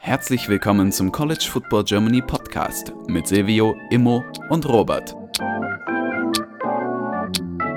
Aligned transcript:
Herzlich 0.00 0.48
willkommen 0.48 0.90
zum 0.90 1.12
College 1.12 1.46
Football 1.48 1.84
Germany 1.84 2.20
Podcast 2.20 2.92
mit 3.06 3.28
Silvio, 3.28 3.76
Immo 3.90 4.24
und 4.48 4.68
Robert. 4.68 5.14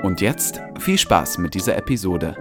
Und 0.02 0.20
jetzt 0.20 0.60
viel 0.80 0.98
Spaß 0.98 1.38
mit 1.38 1.54
dieser 1.54 1.76
Episode. 1.76 2.36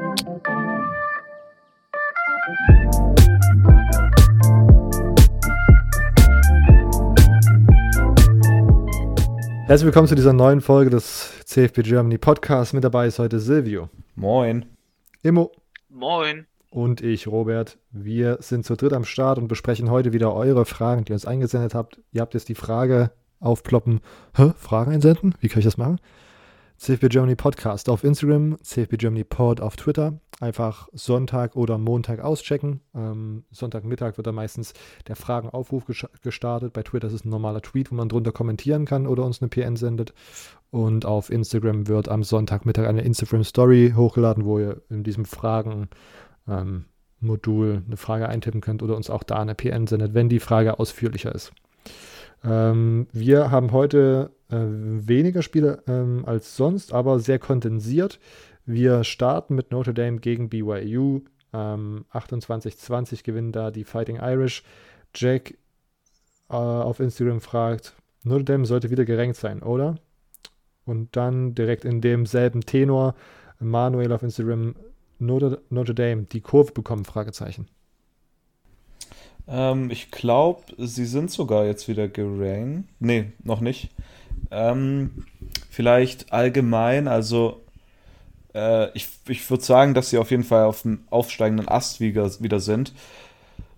Herzlich 9.67 9.85
willkommen 9.85 10.07
zu 10.07 10.15
dieser 10.15 10.33
neuen 10.33 10.61
Folge 10.61 10.89
des 10.89 11.33
CFB 11.45 11.83
Germany 11.83 12.17
Podcasts. 12.17 12.73
Mit 12.73 12.83
dabei 12.83 13.07
ist 13.07 13.19
heute 13.19 13.39
Silvio. 13.39 13.89
Moin. 14.15 14.65
Immo. 15.21 15.51
Moin. 15.89 16.47
Und 16.73 17.01
ich, 17.01 17.27
Robert. 17.27 17.77
Wir 17.91 18.39
sind 18.39 18.65
zu 18.65 18.75
dritt 18.75 18.93
am 18.93 19.05
Start 19.05 19.37
und 19.37 19.47
besprechen 19.47 19.91
heute 19.91 20.11
wieder 20.11 20.33
eure 20.33 20.65
Fragen, 20.65 21.05
die 21.05 21.11
ihr 21.11 21.13
uns 21.13 21.27
eingesendet 21.27 21.75
habt. 21.75 22.01
Ihr 22.11 22.21
habt 22.21 22.33
jetzt 22.33 22.49
die 22.49 22.55
Frage 22.55 23.11
aufploppen. 23.39 23.99
Hä? 24.35 24.53
Fragen 24.57 24.91
einsenden? 24.91 25.35
Wie 25.39 25.49
kann 25.49 25.59
ich 25.59 25.65
das 25.65 25.77
machen? 25.77 25.99
CFB 26.77 27.09
Germany 27.09 27.35
Podcast 27.35 27.89
auf 27.89 28.03
Instagram, 28.03 28.57
CFB 28.63 28.97
Germany 28.97 29.23
Pod 29.23 29.61
auf 29.61 29.75
Twitter. 29.75 30.19
Einfach 30.39 30.89
Sonntag 30.93 31.55
oder 31.55 31.77
Montag 31.77 32.21
auschecken. 32.21 32.81
Ähm, 32.95 33.43
Sonntagmittag 33.51 34.17
wird 34.17 34.25
da 34.25 34.31
meistens 34.31 34.73
der 35.07 35.15
Fragenaufruf 35.15 35.85
gestartet. 36.23 36.73
Bei 36.73 36.81
Twitter 36.81 37.05
ist 37.05 37.13
es 37.13 37.23
ein 37.23 37.29
normaler 37.29 37.61
Tweet, 37.61 37.91
wo 37.91 37.95
man 37.95 38.09
drunter 38.09 38.31
kommentieren 38.31 38.85
kann 38.85 39.05
oder 39.05 39.25
uns 39.25 39.43
eine 39.43 39.49
PN 39.49 39.75
sendet. 39.75 40.15
Und 40.71 41.05
auf 41.05 41.29
Instagram 41.29 41.87
wird 41.87 42.09
am 42.09 42.23
Sonntagmittag 42.23 42.87
eine 42.87 43.03
Instagram 43.03 43.43
Story 43.43 43.93
hochgeladen, 43.95 44.43
wo 44.45 44.57
ihr 44.57 44.81
in 44.89 45.03
diesem 45.03 45.25
Fragen 45.25 45.89
ähm, 46.47 46.85
Modul 47.19 47.83
eine 47.85 47.97
Frage 47.97 48.27
eintippen 48.27 48.61
könnt 48.61 48.83
oder 48.83 48.95
uns 48.95 49.09
auch 49.09 49.23
da 49.23 49.39
eine 49.39 49.55
PN 49.55 49.87
sendet, 49.87 50.13
wenn 50.13 50.29
die 50.29 50.39
Frage 50.39 50.79
ausführlicher 50.79 51.33
ist. 51.33 51.53
Ähm, 52.43 53.07
wir 53.11 53.51
haben 53.51 53.71
heute 53.71 54.31
äh, 54.49 54.57
weniger 54.57 55.41
Spiele 55.41 55.81
ähm, 55.87 56.23
als 56.25 56.57
sonst, 56.57 56.93
aber 56.93 57.19
sehr 57.19 57.39
kondensiert. 57.39 58.19
Wir 58.65 59.03
starten 59.03 59.55
mit 59.55 59.71
Notre 59.71 59.93
Dame 59.93 60.19
gegen 60.19 60.49
BYU. 60.49 61.21
Ähm, 61.53 62.05
28-20 62.13 63.23
gewinnen 63.23 63.51
da 63.51 63.71
die 63.71 63.83
Fighting 63.83 64.17
Irish. 64.17 64.63
Jack 65.15 65.51
äh, 66.49 66.55
auf 66.55 66.99
Instagram 66.99 67.41
fragt, 67.41 67.93
Notre 68.23 68.45
Dame 68.45 68.65
sollte 68.65 68.89
wieder 68.89 69.05
gerankt 69.05 69.37
sein, 69.37 69.61
oder? 69.61 69.95
Und 70.85 71.15
dann 71.15 71.55
direkt 71.55 71.85
in 71.85 72.01
demselben 72.01 72.61
Tenor, 72.61 73.15
Manuel 73.59 74.11
auf 74.11 74.23
Instagram, 74.23 74.75
Notre, 75.25 75.61
Notre 75.69 75.95
Dame, 75.95 76.23
die 76.23 76.41
Kurve 76.41 76.71
bekommen, 76.71 77.05
Fragezeichen. 77.05 77.67
Ähm, 79.47 79.91
ich 79.91 80.11
glaube, 80.11 80.61
sie 80.77 81.05
sind 81.05 81.31
sogar 81.31 81.65
jetzt 81.65 81.87
wieder 81.87 82.07
gerankt. 82.07 82.89
Nee, 82.99 83.31
noch 83.43 83.61
nicht. 83.61 83.89
Ähm, 84.51 85.25
vielleicht 85.69 86.31
allgemein, 86.31 87.07
also 87.07 87.61
äh, 88.53 88.89
ich, 88.93 89.09
ich 89.27 89.49
würde 89.49 89.63
sagen, 89.63 89.93
dass 89.93 90.09
sie 90.09 90.17
auf 90.17 90.31
jeden 90.31 90.43
Fall 90.43 90.65
auf 90.65 90.83
dem 90.83 90.99
aufsteigenden 91.09 91.67
Ast 91.67 91.99
wieder, 91.99 92.29
wieder 92.41 92.59
sind. 92.59 92.93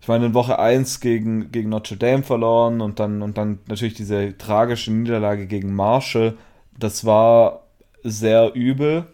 Ich 0.01 0.07
meine, 0.07 0.27
in 0.27 0.33
Woche 0.35 0.59
1 0.59 0.99
gegen, 0.99 1.51
gegen 1.51 1.69
Notre 1.69 1.97
Dame 1.97 2.21
verloren 2.21 2.81
und 2.81 2.99
dann, 2.99 3.21
und 3.23 3.37
dann 3.37 3.59
natürlich 3.67 3.95
diese 3.95 4.37
tragische 4.37 4.91
Niederlage 4.91 5.47
gegen 5.47 5.73
Marshall. 5.73 6.37
Das 6.77 7.05
war 7.05 7.63
sehr 8.03 8.53
übel. 8.53 9.07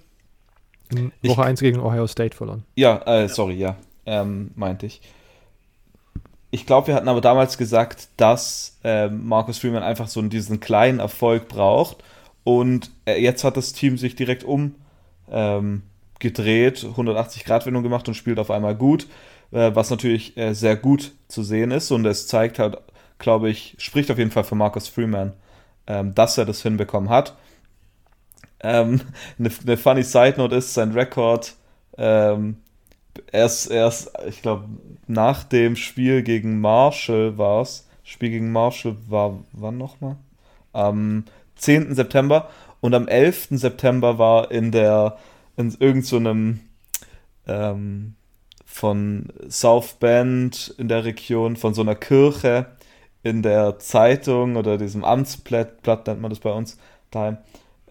In 0.91 1.11
Woche 1.23 1.41
ich, 1.41 1.47
1 1.47 1.59
gegen 1.61 1.79
Ohio 1.79 2.07
State 2.07 2.35
verloren. 2.35 2.63
Ja, 2.75 3.01
äh, 3.05 3.27
sorry, 3.29 3.55
ja, 3.55 3.75
ähm, 4.05 4.51
meinte 4.55 4.85
ich. 4.85 5.01
Ich 6.53 6.65
glaube, 6.65 6.87
wir 6.87 6.95
hatten 6.95 7.07
aber 7.07 7.21
damals 7.21 7.57
gesagt, 7.57 8.09
dass 8.17 8.77
äh, 8.83 9.07
Marcus 9.07 9.57
Freeman 9.59 9.83
einfach 9.83 10.09
so 10.09 10.21
diesen 10.21 10.59
kleinen 10.59 10.99
Erfolg 10.99 11.47
braucht. 11.47 12.03
Und 12.43 12.91
äh, 13.05 13.21
jetzt 13.21 13.43
hat 13.45 13.55
das 13.55 13.71
Team 13.71 13.97
sich 13.97 14.15
direkt 14.15 14.43
umgedreht, 14.43 14.73
ähm, 15.31 15.83
180-Grad-Wendung 16.21 17.83
gemacht 17.83 18.07
und 18.07 18.15
spielt 18.15 18.37
auf 18.37 18.51
einmal 18.51 18.75
gut, 18.75 19.07
äh, 19.51 19.71
was 19.73 19.89
natürlich 19.91 20.35
äh, 20.35 20.53
sehr 20.53 20.75
gut 20.75 21.13
zu 21.29 21.41
sehen 21.41 21.71
ist. 21.71 21.89
Und 21.91 22.05
es 22.05 22.27
zeigt 22.27 22.59
halt, 22.59 22.77
glaube 23.17 23.49
ich, 23.49 23.75
spricht 23.77 24.11
auf 24.11 24.17
jeden 24.17 24.31
Fall 24.31 24.43
für 24.43 24.55
Marcus 24.55 24.89
Freeman, 24.89 25.31
ähm, 25.87 26.13
dass 26.15 26.37
er 26.37 26.45
das 26.45 26.63
hinbekommen 26.63 27.09
hat. 27.09 27.35
Ähm, 28.63 29.01
eine, 29.39 29.49
eine 29.65 29.77
funny 29.77 30.03
Side 30.03 30.35
Note 30.37 30.55
ist, 30.55 30.73
sein 30.73 30.91
Rekord 30.91 31.55
ähm, 31.97 32.57
erst, 33.31 33.71
erst 33.71 34.11
ich 34.27 34.41
glaube, 34.41 34.65
nach 35.07 35.43
dem 35.43 35.75
Spiel 35.75 36.23
gegen 36.23 36.61
Marshall 36.61 37.37
war 37.37 37.61
es. 37.61 37.87
Spiel 38.03 38.29
gegen 38.29 38.51
Marshall 38.51 38.97
war 39.07 39.39
wann 39.53 39.77
nochmal? 39.77 40.17
Am 40.73 41.25
10. 41.55 41.95
September. 41.95 42.49
Und 42.81 42.95
am 42.95 43.07
11. 43.07 43.49
September 43.51 44.17
war 44.17 44.49
in 44.51 44.71
der, 44.71 45.17
in 45.55 45.75
irgendeinem 45.79 46.59
so 47.45 47.53
ähm, 47.53 48.15
von 48.65 49.27
South 49.49 49.93
Bend 49.99 50.73
in 50.77 50.87
der 50.87 51.05
Region, 51.05 51.57
von 51.57 51.73
so 51.73 51.81
einer 51.81 51.95
Kirche 51.95 52.67
in 53.21 53.43
der 53.43 53.77
Zeitung 53.77 54.55
oder 54.55 54.77
diesem 54.77 55.03
Amtsblatt, 55.03 55.83
Blatt 55.83 56.07
nennt 56.07 56.21
man 56.21 56.31
das 56.31 56.39
bei 56.39 56.51
uns 56.51 56.77
daheim, 57.11 57.37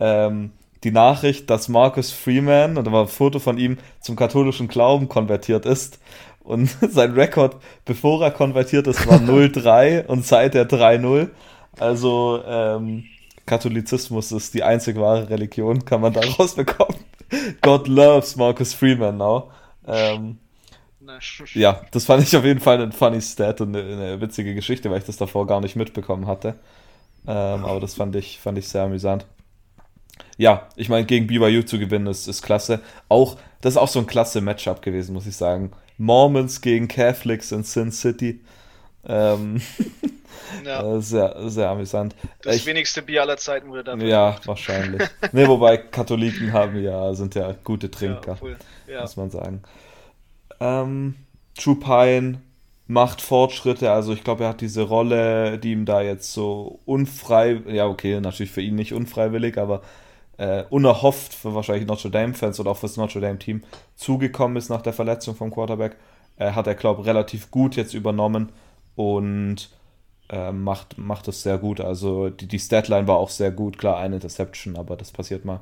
ähm, 0.00 0.52
die 0.84 0.90
Nachricht, 0.90 1.50
dass 1.50 1.68
Marcus 1.68 2.10
Freeman, 2.10 2.78
und 2.78 2.86
da 2.86 2.92
war 2.92 3.02
ein 3.02 3.08
Foto 3.08 3.38
von 3.38 3.58
ihm, 3.58 3.78
zum 4.00 4.16
katholischen 4.16 4.68
Glauben 4.68 5.08
konvertiert 5.08 5.66
ist. 5.66 5.98
Und 6.42 6.68
sein 6.90 7.12
Rekord, 7.12 7.56
bevor 7.84 8.22
er 8.22 8.30
konvertiert 8.30 8.86
ist, 8.86 9.06
war 9.06 9.18
0-3 9.18 10.06
und 10.06 10.24
seither 10.24 10.68
3-0. 10.68 11.28
Also 11.78 12.42
ähm, 12.46 13.04
Katholizismus 13.46 14.32
ist 14.32 14.54
die 14.54 14.62
einzig 14.62 14.96
wahre 14.96 15.28
Religion, 15.28 15.84
kann 15.84 16.00
man 16.00 16.12
daraus 16.12 16.54
bekommen. 16.54 16.96
God 17.60 17.86
loves 17.86 18.36
Marcus 18.36 18.74
Freeman 18.74 19.18
now. 19.18 19.50
Ähm, 19.86 20.38
ja, 21.54 21.80
das 21.90 22.04
fand 22.04 22.22
ich 22.22 22.36
auf 22.36 22.44
jeden 22.44 22.60
Fall 22.60 22.80
ein 22.80 22.92
funny 22.92 23.20
Stat 23.20 23.60
und 23.60 23.76
eine, 23.76 23.92
eine 23.92 24.20
witzige 24.20 24.54
Geschichte, 24.54 24.90
weil 24.90 24.98
ich 24.98 25.04
das 25.04 25.16
davor 25.16 25.46
gar 25.46 25.60
nicht 25.60 25.76
mitbekommen 25.76 26.26
hatte. 26.26 26.54
Ähm, 27.26 27.64
aber 27.64 27.80
das 27.80 27.94
fand 27.94 28.16
ich, 28.16 28.38
fand 28.40 28.58
ich 28.58 28.68
sehr 28.68 28.84
amüsant 28.84 29.26
ja, 30.40 30.66
ich 30.74 30.88
meine, 30.88 31.04
gegen 31.04 31.26
BYU 31.26 31.62
zu 31.64 31.78
gewinnen 31.78 32.06
ist, 32.06 32.26
ist 32.26 32.40
klasse. 32.40 32.80
Auch, 33.10 33.36
das 33.60 33.74
ist 33.74 33.76
auch 33.76 33.88
so 33.88 33.98
ein 33.98 34.06
klasse 34.06 34.40
Matchup 34.40 34.80
gewesen, 34.80 35.12
muss 35.12 35.26
ich 35.26 35.36
sagen. 35.36 35.70
Mormons 35.98 36.62
gegen 36.62 36.88
Catholics 36.88 37.52
in 37.52 37.62
Sin 37.62 37.92
City. 37.92 38.40
Ähm, 39.06 39.60
ja. 40.64 40.96
Äh, 40.96 41.02
sehr, 41.02 41.36
sehr 41.50 41.68
amüsant. 41.68 42.16
Das 42.40 42.56
ich, 42.56 42.64
wenigste 42.64 43.02
Bier 43.02 43.20
aller 43.20 43.36
Zeiten 43.36 43.68
wurde 43.68 43.84
da 43.84 43.96
Ja, 43.96 44.36
wahrscheinlich. 44.46 45.02
ne, 45.32 45.46
wobei 45.46 45.76
Katholiken 45.76 46.54
haben 46.54 46.82
ja, 46.82 47.12
sind 47.12 47.34
ja 47.34 47.54
gute 47.62 47.90
Trinker, 47.90 48.38
ja, 48.86 48.94
ja. 48.94 49.00
muss 49.02 49.18
man 49.18 49.28
sagen. 49.28 49.60
Ähm, 50.58 51.16
True 51.54 51.76
Pine 51.76 52.40
macht 52.86 53.20
Fortschritte, 53.20 53.92
also 53.92 54.14
ich 54.14 54.24
glaube, 54.24 54.44
er 54.44 54.50
hat 54.50 54.62
diese 54.62 54.82
Rolle, 54.82 55.58
die 55.58 55.72
ihm 55.72 55.84
da 55.84 56.00
jetzt 56.00 56.32
so 56.32 56.80
unfrei, 56.86 57.60
ja 57.68 57.86
okay, 57.86 58.18
natürlich 58.20 58.52
für 58.52 58.62
ihn 58.62 58.76
nicht 58.76 58.94
unfreiwillig, 58.94 59.58
aber 59.58 59.82
äh, 60.40 60.64
unerhofft 60.70 61.34
für 61.34 61.54
wahrscheinlich 61.54 61.86
Notre 61.86 62.10
Dame-Fans 62.10 62.58
oder 62.58 62.70
auch 62.70 62.78
fürs 62.78 62.96
Notre 62.96 63.20
Dame-Team 63.20 63.62
zugekommen 63.94 64.56
ist 64.56 64.70
nach 64.70 64.80
der 64.80 64.94
Verletzung 64.94 65.36
vom 65.36 65.50
Quarterback, 65.50 65.96
äh, 66.38 66.52
hat 66.52 66.66
er, 66.66 66.74
glaube 66.74 67.02
ich, 67.02 67.06
relativ 67.06 67.50
gut 67.50 67.76
jetzt 67.76 67.92
übernommen 67.92 68.50
und 68.96 69.68
äh, 70.30 70.50
macht, 70.50 70.96
macht 70.96 71.28
es 71.28 71.42
sehr 71.42 71.58
gut. 71.58 71.82
Also 71.82 72.30
die, 72.30 72.48
die 72.48 72.58
Statline 72.58 73.06
war 73.06 73.18
auch 73.18 73.28
sehr 73.28 73.50
gut, 73.50 73.76
klar, 73.76 73.98
eine 73.98 74.14
Interception, 74.14 74.78
aber 74.78 74.96
das 74.96 75.12
passiert 75.12 75.44
mal. 75.44 75.60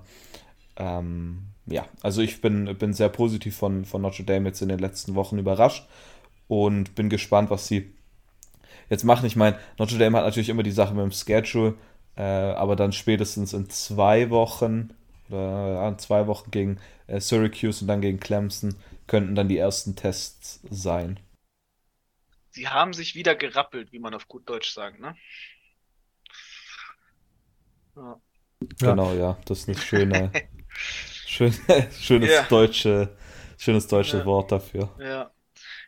Ähm, 0.77 1.49
ja, 1.67 1.85
also 2.03 2.23
ich 2.23 2.41
bin, 2.41 2.73
bin 2.79 2.93
sehr 2.93 3.09
positiv 3.09 3.57
von, 3.57 3.85
von 3.85 4.01
Notre 4.01 4.23
Dame 4.23 4.47
jetzt 4.47 4.63
in 4.63 4.69
den 4.69 4.79
letzten 4.79 5.17
Wochen 5.17 5.39
überrascht 5.39 5.89
und 6.47 6.95
bin 6.95 7.09
gespannt, 7.09 7.51
was 7.51 7.67
sie 7.67 7.93
jetzt 8.91 9.03
machen. 9.03 9.27
Ich 9.27 9.35
meine, 9.35 9.59
Notre 9.77 9.99
Dame 9.99 10.19
hat 10.19 10.25
natürlich 10.25 10.51
immer 10.51 10.63
die 10.63 10.71
Sache 10.71 10.95
mit 10.95 11.03
dem 11.03 11.11
Schedule. 11.11 11.75
Äh, 12.19 12.23
aber 12.23 12.75
dann 12.75 12.91
spätestens 12.91 13.53
in 13.53 13.71
zwei 13.71 14.29
Wochen 14.31 14.91
oder 15.29 15.75
ja, 15.75 15.99
zwei 15.99 16.27
Wochen 16.27 16.51
gegen 16.51 16.81
äh, 17.07 17.21
Syracuse 17.21 17.83
und 17.83 17.87
dann 17.87 18.01
gegen 18.01 18.19
Clemson 18.19 18.75
könnten 19.07 19.37
dann 19.37 19.47
die 19.47 19.57
ersten 19.57 19.95
Tests 19.95 20.61
sein. 20.69 21.21
Sie 22.51 22.67
haben 22.67 22.93
sich 22.93 23.15
wieder 23.15 23.37
gerappelt, 23.37 23.93
wie 23.93 24.01
man 24.01 24.15
auf 24.15 24.27
gut 24.27 24.49
Deutsch 24.49 24.73
sagt, 24.73 24.99
ne? 24.99 25.15
Ja. 27.95 28.21
Genau, 28.81 29.15
ja, 29.15 29.39
das 29.45 29.61
ist 29.61 29.69
eine 29.69 29.79
schöne, 29.79 30.33
schöne 31.25 31.55
schönes 32.01 32.31
ja. 32.31 32.43
deutsche, 32.49 33.17
schönes 33.59 33.87
deutsches 33.87 34.21
ja. 34.21 34.27
Wort 34.27 34.51
dafür. 34.51 34.93
Ja. 34.99 35.31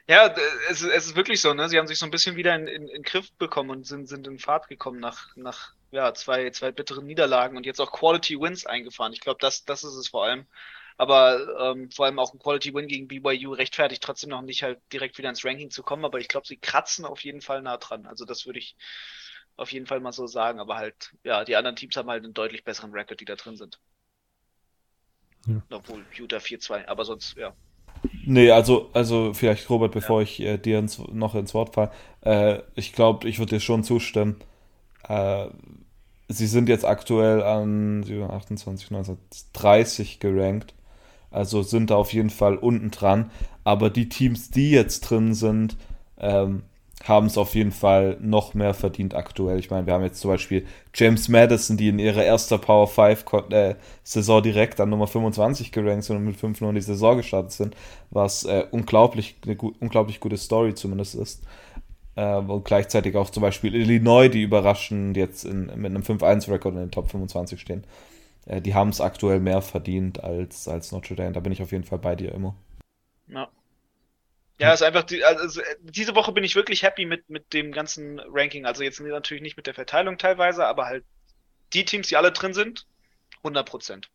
Ja, 0.09 0.35
es, 0.69 0.83
es, 0.83 1.07
ist 1.07 1.17
wirklich 1.17 1.41
so, 1.41 1.55
ne? 1.55 1.69
Sie 1.69 1.79
haben 1.79 1.87
sich 1.87 1.99
so 1.99 2.05
ein 2.05 2.11
bisschen 2.11 2.35
wieder 2.37 2.55
in, 2.55 2.67
in, 2.67 2.89
in 2.89 3.03
Griff 3.03 3.33
bekommen 3.35 3.71
und 3.71 3.87
sind, 3.87 4.09
sind 4.09 4.27
in 4.27 4.39
Fahrt 4.41 4.69
gekommen 4.69 4.99
nach, 4.99 5.37
nach 5.37 5.75
ja, 5.91 6.15
zwei, 6.15 6.51
zwei 6.51 6.73
bitteren 6.73 7.07
Niederlagen 7.07 7.57
und 7.57 7.67
jetzt 7.67 7.81
auch 7.81 7.93
Quality 7.93 8.41
Wins 8.41 8.67
eingefahren. 8.67 9.13
Ich 9.13 9.21
glaube, 9.21 9.39
das, 9.41 9.65
das 9.65 9.85
ist 9.85 9.95
es 9.95 10.09
vor 10.09 10.25
allem, 10.25 10.47
Aber 10.97 11.73
ähm, 11.73 11.91
vor 11.91 12.07
allem 12.07 12.19
auch 12.19 12.35
ein 12.35 12.39
Quality 12.41 12.75
Win 12.75 12.89
gegen 12.89 13.09
BYU 13.09 13.53
rechtfertigt 13.55 14.03
trotzdem 14.03 14.31
noch 14.31 14.43
nicht 14.43 14.63
halt 14.63 14.81
direkt 14.93 15.19
wieder 15.19 15.31
ins 15.31 15.45
Ranking 15.45 15.71
zu 15.71 15.83
kommen. 15.83 16.05
Aber 16.05 16.21
ich 16.21 16.29
glaube, 16.29 16.47
sie 16.47 16.59
kratzen 16.59 17.05
auf 17.07 17.25
jeden 17.25 17.41
Fall 17.43 17.63
nah 17.63 17.79
dran. 17.79 18.07
Also 18.07 18.25
das 18.27 18.47
würde 18.47 18.61
ich 18.61 18.77
auf 19.57 19.73
jeden 19.73 19.87
Fall 19.87 20.01
mal 20.01 20.13
so 20.13 20.27
sagen. 20.27 20.61
Aber 20.61 20.77
halt, 20.77 21.15
ja, 21.25 21.45
die 21.45 21.57
anderen 21.57 21.77
Teams 21.77 21.97
haben 21.97 22.11
halt 22.11 22.25
einen 22.25 22.35
deutlich 22.35 22.65
besseren 22.65 22.93
Record, 22.93 23.21
die 23.21 23.25
da 23.27 23.37
drin 23.37 23.57
sind. 23.57 23.81
Ja. 25.47 25.63
Obwohl 25.71 26.07
Utah 26.13 26.39
4-2, 26.39 26.87
aber 26.89 27.05
sonst, 27.05 27.37
ja. 27.37 27.55
Nee, 28.25 28.51
also, 28.51 28.91
also 28.95 29.35
vielleicht, 29.35 29.69
Robert, 29.71 29.93
bevor 29.93 30.21
ja. 30.21 30.25
ich 30.25 30.41
äh, 30.41 30.59
dir 30.59 30.79
ins, 30.79 30.99
noch 30.99 31.35
ins 31.35 31.55
Wort 31.55 31.75
falle, 31.75 31.93
äh, 32.23 32.63
ich 32.75 32.93
glaube, 32.93 33.29
ich 33.29 33.39
würde 33.39 33.57
dir 33.57 33.61
schon 33.61 33.85
zustimmen. 33.85 34.43
Äh, 35.09 35.47
sie 36.29 36.47
sind 36.47 36.69
jetzt 36.69 36.85
aktuell 36.85 37.43
an 37.43 38.05
28, 38.05 38.91
19, 38.91 39.19
30 39.53 40.21
gerankt. 40.21 40.75
Also 41.31 41.63
sind 41.63 41.91
da 41.91 41.97
auf 41.97 42.13
jeden 42.13 42.31
Fall 42.31 42.57
unten 42.57 42.91
dran. 42.91 43.31
Aber 43.65 43.91
die 43.91 44.09
Teams, 44.09 44.51
die 44.51 44.71
jetzt 44.71 45.01
drin 45.01 45.35
sind, 45.35 45.77
ähm, 46.19 46.63
haben 47.05 47.27
es 47.27 47.39
auf 47.39 47.55
jeden 47.55 47.73
Fall 47.73 48.19
noch 48.21 48.53
mehr 48.53 48.75
verdient 48.75 49.15
aktuell. 49.15 49.59
Ich 49.59 49.71
meine, 49.71 49.87
wir 49.87 49.95
haben 49.95 50.05
jetzt 50.05 50.21
zum 50.21 50.31
Beispiel 50.31 50.67
James 50.95 51.29
Madison, 51.29 51.77
die 51.77 51.89
in 51.89 51.99
ihrer 51.99 52.25
ersten 52.25 52.61
Power 52.61 52.87
5 52.87 53.25
äh, 53.51 53.75
Saison 54.05 54.43
direkt 54.43 54.81
an 54.81 54.91
Nummer 54.91 55.07
25 55.07 55.73
gerankt 55.73 56.05
sind 56.05 56.17
und 56.17 56.25
mit 56.25 56.37
5 56.37 56.61
nur 56.61 56.71
in 56.71 56.77
die 56.77 56.83
Saison 56.83 57.17
gestartet 57.17 57.53
sind, 57.53 57.77
was 58.11 58.45
äh, 58.45 58.67
unglaublich, 58.71 59.37
eine 59.45 59.57
gu 59.57 59.73
unglaublich 59.81 60.21
gute 60.21 60.37
Story 60.37 60.75
zumindest 60.75 61.15
ist. 61.15 61.43
Äh, 62.21 62.37
und 62.37 62.65
gleichzeitig 62.65 63.17
auch 63.17 63.31
zum 63.31 63.41
Beispiel 63.41 63.75
Illinois, 63.75 64.29
die 64.29 64.43
überraschend 64.43 65.17
jetzt 65.17 65.45
in, 65.45 65.67
mit 65.67 65.87
einem 65.87 66.03
5-1-Rekord 66.03 66.75
in 66.75 66.81
den 66.81 66.91
Top 66.91 67.11
25 67.11 67.59
stehen. 67.59 67.85
Äh, 68.45 68.61
die 68.61 68.75
haben 68.75 68.91
es 68.91 69.01
aktuell 69.01 69.41
mehr 69.41 69.63
verdient 69.63 70.23
als, 70.23 70.69
als 70.69 70.93
Notre 70.93 71.15
Dame. 71.15 71.33
Da 71.33 71.41
bin 71.41 71.53
ich 71.53 71.63
auf 71.63 71.73
jeden 71.73 71.85
Fall 71.85 71.99
bei 71.99 72.17
dir 72.17 72.33
immer. 72.33 72.55
Ja. 73.29 73.49
Ja, 74.59 74.75
ist 74.75 74.83
einfach, 74.83 75.05
die, 75.05 75.25
also 75.25 75.63
diese 75.81 76.15
Woche 76.15 76.33
bin 76.33 76.45
ich 76.45 76.55
wirklich 76.55 76.83
happy 76.83 77.07
mit, 77.07 77.31
mit 77.31 77.55
dem 77.55 77.73
ganzen 77.73 78.21
Ranking. 78.21 78.67
Also 78.67 78.83
jetzt 78.83 79.01
natürlich 79.01 79.43
nicht 79.43 79.57
mit 79.57 79.67
der 79.67 79.73
Verteilung 79.73 80.19
teilweise, 80.19 80.67
aber 80.67 80.85
halt 80.85 81.05
die 81.73 81.87
Teams, 81.87 82.09
die 82.09 82.19
alle 82.19 82.33
drin 82.33 82.53
sind, 82.53 82.87
100 83.39 83.67
Prozent. 83.67 84.11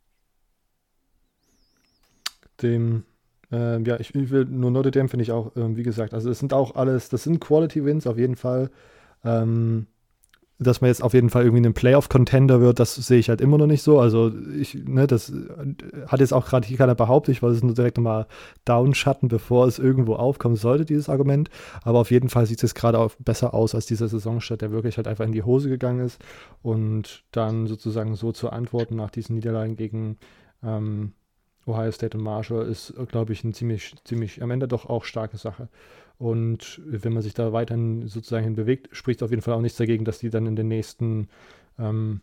Dem, 2.62 3.04
äh, 3.52 3.82
ja, 3.82 4.00
ich, 4.00 4.14
ich, 4.16 4.30
will 4.30 4.46
nur 4.46 4.72
Notre 4.72 4.92
Dame 4.92 5.10
finde 5.10 5.24
ich 5.24 5.32
auch, 5.32 5.56
äh, 5.56 5.76
wie 5.76 5.84
gesagt, 5.84 6.14
also 6.14 6.30
es 6.30 6.40
sind 6.40 6.54
auch 6.54 6.76
alles, 6.76 7.10
das 7.10 7.24
sind 7.24 7.40
Quality 7.40 7.86
Wins 7.86 8.08
auf 8.08 8.18
jeden 8.18 8.36
Fall. 8.36 8.70
Ähm, 9.24 9.88
dass 10.58 10.80
man 10.80 10.88
jetzt 10.88 11.04
auf 11.04 11.14
jeden 11.14 11.30
Fall 11.30 11.44
irgendwie 11.44 11.66
ein 11.66 11.74
Playoff-Contender 11.74 12.62
wird, 12.62 12.80
das 12.80 12.96
sehe 12.96 13.20
ich 13.20 13.28
halt 13.28 13.42
immer 13.42 13.58
noch 13.58 13.68
nicht 13.68 13.84
so. 13.84 14.00
Also 14.00 14.32
ich, 14.58 14.74
ne, 14.74 15.06
das 15.06 15.34
hat 16.08 16.22
jetzt 16.22 16.34
auch 16.34 16.46
gerade 16.46 16.66
hier 16.66 16.78
keiner 16.78 16.96
behauptet, 16.96 17.36
ich 17.36 17.42
wollte 17.42 17.58
es 17.58 17.64
nur 17.64 17.74
direkt 17.74 17.98
nochmal 17.98 18.28
downschatten, 18.64 19.28
bevor 19.28 19.68
es 19.68 19.80
irgendwo 19.80 20.16
aufkommen 20.16 20.56
sollte, 20.56 20.86
dieses 20.86 21.10
Argument. 21.10 21.50
Aber 21.84 22.00
auf 22.00 22.10
jeden 22.10 22.30
Fall 22.30 22.46
sieht 22.46 22.64
es 22.64 22.74
gerade 22.74 23.00
auch 23.00 23.12
besser 23.20 23.54
aus 23.54 23.76
als 23.76 23.86
dieser 23.86 24.08
Saisonstart, 24.08 24.62
der 24.62 24.72
wirklich 24.72 24.96
halt 24.96 25.10
einfach 25.10 25.26
in 25.26 25.34
die 25.34 25.44
Hose 25.44 25.68
gegangen 25.68 26.06
ist. 26.06 26.24
Und 26.62 27.26
dann 27.32 27.68
sozusagen 27.68 28.16
so 28.16 28.32
zu 28.32 28.50
antworten 28.50 28.96
nach 28.96 29.10
diesen 29.10 29.36
Niederlagen 29.36 29.76
gegen 29.76 30.18
ähm, 30.64 31.12
Ohio 31.66 31.92
State 31.92 32.18
und 32.18 32.24
Marshall 32.24 32.68
ist, 32.68 32.94
glaube 33.08 33.34
ich, 33.34 33.44
eine 33.44 33.54
ziemlich, 33.54 33.96
ziemlich 34.04 34.42
am 34.42 34.52
Ende 34.52 34.68
doch 34.68 34.86
auch 34.86 35.04
starke 35.04 35.38
Sache. 35.38 35.70
Und 36.18 36.82
wenn 36.86 37.14
man 37.14 37.24
sich 37.24 37.34
da 37.34 37.52
weiterhin 37.52 38.08
sozusagen 38.08 38.56
bewegt, 38.56 38.96
spricht 38.96 39.22
auf 39.24 39.32
jeden 39.32 39.42
Fall 39.42 39.56
auch 39.56 39.62
nichts 39.62 39.78
dagegen, 39.78 40.06
dass 40.06 40.20
die 40.20 40.30
dann 40.30 40.46
in 40.46 40.56
den 40.56 40.68
nächsten, 40.68 41.28
ähm, 41.78 42.22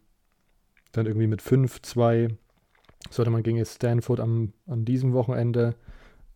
dann 0.93 1.07
irgendwie 1.07 1.27
mit 1.27 1.43
5, 1.43 1.83
2, 1.83 2.29
sollte 3.11 3.31
man 3.31 3.43
gegen 3.43 3.59
jetzt 3.59 3.75
Stanford 3.75 4.21
am, 4.21 4.53
an 4.67 4.85
diesem 4.85 5.13
Wochenende, 5.13 5.75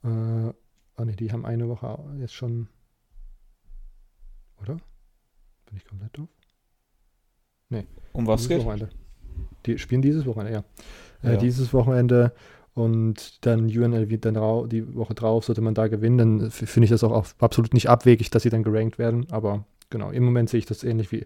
äh, 0.02 0.08
oh 0.08 1.04
ne, 1.04 1.16
die 1.18 1.32
haben 1.32 1.46
eine 1.46 1.68
Woche 1.68 1.98
jetzt 2.18 2.34
schon, 2.34 2.68
oder? 4.60 4.74
Bin 5.66 5.76
ich 5.76 5.84
komplett 5.86 6.16
doof? 6.18 6.28
Nee. 7.68 7.86
Um 8.12 8.26
was 8.26 8.48
geht? 8.48 8.60
Wochenende. 8.60 8.90
Die 9.64 9.78
spielen 9.78 10.02
dieses 10.02 10.26
Wochenende, 10.26 10.52
ja. 10.52 10.64
Äh, 11.28 11.34
ja. 11.34 11.36
dieses 11.38 11.72
Wochenende 11.72 12.32
und 12.76 13.46
dann 13.46 13.64
UNLV 13.64 14.20
dann 14.20 14.68
die 14.68 14.94
Woche 14.94 15.14
drauf, 15.14 15.46
sollte 15.46 15.62
man 15.62 15.72
da 15.72 15.88
gewinnen, 15.88 16.18
dann 16.18 16.50
finde 16.50 16.84
ich 16.84 16.90
das 16.90 17.02
auch 17.02 17.26
absolut 17.38 17.72
nicht 17.72 17.88
abwegig, 17.88 18.28
dass 18.28 18.42
sie 18.42 18.50
dann 18.50 18.62
gerankt 18.62 18.98
werden. 18.98 19.26
Aber 19.30 19.64
genau, 19.88 20.10
im 20.10 20.24
Moment 20.24 20.50
sehe 20.50 20.58
ich 20.58 20.66
das 20.66 20.84
ähnlich 20.84 21.10
wie 21.10 21.24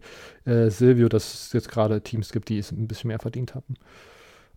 äh, 0.49 0.70
Silvio, 0.70 1.08
dass 1.08 1.35
es 1.35 1.52
jetzt 1.52 1.69
gerade 1.69 2.02
Teams 2.02 2.31
gibt, 2.31 2.50
die 2.50 2.58
es 2.58 2.70
ein 2.70 2.87
bisschen 2.87 3.08
mehr 3.08 3.19
verdient 3.19 3.56
haben. 3.56 3.75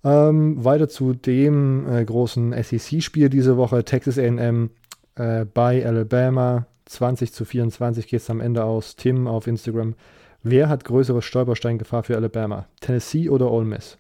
Ähm, 0.04 0.64
weiter 0.64 0.88
zu 0.88 1.14
dem 1.14 1.92
äh, 1.92 2.06
großen 2.06 2.54
SEC-Spiel 2.62 3.30
diese 3.30 3.58
Woche, 3.58 3.84
Texas 3.84 4.20
AM 4.20 4.70
äh, 5.16 5.46
bei 5.46 5.84
Alabama. 5.84 6.68
20 6.86 7.34
zu 7.34 7.44
24 7.44 8.06
geht 8.06 8.22
es 8.22 8.30
am 8.30 8.40
Ende 8.40 8.66
aus. 8.66 8.96
Tim 8.98 9.26
auf 9.26 9.48
Instagram. 9.48 9.96
Wer 10.44 10.70
hat 10.70 10.86
größere 10.86 11.24
Stolpersteingefahr 11.24 12.04
für 12.04 12.18
Alabama? 12.18 12.68
Tennessee 12.82 13.30
oder 13.30 13.50
Ole 13.50 13.66
Miss? 13.66 13.98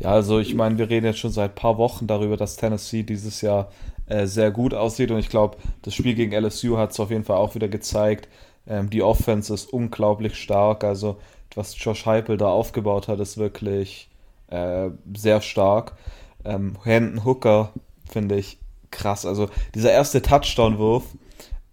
Ja, 0.00 0.12
also 0.12 0.38
ich 0.38 0.54
meine, 0.54 0.78
wir 0.78 0.88
reden 0.88 1.06
jetzt 1.06 1.18
schon 1.18 1.30
seit 1.30 1.52
ein 1.52 1.54
paar 1.54 1.76
Wochen 1.78 2.06
darüber, 2.06 2.36
dass 2.36 2.56
Tennessee 2.56 3.02
dieses 3.02 3.42
Jahr 3.42 3.70
äh, 4.06 4.26
sehr 4.26 4.50
gut 4.50 4.72
aussieht 4.74 5.10
und 5.10 5.18
ich 5.18 5.28
glaube, 5.28 5.58
das 5.82 5.94
Spiel 5.94 6.14
gegen 6.14 6.32
LSU 6.32 6.78
hat 6.78 6.92
es 6.92 7.00
auf 7.00 7.10
jeden 7.10 7.24
Fall 7.24 7.36
auch 7.36 7.54
wieder 7.54 7.68
gezeigt. 7.68 8.28
Ähm, 8.66 8.88
die 8.88 9.02
Offense 9.02 9.52
ist 9.52 9.72
unglaublich 9.72 10.36
stark, 10.36 10.84
also 10.84 11.18
was 11.54 11.74
Josh 11.78 12.06
Heupel 12.06 12.38
da 12.38 12.48
aufgebaut 12.48 13.08
hat, 13.08 13.20
ist 13.20 13.36
wirklich 13.36 14.08
äh, 14.48 14.88
sehr 15.14 15.42
stark. 15.42 15.96
Ähm, 16.44 16.78
Hendon 16.82 17.24
Hooker 17.26 17.72
finde 18.10 18.36
ich 18.36 18.58
krass, 18.90 19.26
also 19.26 19.48
dieser 19.74 19.92
erste 19.92 20.22
Touchdown-Wurf, 20.22 21.04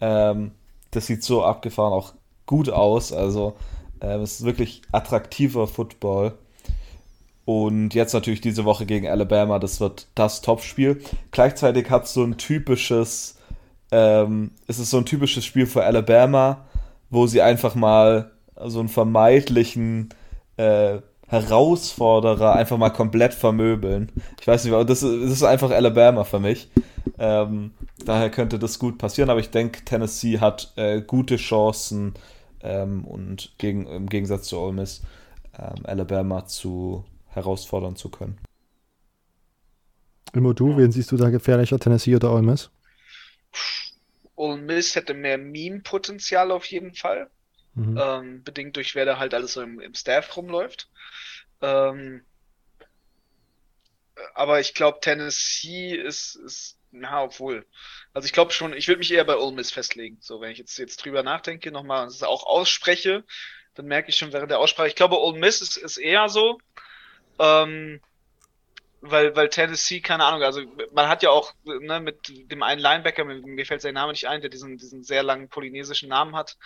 ähm, 0.02 0.52
das 0.92 1.08
sieht 1.08 1.24
so 1.24 1.44
abgefahren 1.44 1.94
auch 1.94 2.14
gut 2.46 2.70
aus, 2.70 3.14
also 3.14 3.56
äh, 4.02 4.18
es 4.18 4.40
ist 4.40 4.46
wirklich 4.46 4.82
attraktiver 4.92 5.68
Football. 5.68 6.34
Und 7.48 7.94
jetzt 7.94 8.12
natürlich 8.12 8.42
diese 8.42 8.66
Woche 8.66 8.86
gegen 8.86 9.08
Alabama, 9.08 9.58
das 9.58 9.80
wird 9.80 10.08
das 10.16 10.42
Topspiel. 10.42 11.02
Gleichzeitig 11.32 11.90
hat 11.90 12.04
es 12.04 12.14
so 12.14 12.22
ein 12.22 12.36
typisches, 12.36 13.38
ähm, 13.90 14.52
es 14.68 14.80
ist 14.80 14.90
so 14.90 14.98
ein 14.98 15.06
typisches 15.06 15.46
Spiel 15.46 15.66
für 15.66 15.86
Alabama, 15.86 16.66
wo 17.10 17.26
sie 17.26 17.42
einfach 17.42 17.74
mal 17.74 18.32
so 18.66 18.82
einen 18.82 18.90
vermeintlichen 18.90 20.10
äh, 20.58 20.98
Herausforderer 21.28 22.54
einfach 22.54 22.78
mal 22.78 22.90
komplett 22.90 23.34
vermöbeln. 23.34 24.12
Ich 24.42 24.48
weiß 24.48 24.66
nicht, 24.66 24.74
aber 24.74 24.84
das, 24.84 25.00
das 25.00 25.10
ist 25.10 25.44
einfach 25.44 25.72
Alabama 25.72 26.26
für 26.26 26.42
mich. 26.42 26.70
Ähm, 27.18 27.72
daher 28.04 28.30
könnte 28.30 28.60
das 28.60 28.78
gut 28.78 28.98
passieren, 28.98 29.30
aber 29.30 29.40
ich 29.40 29.52
denke, 29.52 29.86
Tennessee 29.86 30.40
hat 30.40 30.74
äh, 30.76 31.02
gute 31.02 31.38
Chancen 31.38 32.16
ähm, 32.62 33.06
und 33.06 33.54
gegen, 33.58 33.88
im 33.88 34.10
Gegensatz 34.10 34.50
zu 34.50 34.60
Ole 34.60 34.74
Miss 34.74 35.02
ähm, 35.58 35.86
Alabama 35.86 36.46
zu 36.46 37.06
herausfordern 37.38 37.96
zu 37.96 38.10
können. 38.10 38.38
Immo, 40.34 40.54
du, 40.54 40.78
wen 40.78 40.92
siehst 40.92 41.12
du 41.12 41.18
da 41.18 41.30
gefährlicher, 41.30 41.80
Tennessee 41.80 42.16
oder 42.16 42.34
Ole 42.34 42.42
Miss? 42.42 42.70
Ole 44.36 44.58
Miss 44.58 44.96
hätte 44.96 45.14
mehr 45.14 45.38
Meme-Potenzial 45.38 46.52
auf 46.52 46.66
jeden 46.66 46.94
Fall. 46.94 47.30
Mhm. 47.76 47.98
Ähm, 48.00 48.44
bedingt 48.44 48.76
durch 48.76 48.96
wer 48.96 49.06
da 49.06 49.20
halt 49.20 49.34
alles 49.34 49.54
so 49.54 49.62
im, 49.62 49.80
im 49.80 49.94
Staff 49.94 50.36
rumläuft. 50.36 50.90
Ähm, 51.62 52.24
aber 54.34 54.60
ich 54.60 54.74
glaube, 54.74 55.00
Tennessee 55.00 55.96
ist, 55.96 56.36
ist, 56.36 56.78
na, 56.92 57.24
obwohl. 57.24 57.66
Also 58.14 58.26
ich 58.26 58.34
glaube 58.34 58.52
schon, 58.52 58.74
ich 58.74 58.88
würde 58.88 59.00
mich 59.00 59.12
eher 59.12 59.26
bei 59.26 59.38
Ole 59.38 59.56
Miss 59.56 59.72
festlegen. 59.72 60.18
So, 60.22 60.42
wenn 60.42 60.52
ich 60.52 60.58
jetzt, 60.58 60.78
jetzt 60.78 60.98
drüber 60.98 61.24
nachdenke, 61.24 61.72
nochmal 61.72 62.04
und 62.04 62.10
es 62.10 62.24
auch 62.24 62.46
ausspreche, 62.46 63.24
dann 63.76 63.86
merke 63.86 64.10
ich 64.10 64.18
schon 64.18 64.34
während 64.34 64.52
der 64.52 64.60
Aussprache, 64.60 64.88
ich 64.88 64.96
glaube, 64.96 65.20
Ole 65.20 65.40
Miss 65.40 65.62
ist, 65.62 65.78
ist 65.78 65.98
eher 65.98 66.30
so, 66.30 66.60
ähm, 67.40 68.02
weil, 69.02 69.36
weil 69.36 69.50
Tennessee, 69.50 70.02
keine 70.02 70.26
Ahnung, 70.26 70.44
also 70.44 70.62
man 70.92 71.08
hat 71.08 71.24
ja 71.24 71.30
auch 71.30 71.54
ne, 71.64 72.00
mit 72.00 72.52
dem 72.52 72.64
einen 72.64 72.82
Linebacker, 72.82 73.24
mir, 73.24 73.36
mir 73.36 73.66
fällt 73.66 73.82
sein 73.82 73.94
Name 73.94 74.12
nicht 74.12 74.28
ein, 74.28 74.42
der 74.42 74.50
diesen, 74.50 74.78
diesen 74.78 75.04
sehr 75.04 75.24
langen 75.24 75.50
polynesischen 75.50 76.10
Namen 76.10 76.36
hat, 76.36 76.58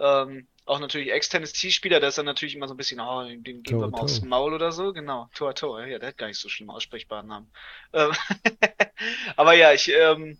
ähm, 0.00 0.46
auch 0.64 0.80
natürlich 0.80 1.12
Ex-Tennessee-Spieler, 1.12 2.00
der 2.00 2.08
ist 2.08 2.18
dann 2.18 2.26
natürlich 2.26 2.56
immer 2.56 2.66
so 2.66 2.74
ein 2.74 2.76
bisschen, 2.76 3.00
oh, 3.00 3.22
den 3.22 3.62
geben 3.62 3.80
wir 3.80 3.88
mal 3.88 4.00
aufs 4.00 4.22
Maul 4.22 4.52
oder 4.52 4.72
so, 4.72 4.92
genau, 4.92 5.28
Tor, 5.34 5.54
Tor, 5.54 5.86
ja, 5.86 5.98
der 5.98 6.08
hat 6.08 6.18
gar 6.18 6.26
nicht 6.26 6.40
so 6.40 6.48
schlimm 6.48 6.70
aussprechbaren 6.70 7.26
Namen. 7.26 7.50
Ähm, 7.92 8.12
aber 9.36 9.54
ja, 9.54 9.72
ich 9.72 9.88
ähm, 9.90 10.38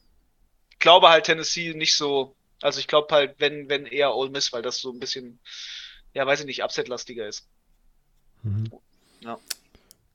glaube 0.78 1.11
halt 1.11 1.26
Tennessee 1.26 1.75
nicht 1.75 1.97
so, 1.97 2.35
also 2.61 2.80
ich 2.80 2.88
glaube 2.88 3.14
halt, 3.14 3.37
wenn, 3.38 3.68
wenn 3.68 3.87
eher 3.87 4.14
Ole 4.14 4.30
Miss, 4.30 4.52
weil 4.52 4.62
das 4.62 4.80
so 4.80 4.90
ein 4.90 4.99
bisschen, 4.99 5.38
ja, 6.12 6.26
weiß 6.26 6.40
ich 6.40 6.47
nicht, 6.47 6.62
upset-lastiger 6.64 7.28
ist. 7.28 7.47
Mhm. 8.42 8.71
Ja. 9.21 9.38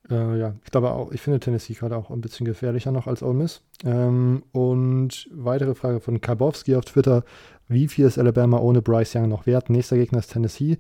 Äh, 0.10 0.40
ja, 0.40 0.56
ich 0.64 0.72
glaube 0.72 0.92
auch, 0.92 1.12
ich 1.12 1.22
finde 1.22 1.40
Tennessee 1.40 1.74
gerade 1.74 1.96
auch 1.96 2.10
ein 2.10 2.22
bisschen 2.22 2.46
gefährlicher 2.46 2.92
noch 2.92 3.08
als 3.08 3.22
Ole 3.24 3.36
Miss. 3.36 3.62
Ähm, 3.86 4.44
und 4.52 5.30
weitere 5.32 5.76
Frage 5.76 6.00
von 6.00 6.22
Karbowski 6.22 6.76
auf 6.76 6.86
Twitter: 6.86 7.24
Wie 7.68 7.88
viel 7.88 8.06
ist 8.06 8.18
Alabama 8.18 8.60
ohne 8.60 8.82
Bryce 8.82 9.16
Young 9.16 9.30
noch 9.30 9.46
wert? 9.46 9.70
Nächster 9.70 9.98
Gegner 9.98 10.20
ist 10.20 10.34
Tennessee. 10.34 10.78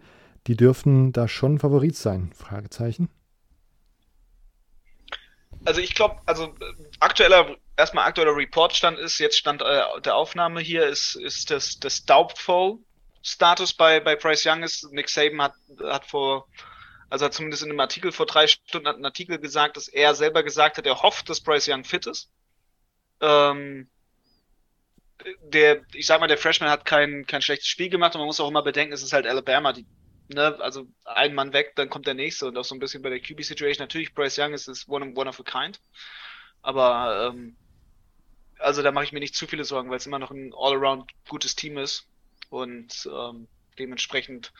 Die 0.48 0.58
dürften 0.58 1.12
da 1.12 1.28
schon 1.28 1.60
Favorit 1.60 1.96
sein? 1.96 2.32
Fragezeichen. 2.36 3.10
also 5.66 5.82
ich 5.82 5.94
glaube, 5.94 6.20
also 6.25 6.54
aktueller, 7.00 7.56
erstmal 7.78 8.08
aktueller 8.08 8.36
Reportstand 8.36 8.98
ist, 8.98 9.20
jetzt 9.20 9.38
stand 9.38 9.62
äh, 9.62 10.01
der 10.04 10.16
Aufnahme 10.16 10.62
hier, 10.62 10.88
ist, 10.88 11.16
ist 11.16 11.51
das, 11.51 11.80
das 11.80 12.06
Doubtful 12.06 12.80
Status 13.24 13.74
bei, 13.74 14.00
bei 14.00 14.16
Bryce 14.16 14.48
Young 14.48 14.63
ist. 14.63 14.92
Nick 14.92 15.10
Saban 15.10 15.42
hat, 15.42 15.54
hat 15.84 16.06
vor, 16.06 16.48
also 17.12 17.25
hat 17.25 17.34
zumindest 17.34 17.63
in 17.63 17.70
einem 17.70 17.80
Artikel 17.82 18.13
vor 18.13 18.25
drei 18.25 18.48
Stunden 18.48 18.88
hat 18.88 18.96
ein 18.96 19.03
Artikel 19.03 19.38
gesagt, 19.38 19.75
dass 19.75 19.89
er 19.89 20.15
selber 20.15 20.44
gesagt 20.44 20.77
hat, 20.77 20.86
er 20.86 21.03
hofft, 21.03 21.30
dass 21.30 21.41
Bryce 21.41 21.68
Young 21.68 21.84
fit 21.84 22.08
ist. 22.08 22.32
Ähm, 23.20 23.89
der, 25.44 25.84
ich 25.94 26.06
sag 26.08 26.22
mal, 26.22 26.27
der 26.27 26.38
Freshman 26.38 26.70
hat 26.70 26.86
kein, 26.86 27.27
kein 27.27 27.41
schlechtes 27.41 27.68
Spiel 27.68 27.89
gemacht 27.89 28.15
und 28.15 28.20
man 28.20 28.27
muss 28.27 28.39
auch 28.39 28.48
immer 28.48 28.63
bedenken, 28.63 28.94
es 28.94 29.03
ist 29.03 29.12
halt 29.12 29.27
Alabama, 29.27 29.74
die, 29.74 29.86
ne, 30.30 30.58
also 30.62 30.88
ein 31.03 31.36
Mann 31.36 31.51
weg, 31.51 31.74
dann 31.75 31.89
kommt 31.89 32.08
der 32.08 32.13
nächste 32.13 32.48
und 32.48 32.58
auch 32.58 32.63
so 32.63 32.74
ein 32.75 32.80
bisschen 32.80 33.01
bei 33.01 33.10
der 33.10 33.20
QB-Situation. 33.20 33.84
Natürlich, 33.84 34.13
Bryce 34.13 34.39
Young 34.39 34.53
ist, 34.53 34.70
ist 34.70 34.88
one, 34.88 35.12
one 35.13 35.30
of 35.30 35.38
a 35.38 35.44
kind, 35.44 35.82
aber 36.62 37.34
ähm, 37.34 37.58
also 38.58 38.82
da 38.84 38.94
mache 38.94 39.03
ich 39.03 39.12
mir 39.12 39.20
nicht 39.20 39.36
zu 39.36 39.48
viele 39.48 39.65
Sorgen, 39.65 39.89
weil 39.89 39.98
es 39.98 40.06
immer 40.06 40.20
noch 40.20 40.32
ein 40.32 40.53
all-around 40.56 41.12
gutes 41.27 41.58
Team 41.58 41.77
ist 41.77 42.08
und 42.50 43.06
ähm, 43.13 43.50
dementsprechend 43.77 44.53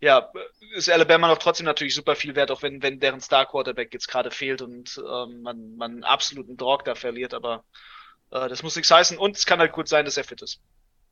ja, 0.00 0.30
ist 0.74 0.88
Alabama 0.88 1.28
noch 1.28 1.38
trotzdem 1.38 1.66
natürlich 1.66 1.94
super 1.94 2.14
viel 2.14 2.36
wert, 2.36 2.50
auch 2.50 2.62
wenn, 2.62 2.82
wenn 2.82 3.00
deren 3.00 3.20
Star 3.20 3.46
Quarterback 3.46 3.92
jetzt 3.92 4.08
gerade 4.08 4.30
fehlt 4.30 4.62
und 4.62 4.98
ähm, 4.98 5.42
man, 5.42 5.76
man 5.76 5.92
einen 5.92 6.04
absoluten 6.04 6.56
Dog 6.56 6.84
da 6.84 6.94
verliert, 6.94 7.34
aber 7.34 7.64
äh, 8.30 8.48
das 8.48 8.62
muss 8.62 8.76
nichts 8.76 8.90
heißen 8.90 9.18
und 9.18 9.36
es 9.36 9.46
kann 9.46 9.58
halt 9.58 9.72
gut 9.72 9.88
sein, 9.88 10.04
dass 10.04 10.16
er 10.16 10.24
fit 10.24 10.42
ist. 10.42 10.60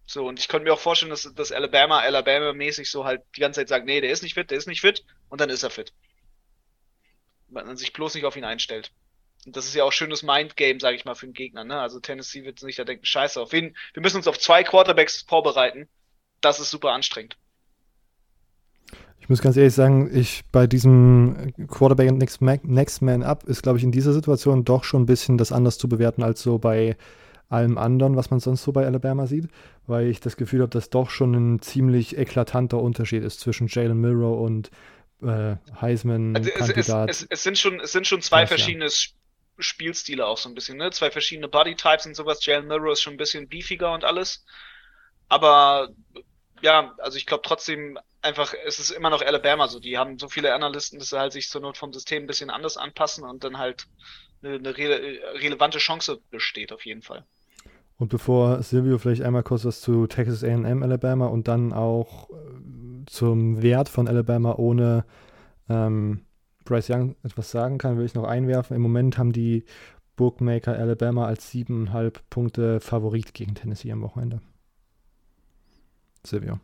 So, 0.07 0.26
und 0.28 0.38
ich 0.38 0.47
könnte 0.47 0.64
mir 0.64 0.73
auch 0.73 0.78
vorstellen, 0.78 1.11
dass, 1.11 1.23
dass 1.35 1.50
Alabama, 1.50 1.99
Alabama-mäßig 1.99 2.88
so 2.88 3.05
halt 3.05 3.23
die 3.35 3.40
ganze 3.40 3.61
Zeit 3.61 3.69
sagt, 3.69 3.87
nee, 3.87 4.00
der 4.00 4.11
ist 4.11 4.23
nicht 4.23 4.35
fit, 4.35 4.50
der 4.50 4.59
ist 4.59 4.69
nicht 4.69 4.81
fit, 4.81 5.05
und 5.28 5.40
dann 5.40 5.50
ist 5.50 5.64
er 5.64 5.71
fit. 5.71 5.93
Man 7.49 7.76
sich 7.76 7.93
bloß 7.93 8.14
nicht 8.14 8.25
auf 8.25 8.37
ihn 8.37 8.45
einstellt. 8.45 8.93
Und 9.45 9.57
das 9.57 9.66
ist 9.66 9.75
ja 9.75 9.85
auch 9.85 9.93
schönes 9.93 10.23
Mindgame, 10.23 10.81
sage 10.81 10.97
ich 10.97 11.05
mal, 11.05 11.14
für 11.14 11.26
den 11.26 11.33
Gegner. 11.33 11.64
Ne? 11.64 11.81
Also 11.81 12.00
Tennessee 12.00 12.45
wird 12.45 12.62
nicht 12.62 12.78
da 12.78 12.85
denken, 12.85 13.05
scheiße, 13.05 13.40
auf 13.40 13.52
wen, 13.52 13.76
wir 13.95 14.02
müssen 14.02 14.16
uns 14.16 14.28
auf 14.28 14.38
zwei 14.38 14.64
Quarterbacks 14.64 15.23
vorbereiten. 15.23 15.88
Das 16.40 16.61
ist 16.61 16.71
super 16.71 16.93
anstrengend. 16.93 17.37
Ich 19.21 19.28
muss 19.28 19.43
ganz 19.43 19.57
ehrlich 19.57 19.75
sagen, 19.75 20.09
ich 20.12 20.45
bei 20.52 20.66
diesem 20.66 21.52
Quarterback 21.69 22.12
Next, 22.12 22.40
Next 22.40 23.02
Man 23.02 23.23
Up 23.25 23.45
ist, 23.45 23.62
glaube 23.62 23.78
ich, 23.78 23.85
in 23.85 23.90
dieser 23.90 24.12
Situation 24.12 24.64
doch 24.64 24.85
schon 24.85 25.02
ein 25.02 25.07
bisschen 25.07 25.37
das 25.37 25.50
anders 25.50 25.78
zu 25.78 25.88
bewerten 25.88 26.23
als 26.23 26.43
so 26.43 26.59
bei 26.59 26.97
allem 27.49 27.78
anderen, 27.78 28.16
was 28.16 28.31
man 28.31 28.40
sonst 28.40 28.62
so 28.62 28.73
bei 28.73 28.87
Alabama 28.87 29.26
sieht, 29.26 29.49
weil 29.87 30.07
ich 30.07 30.21
das 30.21 30.37
Gefühl 30.37 30.61
habe, 30.61 30.71
dass 30.71 30.90
doch 30.90 31.11
schon 31.11 31.35
ein 31.35 31.61
ziemlich 31.61 32.16
eklatanter 32.16 32.81
Unterschied 32.81 33.23
ist 33.23 33.40
zwischen 33.40 33.69
Jalen 33.69 34.00
Milrow 34.00 34.45
und 34.45 34.71
äh, 35.23 35.57
Heisman-Kandidat. 35.81 37.09
Also 37.09 37.09
es, 37.09 37.23
es, 37.23 37.26
es, 37.31 37.43
sind 37.43 37.59
schon, 37.59 37.81
es 37.81 37.93
sind 37.93 38.07
schon 38.07 38.21
zwei 38.21 38.47
verschiedene 38.47 38.88
Spielstile 39.59 40.26
auch 40.26 40.38
so 40.38 40.49
ein 40.49 40.55
bisschen, 40.55 40.76
ne? 40.76 40.90
Zwei 40.90 41.11
verschiedene 41.11 41.49
Bodytypes 41.49 42.07
und 42.07 42.14
sowas. 42.14 42.45
Jalen 42.45 42.66
Milrow 42.66 42.93
ist 42.93 43.02
schon 43.02 43.14
ein 43.14 43.19
bisschen 43.19 43.49
beefiger 43.49 43.93
und 43.93 44.05
alles. 44.05 44.45
Aber 45.28 45.88
ja, 46.62 46.95
also 46.99 47.16
ich 47.16 47.26
glaube 47.26 47.43
trotzdem 47.45 47.99
einfach, 48.26 48.54
es 48.66 48.78
ist 48.78 48.90
immer 48.90 49.11
noch 49.11 49.23
Alabama 49.23 49.68
so. 49.68 49.80
Die 49.80 49.97
haben 49.97 50.18
so 50.18 50.28
viele 50.28 50.54
Analysten, 50.54 50.99
dass 50.99 51.11
sie 51.11 51.18
halt 51.18 51.33
sich 51.33 51.49
zur 51.49 51.61
Not 51.61 51.78
vom 51.78 51.92
System 51.92 52.25
ein 52.25 52.26
bisschen 52.26 52.50
anders 52.50 52.76
anpassen 52.76 53.25
und 53.25 53.45
dann 53.45 53.59
halt 53.59 53.87
eine, 54.42 54.56
eine 54.56 54.76
re 54.76 55.21
relevante 55.40 55.78
Chance 55.78 56.21
besteht, 56.30 56.73
auf 56.73 56.85
jeden 56.85 57.02
Fall. 57.02 57.25
Und 57.99 58.09
bevor 58.09 58.62
Silvio 58.62 58.99
vielleicht 58.99 59.23
einmal 59.23 59.42
kurz 59.42 59.64
was 59.64 59.80
zu 59.80 60.06
Texas 60.06 60.45
AM 60.45 60.83
Alabama 60.83 61.26
und 61.26 61.49
dann 61.49 61.73
auch 61.73 62.28
äh, 62.30 63.06
zum 63.06 63.62
Wert 63.62 63.88
von 63.88 64.06
Alabama 64.06 64.54
ohne 64.56 65.04
ähm, 65.68 66.26
Bryce 66.64 66.90
Young 66.90 67.16
etwas 67.23 67.50
sagen 67.50 67.78
kann, 67.78 67.97
will 67.97 68.04
ich 68.04 68.14
noch 68.14 68.25
einwerfen. 68.25 68.76
Im 68.76 68.83
Moment 68.83 69.16
haben 69.16 69.33
die 69.33 69.64
Bookmaker 70.16 70.75
Alabama 70.75 71.26
als 71.26 71.50
siebeneinhalb 71.50 72.28
Punkte 72.28 72.80
Favorit 72.80 73.33
gegen 73.33 73.54
Tennessee 73.54 73.92
am 73.92 74.02
Wochenende. 74.02 74.40
Silvio. 76.25 76.59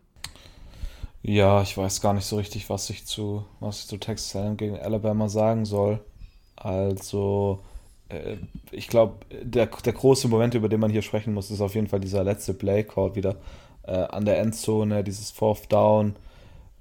Ja, 1.22 1.62
ich 1.62 1.76
weiß 1.76 2.00
gar 2.00 2.14
nicht 2.14 2.24
so 2.24 2.36
richtig, 2.36 2.68
was 2.68 2.90
ich 2.90 3.06
zu, 3.06 3.44
was 3.60 3.80
ich 3.80 3.86
zu 3.86 3.96
Texas 3.98 4.34
A&M 4.36 4.56
gegen 4.56 4.76
Alabama 4.78 5.28
sagen 5.28 5.64
soll. 5.64 6.00
Also, 6.56 7.60
äh, 8.08 8.36
ich 8.72 8.88
glaube, 8.88 9.24
der, 9.42 9.66
der 9.66 9.92
große 9.92 10.26
Moment, 10.28 10.54
über 10.54 10.68
den 10.68 10.80
man 10.80 10.90
hier 10.90 11.02
sprechen 11.02 11.34
muss, 11.34 11.50
ist 11.50 11.60
auf 11.60 11.74
jeden 11.76 11.86
Fall 11.88 12.00
dieser 12.00 12.24
letzte 12.24 12.54
Play-Call 12.54 13.14
wieder 13.14 13.36
äh, 13.84 13.92
an 13.92 14.24
der 14.24 14.38
Endzone, 14.40 15.04
dieses 15.04 15.30
Fourth 15.30 15.72
Down. 15.72 16.16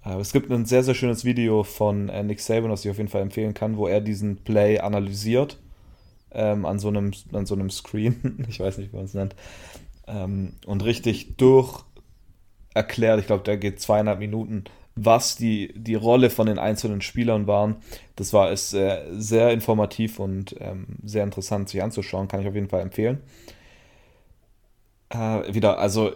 Äh, 0.05 0.19
es 0.19 0.33
gibt 0.33 0.51
ein 0.51 0.65
sehr, 0.65 0.83
sehr 0.83 0.95
schönes 0.95 1.25
Video 1.25 1.63
von 1.63 2.09
äh, 2.09 2.23
Nick 2.23 2.39
Saban, 2.41 2.71
das 2.71 2.85
ich 2.85 2.91
auf 2.91 2.97
jeden 2.97 3.09
Fall 3.09 3.21
empfehlen 3.21 3.53
kann, 3.53 3.77
wo 3.77 3.87
er 3.87 4.01
diesen 4.01 4.37
Play 4.37 4.79
analysiert 4.79 5.59
ähm, 6.31 6.65
an, 6.65 6.79
so 6.79 6.89
einem, 6.89 7.11
an 7.33 7.45
so 7.45 7.55
einem 7.55 7.69
Screen, 7.69 8.45
ich 8.49 8.59
weiß 8.59 8.77
nicht, 8.79 8.93
wie 8.93 8.97
man 8.97 9.05
es 9.05 9.13
nennt, 9.13 9.35
ähm, 10.07 10.53
und 10.65 10.83
richtig 10.83 11.37
durch 11.37 11.83
erklärt, 12.73 13.19
ich 13.19 13.27
glaube, 13.27 13.43
der 13.43 13.57
geht 13.57 13.79
zweieinhalb 13.81 14.19
Minuten, 14.19 14.65
was 14.95 15.35
die, 15.35 15.73
die 15.75 15.95
Rolle 15.95 16.29
von 16.29 16.47
den 16.47 16.59
einzelnen 16.59 17.01
Spielern 17.01 17.47
waren. 17.47 17.77
Das 18.15 18.33
war 18.33 18.51
es 18.51 18.69
sehr, 18.69 19.05
sehr 19.11 19.51
informativ 19.51 20.19
und 20.19 20.55
ähm, 20.59 20.87
sehr 21.03 21.23
interessant 21.23 21.69
sich 21.69 21.81
anzuschauen, 21.81 22.27
kann 22.27 22.41
ich 22.41 22.47
auf 22.47 22.55
jeden 22.55 22.69
Fall 22.69 22.81
empfehlen. 22.81 23.21
Äh, 25.09 25.53
wieder, 25.53 25.79
also 25.79 26.11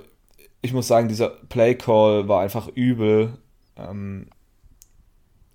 ich 0.62 0.74
muss 0.74 0.88
sagen, 0.88 1.08
dieser 1.08 1.30
Play 1.30 1.76
Call 1.76 2.28
war 2.28 2.42
einfach 2.42 2.68
übel. 2.68 3.38
Ähm, 3.78 4.28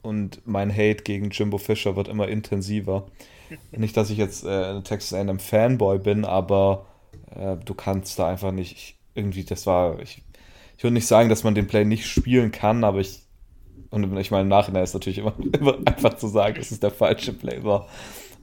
und 0.02 0.46
mein 0.46 0.72
Hate 0.72 1.02
gegen 1.02 1.30
Jimbo 1.30 1.58
Fischer 1.58 1.96
wird 1.96 2.08
immer 2.08 2.28
intensiver. 2.28 3.06
nicht, 3.72 3.96
dass 3.96 4.10
ich 4.10 4.18
jetzt 4.18 4.44
äh, 4.44 4.80
Texas 4.82 5.12
A&M 5.12 5.38
Fanboy 5.38 5.98
bin, 5.98 6.24
aber 6.24 6.86
äh, 7.34 7.56
du 7.64 7.74
kannst 7.74 8.18
da 8.18 8.28
einfach 8.28 8.52
nicht 8.52 8.96
irgendwie, 9.14 9.44
das 9.44 9.66
war, 9.66 9.98
ich 10.00 10.22
ich 10.80 10.84
würde 10.84 10.94
nicht 10.94 11.08
sagen, 11.08 11.28
dass 11.28 11.44
man 11.44 11.54
den 11.54 11.66
Play 11.66 11.84
nicht 11.84 12.06
spielen 12.06 12.52
kann, 12.52 12.84
aber 12.84 13.00
ich, 13.00 13.20
und 13.90 14.16
ich 14.16 14.30
meine, 14.30 14.44
im 14.44 14.48
Nachhinein 14.48 14.82
ist 14.82 14.94
natürlich 14.94 15.18
immer, 15.18 15.34
immer 15.52 15.76
einfach 15.84 16.14
zu 16.14 16.26
sagen, 16.26 16.54
dass 16.54 16.70
es 16.70 16.80
der 16.80 16.90
falsche 16.90 17.34
Play 17.34 17.62
war. 17.64 17.86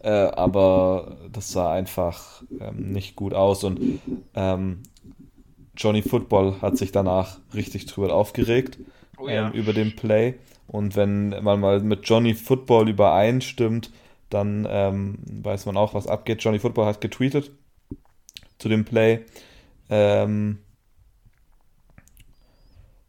Äh, 0.03 0.11
aber 0.11 1.17
das 1.33 1.51
sah 1.51 1.71
einfach 1.71 2.43
ähm, 2.59 2.91
nicht 2.91 3.15
gut 3.15 3.33
aus 3.33 3.63
und 3.63 4.01
ähm, 4.35 4.83
Johnny 5.75 6.03
Football 6.03 6.61
hat 6.61 6.77
sich 6.77 6.91
danach 6.91 7.39
richtig 7.55 7.87
drüber 7.87 8.13
aufgeregt 8.13 8.77
oh, 9.17 9.27
ja. 9.27 9.47
ähm, 9.47 9.53
über 9.53 9.73
den 9.73 9.95
Play. 9.95 10.35
Und 10.67 10.95
wenn 10.95 11.29
man 11.43 11.59
mal 11.59 11.79
mit 11.79 12.07
Johnny 12.07 12.35
Football 12.35 12.89
übereinstimmt, 12.89 13.89
dann 14.29 14.67
ähm, 14.69 15.17
weiß 15.41 15.65
man 15.65 15.75
auch, 15.75 15.95
was 15.95 16.05
abgeht. 16.05 16.43
Johnny 16.43 16.59
Football 16.59 16.85
hat 16.85 17.01
getweetet 17.01 17.49
zu 18.59 18.69
dem 18.69 18.85
Play. 18.85 19.25
Ähm, 19.89 20.59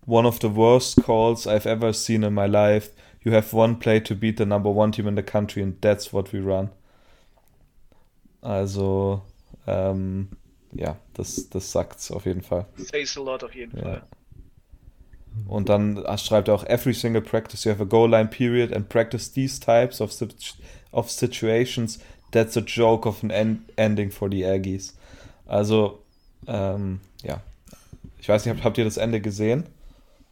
one 0.08 0.26
of 0.26 0.40
the 0.40 0.48
worst 0.48 1.02
calls 1.02 1.46
I've 1.46 1.66
ever 1.66 1.92
seen 1.92 2.24
in 2.24 2.32
my 2.32 2.46
life. 2.46 2.90
You 3.22 3.32
have 3.32 3.52
one 3.52 3.76
play 3.76 4.00
to 4.00 4.14
beat 4.14 4.38
the 4.38 4.46
number 4.46 4.70
one 4.70 4.90
team 4.90 5.06
in 5.06 5.16
the 5.16 5.22
country 5.22 5.62
and 5.62 5.80
that's 5.82 6.12
what 6.12 6.32
we 6.32 6.40
run. 6.40 6.70
Also, 8.40 9.22
ähm, 9.66 10.28
ja, 10.72 10.96
das, 11.12 11.50
das 11.50 11.70
sagt's 11.70 12.10
auf 12.10 12.24
jeden 12.24 12.40
Fall. 12.40 12.66
Says 12.76 13.18
a 13.18 13.20
lot 13.20 13.44
auf 13.44 13.54
jeden 13.54 13.76
ja. 13.76 13.82
Fall. 13.82 14.02
Und 15.46 15.68
dann 15.68 16.02
schreibt 16.16 16.48
er 16.48 16.54
auch, 16.54 16.64
every 16.64 16.94
single 16.94 17.20
practice 17.20 17.64
you 17.64 17.70
have 17.70 17.82
a 17.82 17.86
goal 17.86 18.10
line 18.10 18.28
period 18.28 18.72
and 18.72 18.88
practice 18.88 19.30
these 19.30 19.60
types 19.60 20.00
of, 20.00 20.10
of 20.92 21.10
situations. 21.10 21.98
That's 22.30 22.56
a 22.56 22.62
joke 22.62 23.06
of 23.06 23.22
an 23.22 23.30
end 23.30 23.60
ending 23.76 24.10
for 24.10 24.30
the 24.30 24.44
Aggies. 24.44 24.96
Also, 25.46 26.02
ähm, 26.46 27.00
ja. 27.22 27.42
Ich 28.20 28.28
weiß 28.28 28.46
nicht, 28.46 28.54
habt, 28.54 28.64
habt 28.64 28.78
ihr 28.78 28.84
das 28.84 28.96
Ende 28.96 29.20
gesehen? 29.20 29.64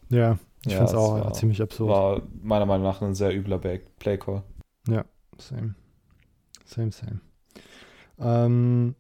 Ja, 0.09 0.39
ich 0.65 0.73
ja, 0.73 0.79
finde 0.79 0.91
es 0.91 0.95
auch 0.95 1.25
war, 1.25 1.33
ziemlich 1.33 1.63
absurd. 1.63 1.91
War 1.91 2.23
meiner 2.43 2.67
Meinung 2.67 2.85
nach 2.85 3.03
ein 3.03 3.15
sehr 3.15 3.35
übler 3.35 3.59
Playcall. 3.59 4.43
Ja, 4.89 5.05
same. 5.39 5.75
Same, 6.65 6.91
same. 6.91 7.21
Ähm, 8.19 8.95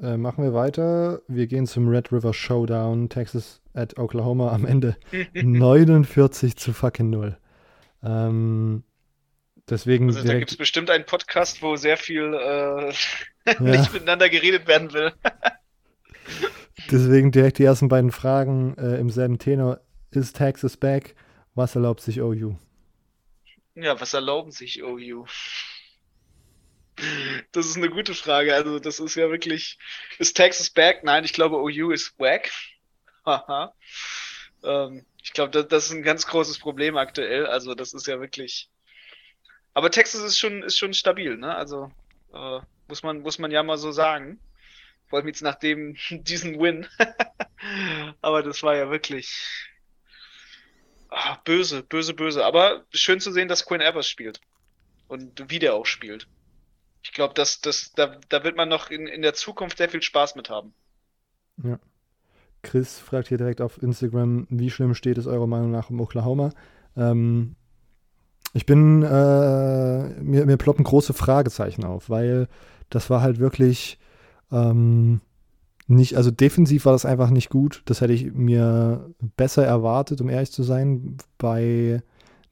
äh, 0.00 0.16
machen 0.16 0.44
wir 0.44 0.54
weiter. 0.54 1.22
Wir 1.28 1.46
gehen 1.46 1.66
zum 1.66 1.88
Red 1.88 2.12
River 2.12 2.32
Showdown, 2.32 3.08
Texas 3.08 3.60
at 3.74 3.98
Oklahoma 3.98 4.52
am 4.52 4.64
Ende 4.64 4.96
49 5.34 6.56
zu 6.56 6.72
fucking 6.72 7.10
0. 7.10 7.36
Ähm, 8.02 8.84
deswegen. 9.68 10.08
Also, 10.08 10.22
da 10.24 10.38
gibt 10.38 10.52
es 10.52 10.56
bestimmt 10.56 10.90
einen 10.90 11.04
Podcast, 11.04 11.62
wo 11.62 11.76
sehr 11.76 11.96
viel 11.96 12.34
äh, 12.34 12.92
ja. 13.46 13.60
nicht 13.60 13.92
miteinander 13.92 14.28
geredet 14.28 14.68
werden 14.68 14.92
will. 14.92 15.12
deswegen 16.90 17.32
direkt 17.32 17.58
die 17.58 17.64
ersten 17.64 17.88
beiden 17.88 18.12
Fragen 18.12 18.76
äh, 18.78 18.96
im 18.98 19.10
selben 19.10 19.38
Tenor. 19.38 19.80
Ist 20.10 20.36
Texas 20.36 20.76
back? 20.76 21.14
Was 21.54 21.74
erlaubt 21.74 22.00
sich 22.00 22.20
OU? 22.20 22.56
Ja, 23.74 24.00
was 24.00 24.14
erlauben 24.14 24.50
sich 24.50 24.82
OU? 24.82 25.26
Das 27.52 27.66
ist 27.66 27.76
eine 27.76 27.90
gute 27.90 28.14
Frage. 28.14 28.54
Also, 28.54 28.78
das 28.78 28.98
ist 29.00 29.14
ja 29.14 29.30
wirklich. 29.30 29.78
Ist 30.18 30.34
Texas 30.34 30.70
back? 30.70 31.04
Nein, 31.04 31.24
ich 31.24 31.32
glaube, 31.32 31.56
OU 31.56 31.90
ist 31.92 32.18
wack. 32.18 32.50
Haha. 33.24 33.74
ähm, 34.64 35.04
ich 35.22 35.32
glaube, 35.32 35.50
das, 35.50 35.68
das, 35.68 35.86
ist 35.86 35.92
ein 35.92 36.02
ganz 36.02 36.26
großes 36.26 36.58
Problem 36.58 36.96
aktuell. 36.96 37.46
Also, 37.46 37.74
das 37.74 37.92
ist 37.92 38.06
ja 38.06 38.18
wirklich. 38.18 38.70
Aber 39.74 39.90
Texas 39.90 40.22
ist 40.22 40.38
schon, 40.38 40.62
ist 40.62 40.78
schon 40.78 40.94
stabil, 40.94 41.36
ne? 41.36 41.54
Also, 41.54 41.90
Äh, 42.32 42.60
muss, 42.88 43.02
man, 43.02 43.20
muss 43.20 43.38
man 43.38 43.50
ja 43.50 43.62
mal 43.62 43.78
so 43.78 43.92
sagen. 43.92 44.40
Vor 45.06 45.18
allem 45.18 45.28
jetzt 45.28 45.42
nach 45.42 45.54
dem, 45.56 45.96
diesen 46.10 46.58
Win. 46.58 46.86
Aber 48.22 48.42
das 48.42 48.62
war 48.62 48.74
ja 48.76 48.90
wirklich 48.90 49.28
ah, 51.10 51.38
böse, 51.44 51.82
böse, 51.82 52.14
böse. 52.14 52.44
Aber 52.44 52.84
schön 52.90 53.20
zu 53.20 53.32
sehen, 53.32 53.48
dass 53.48 53.64
Quinn 53.64 53.80
Evers 53.80 54.08
spielt. 54.08 54.40
Und 55.08 55.50
wie 55.50 55.58
der 55.58 55.74
auch 55.74 55.86
spielt. 55.86 56.28
Ich 57.02 57.12
glaube, 57.12 57.34
das, 57.34 57.60
das, 57.60 57.92
da, 57.92 58.18
da 58.28 58.44
wird 58.44 58.56
man 58.56 58.68
noch 58.68 58.90
in, 58.90 59.06
in 59.06 59.22
der 59.22 59.34
Zukunft 59.34 59.78
sehr 59.78 59.88
viel 59.88 60.02
Spaß 60.02 60.34
mit 60.34 60.50
haben. 60.50 60.74
Ja. 61.62 61.78
Chris 62.62 62.98
fragt 62.98 63.28
hier 63.28 63.38
direkt 63.38 63.60
auf 63.60 63.80
Instagram, 63.82 64.46
wie 64.50 64.70
schlimm 64.70 64.94
steht 64.94 65.16
es 65.16 65.26
eurer 65.26 65.46
Meinung 65.46 65.70
nach 65.70 65.90
um 65.90 66.00
Oklahoma? 66.00 66.52
Ähm, 66.96 67.54
ich 68.52 68.66
bin, 68.66 69.02
äh, 69.02 70.08
mir, 70.22 70.46
mir 70.46 70.56
ploppen 70.56 70.84
große 70.84 71.14
Fragezeichen 71.14 71.84
auf, 71.84 72.10
weil 72.10 72.48
das 72.90 73.10
war 73.10 73.20
halt 73.20 73.38
wirklich 73.38 73.98
ähm, 74.50 75.20
nicht, 75.88 76.16
also 76.16 76.30
defensiv 76.30 76.84
war 76.84 76.92
das 76.92 77.06
einfach 77.06 77.30
nicht 77.30 77.48
gut. 77.48 77.82
Das 77.86 78.02
hätte 78.02 78.12
ich 78.12 78.32
mir 78.32 79.10
besser 79.36 79.64
erwartet, 79.64 80.20
um 80.20 80.28
ehrlich 80.28 80.52
zu 80.52 80.62
sein, 80.62 81.16
bei 81.38 82.02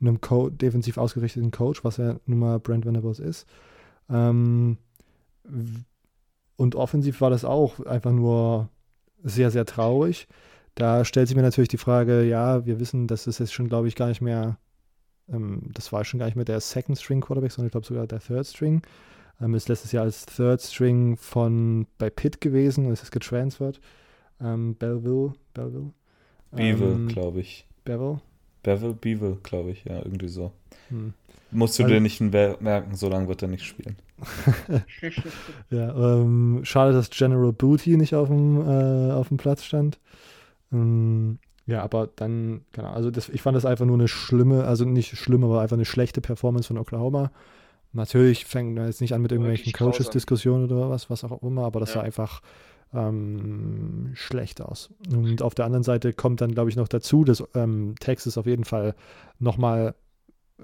einem 0.00 0.20
Co 0.22 0.48
defensiv 0.48 0.96
ausgerichteten 0.96 1.50
Coach, 1.50 1.84
was 1.84 1.98
ja 1.98 2.16
nun 2.24 2.38
mal 2.38 2.58
Brent 2.58 2.86
Venables 2.86 3.18
ist. 3.18 3.46
Ähm, 4.08 4.78
und 6.56 6.74
offensiv 6.74 7.20
war 7.20 7.28
das 7.28 7.44
auch 7.44 7.80
einfach 7.80 8.12
nur 8.12 8.70
sehr, 9.22 9.50
sehr 9.50 9.66
traurig. 9.66 10.28
Da 10.74 11.04
stellt 11.04 11.28
sich 11.28 11.36
mir 11.36 11.42
natürlich 11.42 11.68
die 11.68 11.78
Frage, 11.78 12.24
ja, 12.24 12.64
wir 12.64 12.80
wissen, 12.80 13.06
dass 13.06 13.26
es 13.26 13.38
jetzt 13.38 13.52
schon, 13.52 13.68
glaube 13.68 13.88
ich, 13.88 13.96
gar 13.96 14.08
nicht 14.08 14.22
mehr, 14.22 14.58
ähm, 15.28 15.60
das 15.74 15.92
war 15.92 16.04
schon 16.04 16.18
gar 16.20 16.26
nicht 16.26 16.36
mehr 16.36 16.44
der 16.46 16.60
Second 16.60 16.98
String 16.98 17.20
Quarterback, 17.20 17.52
sondern 17.52 17.66
ich 17.66 17.72
glaube 17.72 17.86
sogar 17.86 18.06
der 18.06 18.20
Third 18.20 18.46
String. 18.46 18.82
Ähm, 19.40 19.54
ist 19.54 19.68
letztes 19.68 19.92
Jahr 19.92 20.04
als 20.04 20.26
Third 20.26 20.62
String 20.62 21.16
von 21.16 21.86
bei 21.98 22.10
Pitt 22.10 22.40
gewesen 22.40 22.86
und 22.86 22.92
ist 22.92 23.02
jetzt 23.02 23.12
getransfert. 23.12 23.80
Ähm, 24.40 24.74
Belleville, 24.74 25.34
Belleville. 25.54 25.92
Bevel, 26.52 26.92
ähm, 26.92 27.08
glaube 27.08 27.40
ich. 27.40 27.66
Bevel? 27.84 28.20
Bevel, 28.62 28.94
Bevel, 28.94 29.38
glaube 29.42 29.70
ich, 29.70 29.84
ja, 29.84 29.98
irgendwie 29.98 30.28
so. 30.28 30.52
Hm. 30.88 31.12
Musst 31.50 31.78
du 31.78 31.84
also, 31.84 31.94
dir 31.94 32.00
nicht 32.00 32.20
merken, 32.20 32.94
so 32.94 33.08
lange 33.08 33.28
wird 33.28 33.42
er 33.42 33.48
nicht 33.48 33.64
spielen. 33.64 33.96
ja, 35.70 35.94
ähm, 35.94 36.60
schade, 36.64 36.92
dass 36.92 37.10
General 37.10 37.52
Booty 37.52 37.96
nicht 37.96 38.14
auf 38.14 38.28
dem, 38.28 38.60
äh, 38.60 39.12
auf 39.12 39.28
dem 39.28 39.36
Platz 39.36 39.64
stand. 39.64 40.00
Ähm, 40.72 41.38
ja, 41.66 41.82
aber 41.82 42.08
dann, 42.14 42.62
genau, 42.72 42.90
also 42.90 43.10
das, 43.10 43.28
ich 43.28 43.42
fand 43.42 43.56
das 43.56 43.64
einfach 43.64 43.86
nur 43.86 43.96
eine 43.96 44.08
schlimme, 44.08 44.64
also 44.64 44.84
nicht 44.84 45.16
schlimm, 45.16 45.44
aber 45.44 45.60
einfach 45.60 45.76
eine 45.76 45.84
schlechte 45.84 46.20
Performance 46.20 46.68
von 46.68 46.78
Oklahoma. 46.78 47.30
Natürlich 47.96 48.44
fängt 48.44 48.78
er 48.78 48.86
jetzt 48.86 49.00
nicht 49.00 49.14
an 49.14 49.22
mit 49.22 49.32
irgendwelchen 49.32 49.72
Coaches-Diskussionen 49.72 50.70
oder 50.70 50.90
was, 50.90 51.08
was 51.08 51.24
auch 51.24 51.42
immer, 51.42 51.64
aber 51.64 51.80
das 51.80 51.90
ja. 51.90 52.00
sah 52.00 52.00
einfach 52.02 52.42
ähm, 52.92 54.10
schlecht 54.14 54.60
aus. 54.60 54.90
Und 55.10 55.42
auf 55.42 55.54
der 55.54 55.64
anderen 55.64 55.82
Seite 55.82 56.12
kommt 56.12 56.40
dann, 56.40 56.52
glaube 56.52 56.70
ich, 56.70 56.76
noch 56.76 56.88
dazu, 56.88 57.24
dass 57.24 57.42
ähm, 57.54 57.94
Texas 57.98 58.38
auf 58.38 58.46
jeden 58.46 58.64
Fall 58.64 58.94
nochmal 59.38 59.94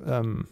ähm, 0.04 0.46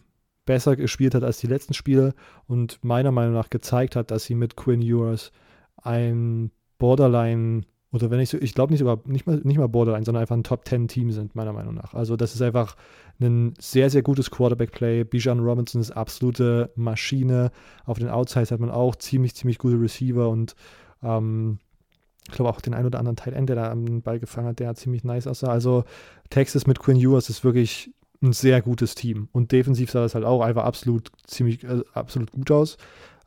besser 0.46 0.74
gespielt 0.74 1.14
hat 1.14 1.22
als 1.22 1.38
die 1.38 1.46
letzten 1.46 1.74
Spiele 1.74 2.14
und 2.46 2.82
meiner 2.82 3.12
Meinung 3.12 3.34
nach 3.34 3.50
gezeigt 3.50 3.94
hat, 3.94 4.10
dass 4.10 4.24
sie 4.24 4.34
mit 4.34 4.56
Quinn 4.56 4.82
Ewers 4.82 5.32
ein 5.76 6.50
Borderline 6.78 7.62
oder 7.92 8.10
wenn 8.10 8.20
ich 8.20 8.28
so, 8.28 8.38
ich 8.38 8.54
glaube 8.54 8.72
nicht 8.72 8.78
sogar 8.78 9.00
nicht 9.04 9.26
mal, 9.26 9.40
nicht 9.42 9.58
mal 9.58 9.68
Borderline, 9.68 10.04
sondern 10.04 10.22
einfach 10.22 10.36
ein 10.36 10.44
Top 10.44 10.66
10 10.66 10.88
Team 10.88 11.10
sind, 11.10 11.34
meiner 11.34 11.52
Meinung 11.52 11.74
nach. 11.74 11.94
Also 11.94 12.16
das 12.16 12.34
ist 12.34 12.42
einfach 12.42 12.76
ein 13.20 13.54
sehr, 13.58 13.90
sehr 13.90 14.02
gutes 14.02 14.30
Quarterback-Play. 14.30 15.04
Bijan 15.04 15.40
Robinson 15.40 15.80
ist 15.80 15.90
absolute 15.90 16.70
Maschine. 16.76 17.50
Auf 17.84 17.98
den 17.98 18.08
Outsides 18.08 18.52
hat 18.52 18.60
man 18.60 18.70
auch 18.70 18.94
ziemlich, 18.96 19.34
ziemlich 19.34 19.58
gute 19.58 19.80
Receiver 19.80 20.28
und 20.28 20.54
ähm, 21.02 21.58
ich 22.28 22.36
glaube 22.36 22.50
auch 22.50 22.60
den 22.60 22.74
ein 22.74 22.86
oder 22.86 23.00
anderen 23.00 23.16
Teil 23.16 23.34
End, 23.34 23.48
der 23.48 23.56
da 23.56 23.70
am 23.72 24.02
Ball 24.02 24.20
gefangen 24.20 24.46
hat, 24.46 24.60
der 24.60 24.74
ziemlich 24.74 25.02
nice 25.02 25.26
aussah. 25.26 25.48
Also 25.48 25.84
Texas 26.28 26.66
mit 26.68 26.78
Quinn 26.78 26.96
Ewers 26.96 27.28
ist 27.28 27.42
wirklich 27.42 27.92
ein 28.22 28.32
sehr 28.32 28.62
gutes 28.62 28.94
Team. 28.94 29.28
Und 29.32 29.50
defensiv 29.50 29.90
sah 29.90 30.02
das 30.02 30.14
halt 30.14 30.24
auch 30.24 30.42
einfach 30.42 30.64
absolut 30.64 31.10
ziemlich 31.26 31.64
äh, 31.64 31.82
absolut 31.92 32.30
gut 32.30 32.50
aus. 32.52 32.76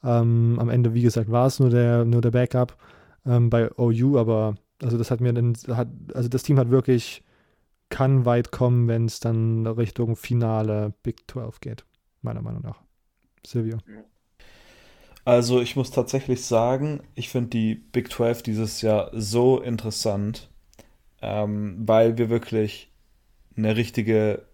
Ähm, 0.03 0.57
am 0.59 0.69
Ende, 0.69 0.93
wie 0.93 1.01
gesagt, 1.01 1.31
war 1.31 1.47
es 1.47 1.59
nur 1.59 1.69
der, 1.69 2.05
nur 2.05 2.21
der 2.21 2.31
Backup 2.31 2.77
ähm, 3.25 3.49
bei 3.49 3.71
OU, 3.77 4.17
aber 4.17 4.55
also 4.81 4.97
das 4.97 5.11
hat 5.11 5.21
mir 5.21 5.33
dann, 5.33 5.53
hat, 5.67 5.87
also 6.13 6.29
das 6.29 6.43
Team 6.43 6.59
hat 6.59 6.69
wirklich, 6.69 7.23
kann 7.89 8.25
weit 8.25 8.51
kommen, 8.51 8.87
wenn 8.87 9.05
es 9.05 9.19
dann 9.19 9.67
Richtung 9.67 10.15
Finale 10.15 10.93
Big 11.03 11.29
12 11.29 11.59
geht, 11.61 11.85
meiner 12.21 12.41
Meinung 12.41 12.61
nach. 12.63 12.81
Silvio. 13.45 13.77
Also 15.25 15.61
ich 15.61 15.75
muss 15.75 15.91
tatsächlich 15.91 16.43
sagen, 16.45 17.01
ich 17.15 17.29
finde 17.29 17.49
die 17.51 17.75
Big 17.75 18.11
12 18.11 18.43
dieses 18.43 18.81
Jahr 18.81 19.09
so 19.13 19.61
interessant, 19.61 20.49
ähm, 21.21 21.77
weil 21.85 22.17
wir 22.17 22.29
wirklich 22.29 22.91
eine 23.55 23.75
richtige 23.77 24.45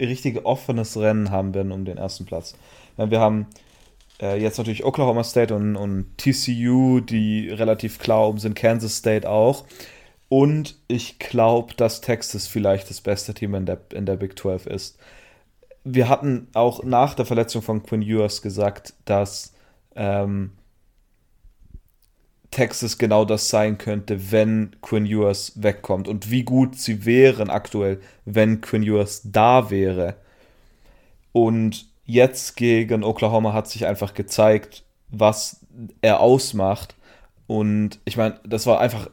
richtige 0.00 0.44
offenes 0.44 0.96
Rennen 0.96 1.30
haben 1.30 1.54
werden 1.54 1.72
um 1.72 1.84
den 1.84 1.98
ersten 1.98 2.24
Platz. 2.24 2.54
Wir 2.96 3.20
haben 3.20 3.46
äh, 4.20 4.40
jetzt 4.40 4.58
natürlich 4.58 4.84
Oklahoma 4.84 5.24
State 5.24 5.54
und, 5.54 5.76
und 5.76 6.16
TCU, 6.18 7.00
die 7.00 7.48
relativ 7.50 7.98
klar 7.98 8.28
oben 8.28 8.38
sind, 8.38 8.54
Kansas 8.54 8.96
State 8.96 9.28
auch. 9.28 9.64
Und 10.28 10.76
ich 10.88 11.18
glaube, 11.18 11.74
dass 11.74 12.00
Texas 12.00 12.46
vielleicht 12.46 12.90
das 12.90 13.00
beste 13.00 13.34
Team 13.34 13.54
in 13.54 13.66
der, 13.66 13.80
in 13.92 14.06
der 14.06 14.16
Big 14.16 14.38
12 14.38 14.66
ist. 14.66 14.98
Wir 15.84 16.08
hatten 16.08 16.48
auch 16.54 16.82
nach 16.82 17.14
der 17.14 17.26
Verletzung 17.26 17.62
von 17.62 17.82
Quinn 17.82 18.02
Ewers 18.02 18.40
gesagt, 18.40 18.94
dass 19.04 19.52
ähm, 19.94 20.52
Texas 22.50 22.98
genau 22.98 23.24
das 23.24 23.48
sein 23.48 23.78
könnte, 23.78 24.30
wenn 24.30 24.76
Quinn 24.80 25.06
Ewers 25.06 25.60
wegkommt 25.62 26.08
und 26.08 26.30
wie 26.30 26.44
gut 26.44 26.78
sie 26.78 27.04
wären 27.04 27.50
aktuell, 27.50 28.00
wenn 28.24 28.60
Quinn 28.60 28.82
Ewers 28.82 29.22
da 29.24 29.70
wäre. 29.70 30.16
Und 31.32 31.86
jetzt 32.06 32.56
gegen 32.56 33.04
Oklahoma 33.04 33.52
hat 33.52 33.68
sich 33.68 33.86
einfach 33.86 34.14
gezeigt, 34.14 34.84
was 35.08 35.60
er 36.02 36.20
ausmacht. 36.20 36.94
Und 37.46 38.00
ich 38.04 38.16
meine, 38.16 38.40
das 38.46 38.66
war 38.66 38.80
einfach, 38.80 39.10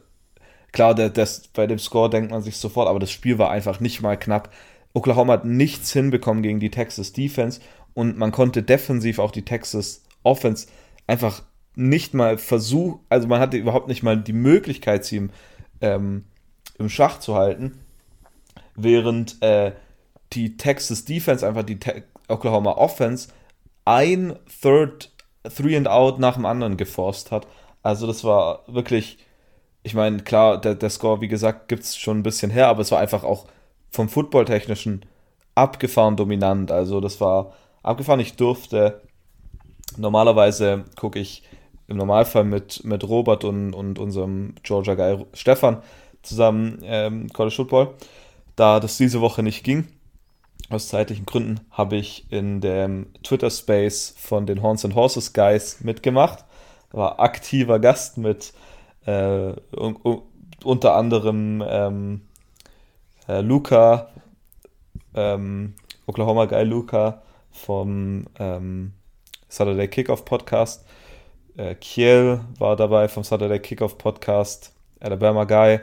klar, 0.72 0.94
der, 0.94 1.10
das, 1.10 1.48
bei 1.48 1.66
dem 1.66 1.78
Score 1.78 2.10
denkt 2.10 2.30
man 2.30 2.42
sich 2.42 2.56
sofort, 2.56 2.88
aber 2.88 2.98
das 2.98 3.10
Spiel 3.10 3.38
war 3.38 3.50
einfach 3.50 3.80
nicht 3.80 4.00
mal 4.00 4.16
knapp. 4.16 4.52
Oklahoma 4.94 5.34
hat 5.34 5.44
nichts 5.44 5.92
hinbekommen 5.92 6.42
gegen 6.42 6.60
die 6.60 6.70
Texas 6.70 7.12
Defense 7.12 7.60
und 7.94 8.18
man 8.18 8.32
konnte 8.32 8.62
defensiv 8.62 9.18
auch 9.18 9.30
die 9.30 9.44
Texas 9.44 10.02
Offense 10.22 10.66
einfach 11.06 11.42
nicht 11.74 12.14
mal 12.14 12.36
versucht, 12.36 13.00
also 13.08 13.26
man 13.28 13.40
hatte 13.40 13.56
überhaupt 13.56 13.88
nicht 13.88 14.02
mal 14.02 14.16
die 14.16 14.34
Möglichkeit, 14.34 15.04
sie 15.04 15.16
im, 15.16 15.30
ähm, 15.80 16.24
im 16.78 16.90
Schach 16.90 17.18
zu 17.18 17.34
halten, 17.34 17.80
während 18.76 19.40
äh, 19.42 19.72
die 20.32 20.56
Texas 20.56 21.04
Defense, 21.04 21.46
einfach 21.46 21.62
die 21.62 21.78
Te 21.78 22.04
Oklahoma 22.28 22.72
Offense, 22.72 23.28
ein 23.84 24.38
Third, 24.60 25.10
Three 25.54 25.76
and 25.76 25.88
Out 25.88 26.18
nach 26.18 26.34
dem 26.34 26.46
anderen 26.46 26.76
geforst 26.76 27.30
hat. 27.30 27.46
Also 27.82 28.06
das 28.06 28.24
war 28.24 28.62
wirklich, 28.66 29.18
ich 29.82 29.94
meine, 29.94 30.18
klar, 30.18 30.60
der, 30.60 30.74
der 30.74 30.90
Score, 30.90 31.20
wie 31.20 31.28
gesagt, 31.28 31.68
gibt 31.68 31.82
es 31.82 31.96
schon 31.96 32.18
ein 32.18 32.22
bisschen 32.22 32.50
her, 32.50 32.68
aber 32.68 32.82
es 32.82 32.92
war 32.92 33.00
einfach 33.00 33.24
auch 33.24 33.46
vom 33.90 34.08
Football-Technischen 34.08 35.04
abgefahren 35.54 36.16
dominant. 36.16 36.70
Also 36.70 37.00
das 37.00 37.20
war 37.20 37.52
abgefahren. 37.82 38.20
Ich 38.20 38.36
durfte, 38.36 39.02
normalerweise 39.96 40.84
gucke 40.96 41.18
ich 41.18 41.42
im 41.88 41.96
Normalfall 41.96 42.44
mit, 42.44 42.84
mit 42.84 43.06
Robert 43.06 43.44
und, 43.44 43.74
und 43.74 43.98
unserem 43.98 44.54
Georgia 44.62 44.94
Guy 44.94 45.26
Stefan 45.34 45.82
zusammen 46.22 46.80
ähm, 46.84 47.28
College 47.32 47.56
Football. 47.56 47.94
Da 48.56 48.80
das 48.80 48.96
diese 48.96 49.20
Woche 49.20 49.42
nicht 49.42 49.64
ging, 49.64 49.88
aus 50.74 50.88
zeitlichen 50.88 51.26
Gründen, 51.26 51.60
habe 51.70 51.96
ich 51.96 52.26
in 52.30 52.60
dem 52.60 53.06
Twitter 53.22 53.50
Space 53.50 54.14
von 54.16 54.46
den 54.46 54.62
Horns 54.62 54.84
and 54.84 54.94
Horses 54.94 55.32
Guys 55.32 55.80
mitgemacht. 55.80 56.44
War 56.90 57.20
aktiver 57.20 57.78
Gast 57.78 58.18
mit 58.18 58.52
äh, 59.06 59.52
un, 59.76 60.22
unter 60.64 60.94
anderem 60.94 61.64
ähm, 61.66 62.20
äh, 63.28 63.40
Luca, 63.40 64.08
ähm, 65.14 65.74
Oklahoma 66.06 66.46
Guy 66.46 66.64
Luca 66.64 67.22
vom 67.50 68.24
ähm, 68.38 68.92
Saturday 69.48 69.88
Kickoff 69.88 70.24
Podcast 70.24 70.84
äh, 71.56 71.74
Kiel 71.74 72.40
war 72.58 72.76
dabei 72.76 73.08
vom 73.08 73.24
Saturday 73.24 73.60
Kickoff 73.60 73.98
Podcast. 73.98 74.72
Alabama 75.00 75.44
Guy. 75.44 75.80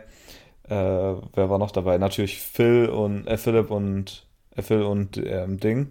Äh, 0.63 0.69
wer 0.69 1.49
war 1.49 1.58
noch 1.58 1.71
dabei? 1.71 1.97
Natürlich 1.97 2.39
Phil 2.39 2.88
und 2.89 3.28
äh, 3.28 3.38
Philipp 3.38 3.69
und 3.69 4.25
äh, 4.60 4.62
Phil 4.62 4.84
und 4.84 5.17
ähm, 5.17 5.60
Ding 5.60 5.89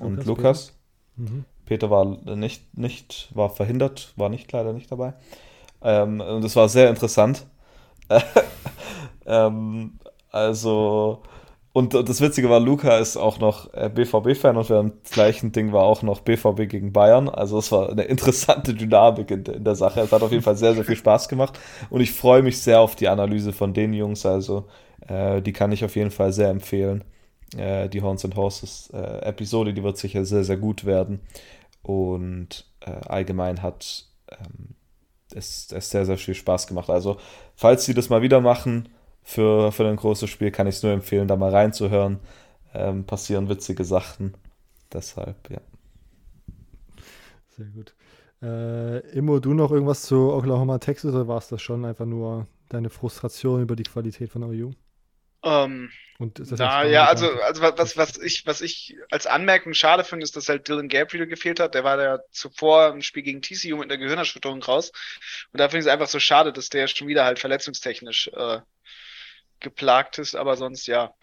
und 0.00 0.24
Lukas. 0.24 0.26
Lukas. 0.26 0.72
Peter. 1.16 1.30
Mhm. 1.32 1.44
Peter 1.66 1.90
war 1.90 2.04
nicht, 2.36 2.76
nicht, 2.76 3.30
war 3.34 3.48
verhindert, 3.48 4.12
war 4.16 4.28
nicht 4.28 4.52
leider 4.52 4.72
nicht 4.72 4.92
dabei. 4.92 5.14
Ähm, 5.82 6.20
und 6.20 6.44
es 6.44 6.56
war 6.56 6.68
sehr 6.68 6.90
interessant. 6.90 7.46
ähm, 9.26 9.98
also 10.30 11.22
und 11.76 11.92
das 11.92 12.20
Witzige 12.20 12.48
war, 12.48 12.60
Luca 12.60 12.98
ist 12.98 13.16
auch 13.16 13.40
noch 13.40 13.68
BVB-Fan 13.68 14.56
und 14.56 14.70
während 14.70 14.94
dem 14.94 15.12
gleichen 15.12 15.50
Ding 15.50 15.72
war 15.72 15.82
auch 15.82 16.02
noch 16.02 16.20
BVB 16.20 16.68
gegen 16.68 16.92
Bayern. 16.92 17.28
Also 17.28 17.58
es 17.58 17.72
war 17.72 17.90
eine 17.90 18.02
interessante 18.04 18.74
Dynamik 18.74 19.28
in, 19.32 19.44
in, 19.44 19.64
der 19.64 19.74
Sache. 19.74 20.00
Es 20.00 20.12
hat 20.12 20.22
auf 20.22 20.30
jeden 20.30 20.44
Fall 20.44 20.56
sehr, 20.56 20.74
sehr 20.74 20.84
viel 20.84 20.94
Spaß 20.94 21.28
gemacht. 21.28 21.58
Und 21.90 22.00
ich 22.00 22.12
freue 22.12 22.42
mich 22.42 22.62
sehr 22.62 22.80
auf 22.80 22.94
die 22.94 23.08
Analyse 23.08 23.52
von 23.52 23.74
den 23.74 23.92
Jungs. 23.92 24.24
Also 24.24 24.68
äh, 25.08 25.42
die 25.42 25.52
kann 25.52 25.72
ich 25.72 25.84
auf 25.84 25.96
jeden 25.96 26.12
Fall 26.12 26.32
sehr 26.32 26.48
empfehlen. 26.48 27.02
Äh, 27.56 27.88
die 27.88 28.02
Horns 28.02 28.24
and 28.24 28.36
Horses 28.36 28.90
äh, 28.92 29.18
Episode, 29.22 29.74
die 29.74 29.82
wird 29.82 29.98
sicher 29.98 30.24
sehr, 30.24 30.44
sehr 30.44 30.56
gut 30.56 30.84
werden. 30.84 31.20
Und 31.82 32.66
äh, 32.80 32.90
allgemein 32.90 33.62
hat 33.62 34.06
ähm, 34.30 34.74
es, 35.34 35.70
es 35.72 35.90
sehr, 35.90 36.06
sehr 36.06 36.18
viel 36.18 36.34
Spaß 36.34 36.66
gemacht. 36.66 36.90
Also 36.90 37.18
falls 37.54 37.84
sie 37.84 37.94
das 37.94 38.08
mal 38.08 38.22
wieder 38.22 38.40
machen, 38.40 38.88
für, 39.22 39.72
für 39.72 39.88
ein 39.88 39.96
großes 39.96 40.28
Spiel 40.28 40.50
kann 40.50 40.66
ich 40.66 40.76
es 40.76 40.82
nur 40.82 40.92
empfehlen, 40.92 41.28
da 41.28 41.36
mal 41.36 41.50
reinzuhören. 41.50 42.20
Ähm, 42.74 43.04
passieren 43.04 43.48
witzige 43.48 43.84
Sachen. 43.84 44.34
Deshalb, 44.92 45.50
ja. 45.50 45.60
Sehr 47.56 47.66
gut. 47.66 47.94
Äh, 48.42 48.98
Immo, 49.16 49.38
du 49.38 49.54
noch 49.54 49.70
irgendwas 49.70 50.02
zu 50.02 50.32
Oklahoma, 50.32 50.78
Texas 50.78 51.14
oder 51.14 51.26
war 51.26 51.38
es 51.38 51.48
das 51.48 51.62
schon 51.62 51.84
einfach 51.84 52.04
nur 52.04 52.46
deine 52.68 52.90
Frustration 52.90 53.62
über 53.62 53.76
die 53.76 53.84
Qualität 53.84 54.30
von 54.30 54.42
OU? 54.42 54.72
Ähm, 55.44 55.90
na, 56.18 56.84
ja, 56.84 57.06
also, 57.06 57.28
also 57.42 57.62
was, 57.62 57.96
was, 57.96 58.18
ich, 58.18 58.46
was 58.46 58.60
ich 58.60 58.96
als 59.10 59.26
Anmerkung 59.26 59.74
schade 59.74 60.04
finde, 60.04 60.24
ist, 60.24 60.36
dass 60.36 60.48
halt 60.48 60.68
Dylan 60.68 60.88
Gabriel 60.88 61.26
gefehlt 61.26 61.60
hat. 61.60 61.74
Der 61.74 61.84
war 61.84 62.00
ja 62.00 62.18
zuvor 62.30 62.88
im 62.90 63.02
Spiel 63.02 63.24
gegen 63.24 63.42
TCU 63.42 63.76
mit 63.76 63.90
einer 63.90 63.98
Gehirnerschütterung 63.98 64.62
raus. 64.62 64.92
Und 65.52 65.60
da 65.60 65.68
finde 65.68 65.80
ich 65.80 65.86
es 65.86 65.92
einfach 65.92 66.08
so 66.08 66.20
schade, 66.20 66.52
dass 66.52 66.68
der 66.68 66.86
schon 66.86 67.08
wieder 67.08 67.24
halt 67.24 67.40
verletzungstechnisch 67.40 68.28
äh, 68.28 68.60
geplagt 69.60 70.18
ist, 70.18 70.36
aber 70.36 70.56
sonst 70.56 70.86
ja. 70.86 71.14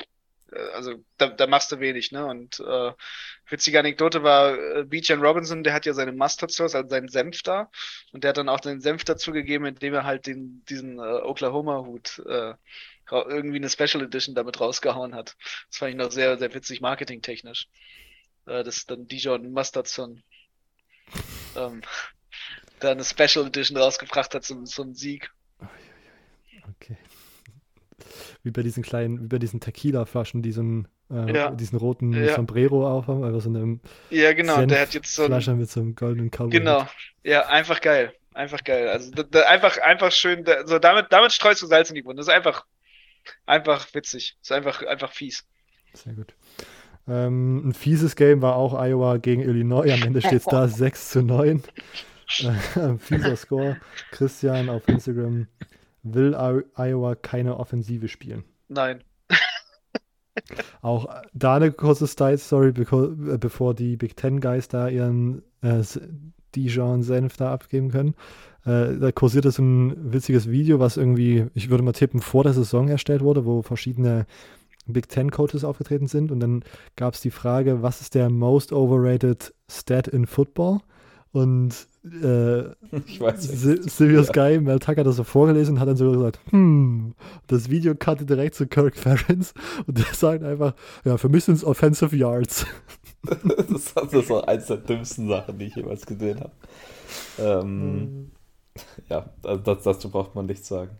Äh, 0.52 0.60
also 0.74 1.04
da, 1.18 1.28
da 1.28 1.48
machst 1.48 1.72
du 1.72 1.80
wenig, 1.80 2.12
ne? 2.12 2.26
Und 2.26 2.60
äh, 2.60 2.92
witzige 3.50 3.80
Anekdote 3.80 4.24
war, 4.24 4.58
äh, 4.58 4.84
Beechen 4.86 5.22
Robinson, 5.22 5.64
der 5.64 5.74
hat 5.74 5.86
ja 5.86 5.94
seine 5.94 6.12
Mustard 6.12 6.52
Sauce, 6.52 6.76
also 6.76 6.90
seinen 6.90 7.10
Senf 7.10 7.42
da. 7.44 7.70
Und 8.12 8.24
der 8.24 8.30
hat 8.30 8.38
dann 8.38 8.50
auch 8.50 8.62
seinen 8.64 8.82
Senf 8.82 9.04
dazugegeben, 9.04 9.66
indem 9.66 9.94
er 9.94 10.04
halt 10.06 10.28
den, 10.28 10.64
diesen 10.70 11.00
äh, 11.00 11.02
Oklahoma-Hut 11.02 12.22
äh, 12.28 12.54
irgendwie 13.12 13.58
eine 13.58 13.70
Special 13.70 14.04
Edition 14.04 14.36
damit 14.36 14.62
rausgehauen 14.62 15.16
hat. 15.16 15.36
Das 15.70 15.78
fand 15.78 15.92
ich 15.92 15.98
noch 15.98 16.12
sehr, 16.12 16.38
sehr 16.38 16.54
witzig 16.54 16.80
marketingtechnisch. 16.82 17.68
Äh, 18.46 18.64
dass 18.64 18.86
dann 18.86 19.08
Dijon 19.08 19.52
Mustardson 19.52 20.24
ähm, 21.56 21.82
da 22.80 22.92
eine 22.92 23.04
Special 23.04 23.46
Edition 23.48 23.78
rausgebracht 23.78 24.34
hat 24.34 24.44
zum, 24.44 24.66
zum 24.66 24.94
Sieg. 24.94 25.32
Okay 26.78 26.98
wie 28.44 28.52
bei 28.52 28.64
diesen 28.64 28.84
kleinen, 28.84 29.22
wie 29.22 29.28
bei 29.28 29.40
diesen 29.40 29.60
Tequila-Flaschen, 29.60 30.42
die 30.42 30.52
so 30.52 30.62
einen, 30.62 30.88
äh, 31.10 31.34
ja. 31.34 31.52
diesen 31.52 31.78
roten 31.78 32.14
ja. 32.14 32.36
Sombrero 32.36 32.90
aufhaben, 32.90 33.24
einfach 33.24 33.42
so 33.42 33.50
eine 33.50 33.80
Ja, 34.10 34.34
genau, 34.34 34.56
Senf 34.56 34.68
der 34.70 34.82
hat 34.82 34.94
jetzt 34.94 35.14
so 35.14 35.26
Flasche 35.26 35.54
mit 35.54 35.70
so 35.70 35.82
einem 35.82 35.96
goldenen 35.96 36.30
Cowboy. 36.32 36.50
Genau, 36.50 36.88
ja, 37.24 37.46
einfach 37.48 37.82
geil. 37.82 38.14
Einfach 38.34 38.64
geil. 38.64 38.88
Also 38.88 39.12
da, 39.12 39.24
da 39.24 39.42
einfach, 39.42 39.78
einfach 39.80 40.12
schön, 40.12 40.46
da, 40.46 40.66
so 40.66 40.80
damit, 40.80 41.08
damit 41.10 41.34
streust 41.34 41.62
du 41.62 41.68
Salz 41.68 41.90
in 41.90 41.96
die 41.96 42.06
Wunde. 42.06 42.18
Das 42.18 42.28
ist 42.28 42.34
einfach, 42.34 42.66
einfach 43.46 43.94
witzig. 43.94 44.38
Das 44.40 44.52
ist 44.52 44.56
einfach, 44.56 44.84
einfach 44.84 45.12
fies. 45.12 45.46
Sehr 45.94 46.14
gut. 46.14 46.34
Ähm, 47.08 47.70
ein 47.70 47.74
fieses 47.74 48.16
Game 48.16 48.42
war 48.42 48.56
auch 48.56 48.74
Iowa 48.74 49.18
gegen 49.18 49.42
Illinois. 49.42 49.92
Am 49.92 50.04
Ende 50.04 50.22
steht 50.22 50.40
es 50.40 50.46
da 50.46 50.68
6 50.68 51.10
zu 51.10 51.22
9. 51.22 51.64
Äh, 52.40 52.98
fieser 52.98 53.36
Score. 53.36 53.76
Christian 54.12 54.70
auf 54.70 54.88
Instagram 54.88 55.48
will 56.04 56.36
Iowa 56.36 57.16
keine 57.16 57.58
Offensive 57.58 58.08
spielen. 58.08 58.44
Nein. 58.68 59.04
Auch 60.82 61.08
da 61.34 61.56
eine 61.56 61.72
kurze 61.72 62.08
Style-Story, 62.08 62.70
äh, 62.70 63.38
bevor 63.38 63.74
die 63.74 63.98
Big 63.98 64.16
Ten 64.16 64.40
Guys 64.40 64.68
da 64.68 64.88
ihren 64.88 65.44
äh, 65.62 65.84
Dijon-Senf 66.56 67.38
da 67.38 67.54
abgeben 67.54 67.90
können. 67.90 68.16
Äh, 68.66 68.98
da 68.98 69.12
kursiert 69.12 69.46
so 69.52 69.62
ein 69.62 70.14
witziges 70.14 70.50
Video, 70.50 70.80
was 70.80 70.98
irgendwie, 70.98 71.48
ich 71.54 71.70
würde 71.70 71.84
mal 71.84 71.94
tippen, 71.94 72.22
vor 72.22 72.44
der 72.44 72.54
Saison 72.54 72.88
erstellt 72.88 73.22
wurde, 73.22 73.46
wo 73.46 73.62
verschiedene 73.62 74.26
Big 74.88 75.10
Ten 75.10 75.32
Coaches 75.32 75.64
aufgetreten 75.64 76.08
sind. 76.08 76.32
Und 76.32 76.40
dann 76.40 76.64
gab 76.96 77.14
es 77.14 77.22
die 77.22 77.32
Frage, 77.32 77.82
was 77.82 78.02
ist 78.02 78.16
der 78.16 78.30
most 78.30 78.74
overrated 78.74 79.54
Stat 79.70 80.08
in 80.08 80.26
Football? 80.26 80.80
Und 81.34 81.88
äh, 82.04 82.62
ich 83.08 83.22
weiß 83.22 83.42
Sirius 83.42 84.28
ja. 84.28 84.34
Guy, 84.34 84.60
Mel 84.60 84.80
Tucker 84.80 85.02
hat 85.02 85.08
das 85.08 85.16
so 85.16 85.24
vorgelesen 85.24 85.76
und 85.76 85.80
hat 85.80 85.88
dann 85.88 85.96
so 85.96 86.12
gesagt, 86.12 86.40
hm, 86.50 87.16
das 87.48 87.70
Video 87.70 87.96
cutte 87.96 88.26
direkt 88.26 88.56
zu 88.56 88.68
Kirk 88.68 88.98
Ferentz 88.98 89.54
und 89.88 89.98
der 89.98 90.14
sagt 90.14 90.44
einfach, 90.44 90.74
ja, 91.06 91.18
für 91.18 91.30
mich 91.30 91.46
sind 91.46 91.56
es 91.56 91.64
Offensive 91.64 92.16
Yards. 92.16 92.66
das, 93.24 93.94
das 93.94 94.14
ist 94.14 94.32
auch 94.32 94.46
eins 94.46 94.68
der 94.68 94.78
dümmsten 94.78 95.30
Sachen, 95.30 95.58
die 95.58 95.66
ich 95.66 95.76
jemals 95.76 96.06
gesehen 96.06 96.40
habe. 96.40 96.52
Ähm, 97.40 97.90
mhm. 97.96 98.32
Ja, 99.10 99.30
also 99.44 99.62
das, 99.62 99.84
dazu 99.84 100.10
braucht 100.10 100.36
man 100.36 100.48
nichts 100.48 100.68
sagen. 100.68 100.92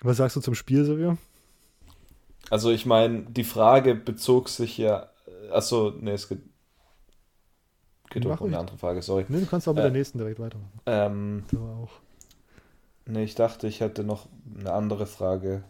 Was 0.00 0.16
sagst 0.16 0.36
du 0.36 0.40
zum 0.40 0.54
Spiel, 0.54 0.84
Silvio? 0.84 1.16
Also 2.50 2.70
ich 2.70 2.86
meine, 2.86 3.22
die 3.22 3.44
Frage 3.44 3.94
bezog 3.94 4.48
sich 4.48 4.76
ja, 4.76 5.08
achso, 5.52 5.92
nee, 6.00 6.10
es 6.10 6.28
geht 6.28 6.40
Geht 8.12 8.24
doch 8.24 8.40
um 8.40 8.48
eine 8.48 8.58
andere 8.58 8.78
Frage, 8.78 9.02
sorry. 9.02 9.24
Nee, 9.28 9.40
du 9.40 9.46
kannst 9.46 9.66
auch 9.68 9.72
mit 9.72 9.80
äh, 9.80 9.84
der 9.84 9.92
nächsten 9.92 10.18
direkt 10.18 10.38
weitermachen. 10.38 10.80
Ähm, 10.86 11.44
so 11.50 11.58
auch. 11.58 11.90
Nee, 13.06 13.24
ich 13.24 13.34
dachte, 13.34 13.66
ich 13.66 13.80
hätte 13.80 14.04
noch 14.04 14.26
eine 14.58 14.72
andere 14.72 15.06
Frage 15.06 15.62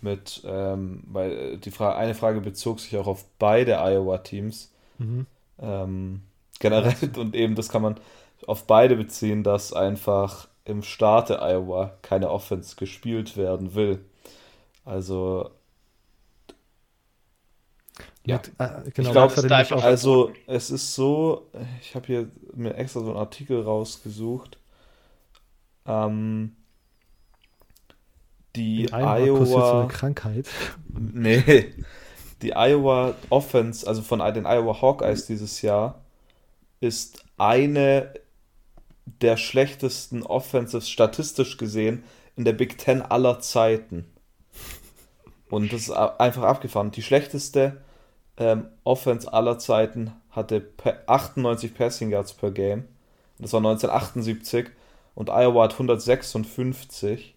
mit, 0.00 0.42
ähm, 0.46 1.02
weil 1.06 1.32
äh, 1.32 1.56
die 1.58 1.70
Frage, 1.70 1.96
eine 1.96 2.14
Frage 2.14 2.40
bezog 2.40 2.80
sich 2.80 2.96
auch 2.96 3.06
auf 3.06 3.24
beide 3.38 3.78
Iowa-Teams. 3.78 4.72
Mhm. 4.98 5.26
Ähm, 5.58 6.22
generell 6.58 6.94
und 7.18 7.34
eben, 7.34 7.54
das 7.54 7.68
kann 7.68 7.82
man 7.82 7.96
auf 8.46 8.66
beide 8.66 8.96
beziehen, 8.96 9.42
dass 9.42 9.72
einfach 9.72 10.48
im 10.64 10.82
Staate 10.82 11.40
Iowa 11.40 11.92
keine 12.02 12.30
Offense 12.30 12.76
gespielt 12.76 13.36
werden 13.36 13.74
will. 13.74 14.00
Also 14.84 15.50
ja, 18.24 18.36
mit, 18.36 18.52
äh, 18.58 18.90
genau. 18.90 19.28
Ich 19.28 19.68
glaube, 19.68 19.82
also 19.82 20.32
es 20.46 20.70
ist 20.70 20.94
so, 20.94 21.48
ich 21.80 21.94
habe 21.94 22.06
hier 22.06 22.28
mir 22.54 22.74
extra 22.74 23.00
so 23.00 23.10
einen 23.10 23.18
Artikel 23.18 23.62
rausgesucht. 23.62 24.58
Ähm, 25.86 26.56
die 28.56 28.88
Iowa, 28.92 29.46
so 29.46 29.62
eine 29.62 29.88
Krankheit. 29.88 30.48
Nee, 30.98 31.74
die 32.42 32.52
Iowa 32.54 33.14
Offense, 33.28 33.86
also 33.86 34.02
von 34.02 34.18
den 34.34 34.46
Iowa 34.46 34.80
Hawkeyes 34.80 35.26
dieses 35.26 35.62
Jahr, 35.62 36.02
ist 36.80 37.24
eine 37.36 38.14
der 39.20 39.36
schlechtesten 39.36 40.22
Offenses 40.22 40.88
statistisch 40.88 41.58
gesehen 41.58 42.02
in 42.34 42.44
der 42.44 42.54
Big 42.54 42.78
Ten 42.78 43.02
aller 43.02 43.40
Zeiten. 43.40 44.06
Und 45.48 45.72
das 45.72 45.82
ist 45.82 45.90
einfach 45.90 46.42
abgefahren. 46.42 46.90
Die 46.90 47.02
schlechteste 47.02 47.82
ähm, 48.38 48.66
Offense 48.84 49.32
aller 49.32 49.58
Zeiten 49.58 50.12
hatte 50.30 50.68
98 51.06 51.74
Passing 51.74 52.10
Yards 52.10 52.34
per 52.34 52.50
Game. 52.50 52.84
Das 53.38 53.52
war 53.52 53.60
1978. 53.60 54.68
Und 55.14 55.30
Iowa 55.30 55.64
hat 55.64 55.72
156, 55.72 57.34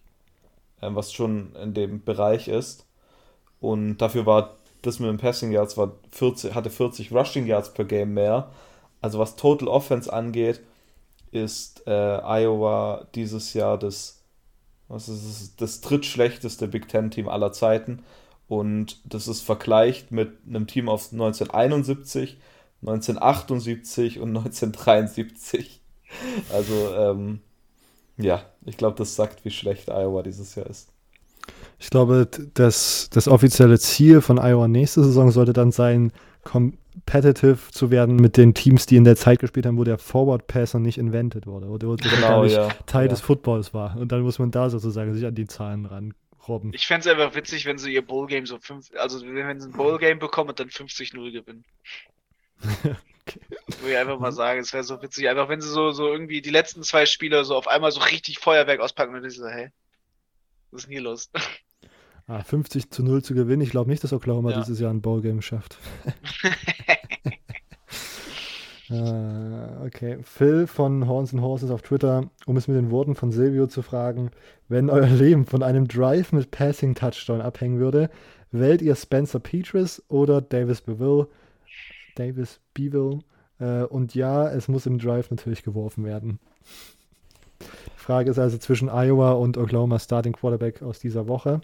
ähm, 0.82 0.96
was 0.96 1.14
schon 1.14 1.56
in 1.56 1.74
dem 1.74 2.04
Bereich 2.04 2.48
ist. 2.48 2.86
Und 3.62 3.98
dafür 3.98 4.26
war 4.26 4.58
das 4.82 5.00
mit 5.00 5.10
den 5.10 5.18
Passing 5.18 5.52
Yards 5.52 5.78
war 5.78 5.94
40, 6.12 6.56
hatte 6.56 6.70
40 6.70 7.12
Rushing 7.12 7.48
Yards 7.48 7.74
per 7.74 7.86
Game 7.86 8.14
mehr. 8.14 8.50
Also 9.02 9.20
was 9.20 9.36
Total 9.36 9.68
Offense 9.68 10.12
angeht, 10.12 10.62
ist 11.32 11.86
äh, 11.88 11.92
Iowa 11.92 13.08
dieses 13.16 13.54
Jahr 13.54 13.78
das, 13.78 14.22
was 14.88 15.10
ist 15.10 15.26
das, 15.26 15.56
das 15.56 15.82
drittschlechteste 15.82 16.68
Big 16.68 16.88
Ten 16.88 17.12
Team 17.12 17.28
aller 17.28 17.52
Zeiten. 17.52 18.04
Und 18.50 19.00
das 19.06 19.28
ist 19.28 19.42
vergleicht 19.42 20.12
mit 20.12 20.32
einem 20.48 20.66
Team 20.66 20.90
aus 20.90 21.14
1971, 21.14 22.40
1978 22.82 24.20
und 24.20 24.30
1973. 24.36 25.80
Also, 26.52 26.74
ähm, 26.96 27.42
ja, 28.18 28.42
ich 28.66 28.76
glaube, 28.76 28.98
das 28.98 29.16
sagt, 29.16 29.46
wie 29.46 29.52
schlecht 29.52 29.90
Iowa 29.90 30.24
dieses 30.24 30.56
Jahr 30.56 30.66
ist. 30.66 30.90
Ich 31.78 31.92
glaube, 31.92 32.28
das, 32.56 33.10
das 33.12 33.28
offizielle 33.28 33.80
Ziel 33.80 34.20
von 34.22 34.40
Iowa 34.40 34.68
nächste 34.68 35.04
Saison 35.04 35.30
sollte 35.30 35.54
dann 35.54 35.72
sein, 35.72 36.12
competitive 36.44 37.60
zu 37.72 37.92
werden 37.92 38.16
mit 38.16 38.36
den 38.36 38.56
Teams, 38.56 38.88
die 38.88 38.96
in 38.96 39.04
der 39.04 39.16
Zeit 39.16 39.40
gespielt 39.40 39.68
haben, 39.68 39.78
wo 39.78 39.84
der 39.84 40.00
Forward 40.00 40.48
Passer 40.48 40.80
nicht 40.80 40.98
invented 40.98 41.46
wurde 41.46 41.68
oder, 41.68 41.88
oder 41.88 42.10
genau, 42.10 42.28
gar 42.28 42.44
nicht 42.44 42.56
ja. 42.56 42.70
Teil 42.88 43.06
ja. 43.06 43.10
des 43.10 43.22
Footballs 43.22 43.76
war. 43.76 43.96
Und 43.96 44.12
dann 44.12 44.22
muss 44.22 44.40
man 44.40 44.50
da 44.50 44.72
sozusagen 44.72 45.14
sich 45.14 45.26
an 45.26 45.36
die 45.36 45.46
Zahlen 45.46 45.86
ran 45.86 46.16
Robben. 46.48 46.72
Ich 46.74 46.88
fände 46.88 47.08
es 47.10 47.16
einfach 47.16 47.36
witzig, 47.36 47.66
wenn 47.66 47.78
sie 47.78 47.94
ihr 47.94 48.06
Bowl-Game 48.06 48.46
so 48.46 48.58
fünf, 48.60 48.88
also 48.96 49.22
wenn 49.26 49.60
sie 49.60 49.68
ein 49.68 49.74
Bowl-Game 49.74 50.20
bekommen 50.20 50.50
und 50.50 50.60
dann 50.60 50.70
50-0 50.70 51.32
gewinnen. 51.32 51.66
okay. 52.62 53.40
Würde 53.80 53.92
ich 53.92 53.98
einfach 53.98 54.20
mal 54.20 54.32
sagen, 54.32 54.60
es 54.60 54.74
wäre 54.74 54.84
so 54.84 55.02
witzig. 55.02 55.30
Einfach 55.30 55.50
wenn 55.50 55.62
sie 55.62 55.70
so, 55.70 55.92
so 55.92 56.08
irgendwie 56.12 56.42
die 56.42 56.50
letzten 56.50 56.84
zwei 56.84 57.06
Spiele 57.06 57.44
so 57.46 57.56
auf 57.56 57.68
einmal 57.68 57.92
so 57.92 58.00
richtig 58.02 58.40
Feuerwerk 58.40 58.80
auspacken 58.80 59.16
und 59.16 59.26
ich 59.26 59.36
so, 59.36 59.48
hey, 59.48 59.70
was 60.72 60.82
ist 60.82 60.86
denn 60.88 60.94
hier 60.94 61.02
los? 61.02 61.30
Ah, 62.28 62.44
50 62.44 62.92
zu 62.92 63.02
0 63.04 63.24
zu 63.24 63.34
gewinnen. 63.34 63.62
Ich 63.64 63.72
glaube 63.72 63.90
nicht, 63.90 64.04
dass 64.04 64.14
Oklahoma 64.14 64.52
Ja. 64.52 64.60
dieses 64.62 64.80
Jahr 64.80 64.92
ein 64.94 65.02
Ballgame 65.02 65.42
schafft. 65.42 65.78
Äh, 68.90 69.86
okay. 69.86 70.18
Phil 70.24 70.68
von 70.68 71.08
Horns 71.08 71.34
and 71.34 71.42
Horses 71.42 71.72
auf 71.72 71.82
Twitter, 71.82 72.30
um 72.46 72.58
es 72.58 72.68
mit 72.68 72.78
den 72.78 72.92
Worten 72.92 73.16
von 73.16 73.32
Silvio 73.32 73.68
zu 73.68 73.82
fragen, 73.82 74.32
wenn 74.68 74.90
euer 74.90 75.08
Leben 75.08 75.46
von 75.46 75.64
einem 75.64 75.88
Drive 75.88 76.32
mit 76.32 76.52
Passing 76.52 76.96
Touchdown 76.96 77.42
abhängen 77.42 77.80
würde, 77.80 78.10
wählt 78.52 78.82
ihr 78.82 78.96
Spencer 78.96 79.40
Petras 79.40 80.04
oder 80.08 80.42
Davis 80.42 80.82
Beville? 80.82 81.28
Davis 82.16 82.60
Beville. 82.74 83.20
Äh, 83.60 83.84
und 83.84 84.16
ja, 84.16 84.50
es 84.50 84.68
muss 84.68 84.86
im 84.86 84.98
Drive 84.98 85.30
natürlich 85.30 85.64
geworfen 85.64 86.04
werden. 86.06 86.40
Die 87.60 87.66
Frage 87.96 88.32
ist 88.32 88.40
also 88.40 88.58
zwischen 88.58 88.90
Iowa 88.90 89.34
und 89.34 89.58
Oklahoma 89.58 90.00
Starting 90.00 90.34
Quarterback 90.34 90.82
aus 90.82 91.00
dieser 91.00 91.28
Woche. 91.28 91.62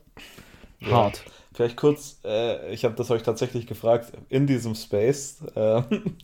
Hart. 0.81 1.23
Vielleicht 1.55 1.77
kurz, 1.77 2.19
äh, 2.25 2.73
ich 2.73 2.83
habe 2.83 2.95
das 2.95 3.09
euch 3.11 3.23
tatsächlich 3.23 3.65
gefragt 3.65 4.11
in 4.27 4.45
diesem 4.45 4.75
Space. 4.75 5.37
Ähm, 5.55 5.85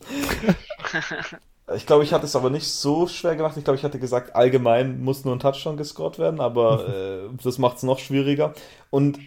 ich 1.74 1.86
glaube, 1.86 2.04
ich 2.04 2.12
hatte 2.12 2.26
es 2.26 2.36
aber 2.36 2.50
nicht 2.50 2.68
so 2.68 3.06
schwer 3.06 3.34
gemacht. 3.34 3.56
Ich 3.56 3.64
glaube, 3.64 3.78
ich 3.78 3.82
hatte 3.82 3.98
gesagt, 3.98 4.36
allgemein 4.36 5.02
muss 5.02 5.24
nur 5.24 5.34
ein 5.34 5.40
Touchdown 5.40 5.78
gescored 5.78 6.18
werden, 6.18 6.38
aber 6.38 6.86
äh, 7.24 7.28
das 7.42 7.56
macht 7.56 7.78
es 7.78 7.82
noch 7.82 7.98
schwieriger. 7.98 8.52
Und 8.90 9.20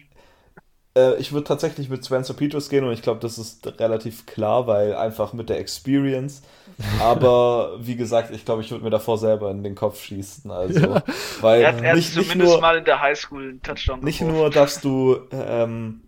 äh, 0.96 1.16
ich 1.16 1.32
würde 1.32 1.44
tatsächlich 1.44 1.88
mit 1.88 2.04
Spencer 2.04 2.34
Peters 2.34 2.68
gehen 2.68 2.84
und 2.84 2.92
ich 2.92 3.02
glaube, 3.02 3.20
das 3.20 3.38
ist 3.38 3.66
relativ 3.78 4.26
klar, 4.26 4.66
weil 4.66 4.94
einfach 4.94 5.32
mit 5.32 5.48
der 5.48 5.58
Experience. 5.58 6.42
Aber 7.00 7.76
wie 7.80 7.96
gesagt, 7.96 8.32
ich 8.34 8.44
glaube, 8.44 8.62
ich 8.62 8.70
würde 8.70 8.82
mir 8.82 8.90
davor 8.90 9.18
selber 9.18 9.50
in 9.50 9.62
den 9.62 9.74
Kopf 9.74 10.02
schießen. 10.02 10.50
Also, 10.50 11.00
weil 11.40 11.62
er 11.62 11.68
hat, 11.68 11.82
er 11.82 11.94
nicht, 11.94 12.16
nicht 12.16 12.26
zumindest 12.26 12.52
nur, 12.52 12.60
mal 12.60 12.78
in 12.78 12.84
der 12.84 13.00
Highschool 13.00 13.42
einen 13.42 13.62
Touchdown 13.62 14.00
nicht 14.00 14.18
geworfen. 14.18 14.38
nur, 14.38 14.50
dass 14.50 14.80
du 14.80 15.18
ähm, 15.30 16.02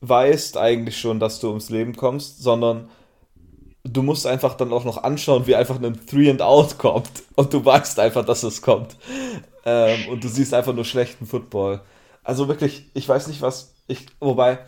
weißt 0.00 0.58
eigentlich 0.58 0.98
schon, 0.98 1.20
dass 1.20 1.40
du 1.40 1.48
ums 1.48 1.70
Leben 1.70 1.96
kommst, 1.96 2.42
sondern 2.42 2.88
du 3.84 4.02
musst 4.02 4.26
einfach 4.26 4.54
dann 4.54 4.72
auch 4.72 4.84
noch 4.84 5.02
anschauen, 5.02 5.46
wie 5.46 5.54
einfach 5.54 5.80
ein 5.80 6.06
Three 6.06 6.30
and 6.30 6.42
Out 6.42 6.78
kommt. 6.78 7.10
Und 7.34 7.52
du 7.52 7.64
weißt 7.64 7.98
einfach, 8.00 8.24
dass 8.24 8.42
es 8.42 8.62
kommt. 8.62 8.96
Ähm, 9.64 10.08
und 10.08 10.22
du 10.22 10.28
siehst 10.28 10.52
einfach 10.52 10.74
nur 10.74 10.84
schlechten 10.84 11.26
Football. 11.26 11.80
Also 12.22 12.48
wirklich, 12.48 12.90
ich 12.94 13.08
weiß 13.08 13.28
nicht, 13.28 13.42
was 13.42 13.73
ich. 13.86 14.06
Wobei, 14.20 14.58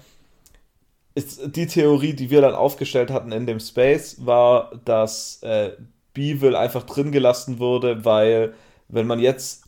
ist 1.14 1.56
die 1.56 1.66
Theorie, 1.66 2.12
die 2.12 2.30
wir 2.30 2.42
dann 2.42 2.54
aufgestellt 2.54 3.10
hatten 3.10 3.32
in 3.32 3.46
dem 3.46 3.58
Space, 3.58 4.26
war, 4.26 4.70
dass 4.84 5.42
äh, 5.42 5.72
Beeville 6.12 6.58
einfach 6.58 6.84
drin 6.84 7.10
gelassen 7.10 7.58
wurde, 7.58 8.04
weil, 8.04 8.54
wenn 8.88 9.06
man 9.06 9.18
jetzt 9.18 9.64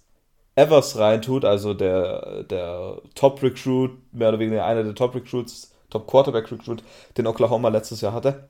Evers 0.57 0.99
reintut, 0.99 1.45
also 1.45 1.73
der, 1.73 2.43
der 2.45 3.01
Top-Recruit, 3.15 3.93
mehr 4.13 4.29
oder 4.31 4.39
weniger 4.39 4.67
einer 4.67 4.85
der 4.85 4.95
Top-Recruits, 4.95 5.73
Top-Quarterback-Recruit, 5.89 6.83
den 7.17 7.27
Oklahoma 7.27 7.69
letztes 7.69 8.01
Jahr 8.03 8.13
hatte, 8.13 8.49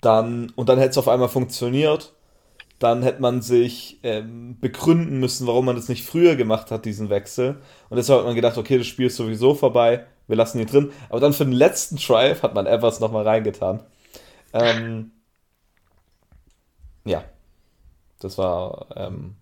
dann, 0.00 0.50
und 0.56 0.68
dann 0.68 0.78
hätte 0.78 0.90
es 0.90 0.98
auf 0.98 1.08
einmal 1.08 1.28
funktioniert, 1.28 2.12
dann 2.78 3.02
hätte 3.02 3.20
man 3.20 3.42
sich 3.42 3.98
ähm, 4.02 4.58
begründen 4.60 5.18
müssen, 5.18 5.46
warum 5.46 5.64
man 5.66 5.76
das 5.76 5.88
nicht 5.88 6.04
früher 6.04 6.36
gemacht 6.36 6.70
hat, 6.70 6.84
diesen 6.84 7.10
Wechsel. 7.10 7.60
Und 7.88 7.96
deshalb 7.96 8.20
hat 8.20 8.26
man 8.26 8.36
gedacht, 8.36 8.58
okay, 8.58 8.78
das 8.78 8.86
Spiel 8.86 9.06
ist 9.06 9.16
sowieso 9.16 9.54
vorbei, 9.54 10.06
wir 10.28 10.36
lassen 10.36 10.60
ihn 10.60 10.66
drin. 10.66 10.92
Aber 11.08 11.20
dann 11.20 11.32
für 11.32 11.44
den 11.44 11.52
letzten 11.52 11.96
Drive 11.96 12.42
hat 12.42 12.54
man 12.54 12.66
Evers 12.66 13.00
nochmal 13.00 13.24
reingetan. 13.26 13.82
Ähm, 14.52 15.12
ja, 17.04 17.24
das 18.20 18.38
war, 18.38 18.86
ähm, 18.96 19.36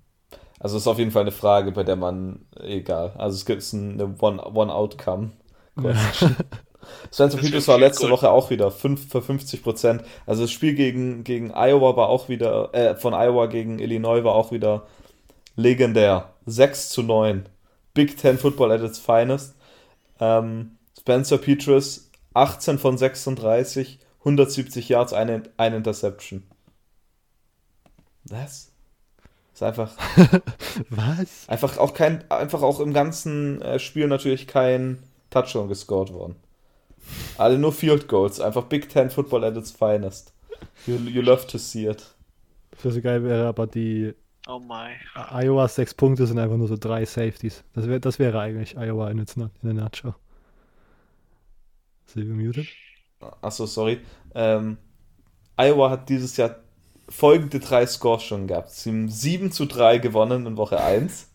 also 0.61 0.77
ist 0.79 0.87
auf 0.87 0.99
jeden 0.99 1.11
Fall 1.11 1.23
eine 1.23 1.33
Frage, 1.33 1.73
bei 1.73 1.85
der 1.85 1.97
man, 1.97 2.47
egal, 2.61 3.13
also 3.19 3.37
es 3.37 3.45
gibt 3.45 3.63
eine 3.75 4.15
One-Outcome. 4.21 5.33
question 5.77 6.37
Spencer 7.13 7.39
Peters 7.39 7.69
war 7.69 7.79
letzte 7.79 8.03
Gold. 8.03 8.13
Woche 8.13 8.31
auch 8.31 8.51
wieder 8.51 8.71
5 8.71 9.11
für 9.11 9.23
50 9.23 9.63
Prozent. 9.63 10.03
Also 10.27 10.43
das 10.43 10.51
Spiel 10.51 10.75
gegen, 10.75 11.25
gegen 11.25 11.53
Iowa 11.53 11.97
war 11.97 12.09
auch 12.09 12.29
wieder, 12.29 12.75
äh, 12.75 12.97
von 12.97 13.15
Iowa 13.15 13.47
gegen 13.47 13.79
Illinois 13.79 14.25
war 14.25 14.35
auch 14.35 14.53
wieder 14.53 14.87
legendär. 15.57 16.35
6 16.47 16.91
zu 16.91 17.03
9. 17.03 17.49
Big 17.95 18.17
Ten 18.17 18.39
Football 18.39 18.73
at 18.73 18.83
its 18.83 18.99
finest. 18.99 19.55
Ähm, 20.21 20.77
Spencer 20.99 21.39
Petras 21.39 22.11
18 22.35 22.79
von 22.79 22.99
36, 22.99 23.99
170 24.19 24.89
Yards, 24.91 25.13
eine, 25.15 25.43
eine 25.57 25.77
Interception. 25.77 26.43
Was? 28.25 28.73
Ist 29.55 29.63
einfach, 29.63 29.93
Was? 30.91 31.49
einfach 31.49 31.79
auch 31.79 31.95
kein, 31.95 32.31
einfach 32.31 32.63
auch 32.63 32.81
im 32.81 32.93
ganzen 32.93 33.63
äh, 33.63 33.79
Spiel 33.79 34.07
natürlich 34.07 34.47
kein 34.47 35.03
Touchdown 35.31 35.69
gescored 35.69 36.13
worden. 36.13 36.37
Alle 37.39 37.59
nur 37.59 37.73
Field 37.73 38.09
Goals, 38.09 38.41
einfach 38.41 38.65
Big 38.65 38.89
Ten 38.89 39.11
Football 39.11 39.45
at 39.45 39.57
its 39.57 39.71
finest. 39.71 40.33
You, 40.87 40.97
you 40.97 41.23
love 41.23 41.47
to 41.47 41.59
see 41.59 41.87
it. 41.87 42.15
Das 42.83 42.95
so 42.95 43.01
geil 43.01 43.25
wäre, 43.25 43.47
aber 43.47 43.67
die 43.67 44.15
Oh 44.49 44.61
my. 44.61 44.95
Iowa 45.33 45.67
sechs 45.67 45.93
Punkte 45.93 46.27
sind 46.27 46.39
einfach 46.39 46.57
nur 46.57 46.69
so 46.69 46.77
drei 46.77 47.05
Safeties. 47.05 47.65
Das, 47.75 47.89
wär, 47.89 47.99
das 47.99 48.21
wäre 48.21 48.39
eigentlich 48.39 48.77
Iowa 48.77 49.11
in, 49.11 49.19
its, 49.19 49.37
in 49.37 49.51
der 49.63 49.75
Nutshell. 49.75 50.15
Silvio 52.07 52.35
muted? 52.35 52.69
Achso, 53.43 53.67
sorry. 53.67 53.99
Ähm, 54.37 54.79
Iowa 55.57 55.91
hat 55.91 56.09
dieses 56.09 56.37
Jahr 56.37 56.57
folgende 57.09 57.59
drei 57.59 57.87
Scores 57.87 58.23
schon 58.23 58.47
gehabt. 58.47 58.71
Sie 58.71 58.91
haben 58.91 59.09
7 59.09 59.51
zu 59.51 59.67
3 59.67 59.99
gewonnen 59.99 60.47
in 60.47 60.57
Woche 60.57 60.81
1. 60.81 61.29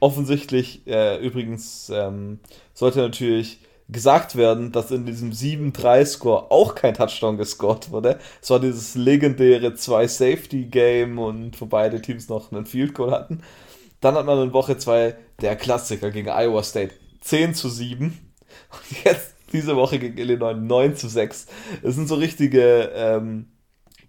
Offensichtlich, 0.00 0.84
äh, 0.88 1.24
übrigens, 1.24 1.88
ähm, 1.90 2.40
sollte 2.74 2.98
natürlich 2.98 3.60
gesagt 3.92 4.36
werden, 4.36 4.72
dass 4.72 4.90
in 4.90 5.06
diesem 5.06 5.30
7-3-Score 5.32 6.50
auch 6.50 6.74
kein 6.74 6.94
Touchdown 6.94 7.36
gescored 7.36 7.90
wurde. 7.90 8.18
Es 8.40 8.50
war 8.50 8.60
dieses 8.60 8.94
legendäre 8.94 9.68
2-Safety-Game 9.68 11.18
und 11.18 11.60
wo 11.60 11.66
beide 11.66 12.00
Teams 12.00 12.28
noch 12.28 12.50
einen 12.52 12.66
Field 12.66 12.94
Goal 12.94 13.10
hatten. 13.10 13.42
Dann 14.00 14.14
hat 14.14 14.26
man 14.26 14.42
in 14.42 14.52
Woche 14.52 14.76
2 14.76 15.14
der 15.40 15.56
Klassiker 15.56 16.10
gegen 16.10 16.28
Iowa 16.28 16.62
State 16.62 16.94
10 17.20 17.54
zu 17.54 17.68
7. 17.68 18.04
Und 18.72 19.04
jetzt 19.04 19.34
diese 19.52 19.76
Woche 19.76 19.98
gegen 19.98 20.18
Illinois 20.18 20.54
9 20.54 20.96
zu 20.96 21.08
6. 21.08 21.46
Das 21.82 21.94
sind 21.94 22.08
so 22.08 22.14
richtige 22.16 22.90
ähm, 22.94 23.52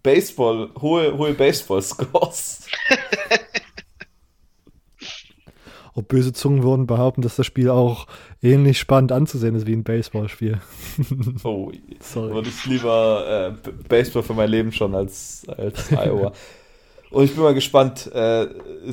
Baseball, 0.01 0.71
hohe, 0.81 1.17
hohe 1.17 1.33
Baseball-Scores. 1.33 2.67
Ob 5.95 6.07
böse 6.07 6.33
Zungen 6.33 6.63
würden 6.63 6.87
behaupten, 6.87 7.21
dass 7.21 7.35
das 7.35 7.45
Spiel 7.45 7.69
auch 7.69 8.07
ähnlich 8.43 8.77
spannend 8.77 9.11
anzusehen 9.11 9.55
ist 9.55 9.65
wie 9.65 9.73
ein 9.73 9.83
Baseballspiel. 9.83 10.59
Oh, 11.43 11.71
Sorry. 11.99 12.33
würde 12.33 12.49
ich 12.49 12.65
lieber 12.65 13.55
äh, 13.65 13.71
Baseball 13.87 14.23
für 14.23 14.33
mein 14.33 14.49
Leben 14.49 14.71
schon 14.71 14.93
als, 14.93 15.43
als 15.47 15.91
Iowa. 15.91 16.33
Und 17.09 17.25
ich 17.25 17.33
bin 17.33 17.43
mal 17.43 17.53
gespannt. 17.53 18.11
Äh, 18.13 18.47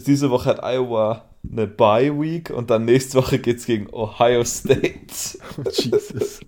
diese 0.07 0.31
Woche 0.31 0.51
hat 0.51 0.63
Iowa 0.63 1.25
eine 1.51 1.67
Bye 1.67 2.21
Week 2.21 2.51
und 2.51 2.69
dann 2.69 2.85
nächste 2.85 3.17
Woche 3.17 3.39
geht's 3.39 3.65
gegen 3.65 3.89
Ohio 3.95 4.45
State. 4.45 5.39
Jesus. 5.73 6.41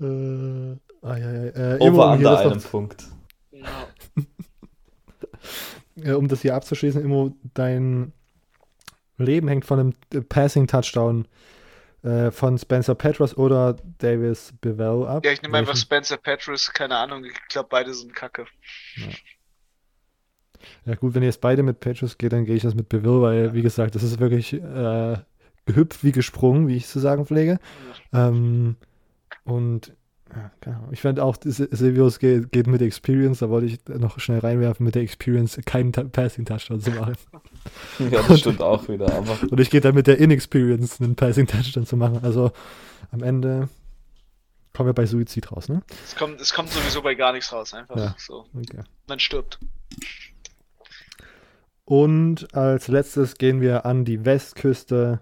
äh, 0.00 0.76
ai. 1.00 1.20
Äh, 1.20 1.76
Over 1.80 2.08
um, 2.08 2.12
under 2.12 2.30
das 2.30 2.40
einem 2.40 2.58
noch, 2.58 2.70
Punkt. 2.70 3.04
Ja. 3.52 3.86
äh, 6.04 6.12
um 6.12 6.28
das 6.28 6.42
hier 6.42 6.54
abzuschließen, 6.54 7.02
Immo, 7.02 7.34
dein 7.54 8.12
Leben 9.20 9.48
hängt 9.48 9.64
von 9.64 9.80
einem 9.80 9.94
äh, 10.12 10.20
Passing 10.20 10.66
Touchdown 10.66 11.26
äh, 12.02 12.30
von 12.30 12.58
Spencer 12.58 12.94
Petras 12.94 13.36
oder 13.36 13.76
Davis 13.98 14.54
Bevell 14.60 15.06
ab. 15.06 15.24
ja, 15.24 15.32
ich 15.32 15.42
nehme 15.42 15.58
einfach 15.58 15.76
Spencer 15.76 16.16
Petrus, 16.16 16.72
keine 16.72 16.96
Ahnung, 16.96 17.24
ich 17.24 17.48
glaube 17.48 17.68
beide 17.70 17.92
sind 17.92 18.14
kacke. 18.14 18.46
Ja 20.84 20.94
gut, 20.94 21.14
wenn 21.14 21.22
ihr 21.22 21.28
jetzt 21.28 21.40
beide 21.40 21.62
mit 21.62 21.80
Petras 21.80 22.18
geht, 22.18 22.32
dann 22.32 22.44
gehe 22.44 22.56
ich 22.56 22.62
das 22.62 22.74
mit 22.74 22.88
Beville, 22.88 23.22
weil, 23.22 23.54
wie 23.54 23.62
gesagt, 23.62 23.94
das 23.94 24.02
ist 24.02 24.18
wirklich 24.20 24.54
äh, 24.54 25.16
gehüpft 25.66 26.04
wie 26.04 26.12
gesprungen, 26.12 26.68
wie 26.68 26.76
ich 26.76 26.86
zu 26.86 26.98
sagen 26.98 27.26
pflege. 27.26 27.58
Ähm, 28.12 28.76
und 29.44 29.94
ja, 30.34 30.50
Ahnung. 30.72 30.88
Ich 30.92 31.00
fand 31.00 31.18
auch, 31.20 31.36
Sil- 31.42 31.68
Silvius 31.74 32.18
geht, 32.18 32.52
geht 32.52 32.66
mit 32.66 32.80
Experience, 32.82 33.40
da 33.40 33.48
wollte 33.50 33.66
ich 33.66 33.78
noch 33.88 34.18
schnell 34.20 34.38
reinwerfen, 34.40 34.84
mit 34.86 34.94
der 34.94 35.02
Experience 35.02 35.58
keinen 35.64 35.92
Passing-Touchdown 35.92 36.80
zu 36.80 36.90
machen. 36.92 37.14
Ja, 38.10 38.22
das 38.22 38.40
stimmt 38.40 38.62
auch 38.62 38.88
wieder. 38.88 39.12
Aber 39.12 39.36
Und 39.50 39.60
ich 39.60 39.68
gehe 39.70 39.80
dann 39.82 39.94
mit 39.94 40.06
der 40.06 40.18
Inexperience 40.18 41.00
einen 41.00 41.14
Passing-Touchdown 41.16 41.84
zu 41.84 41.96
machen. 41.96 42.20
Also 42.22 42.52
am 43.10 43.22
Ende 43.22 43.68
kommen 44.72 44.88
wir 44.88 44.94
bei 44.94 45.04
Suizid 45.06 45.52
raus, 45.52 45.68
ne? 45.68 45.82
Es 46.04 46.16
kommt, 46.16 46.40
es 46.40 46.54
kommt 46.54 46.70
sowieso 46.70 47.02
bei 47.02 47.14
gar 47.14 47.32
nichts 47.32 47.52
raus, 47.52 47.74
einfach 47.74 47.96
Ja. 47.96 48.14
so. 48.18 48.46
Okay. 48.54 48.80
Man 49.08 49.18
stirbt. 49.20 49.58
Und 51.84 52.54
als 52.54 52.88
letztes 52.88 53.34
gehen 53.36 53.60
wir 53.60 53.84
an 53.84 54.04
die 54.04 54.24
Westküste. 54.24 55.20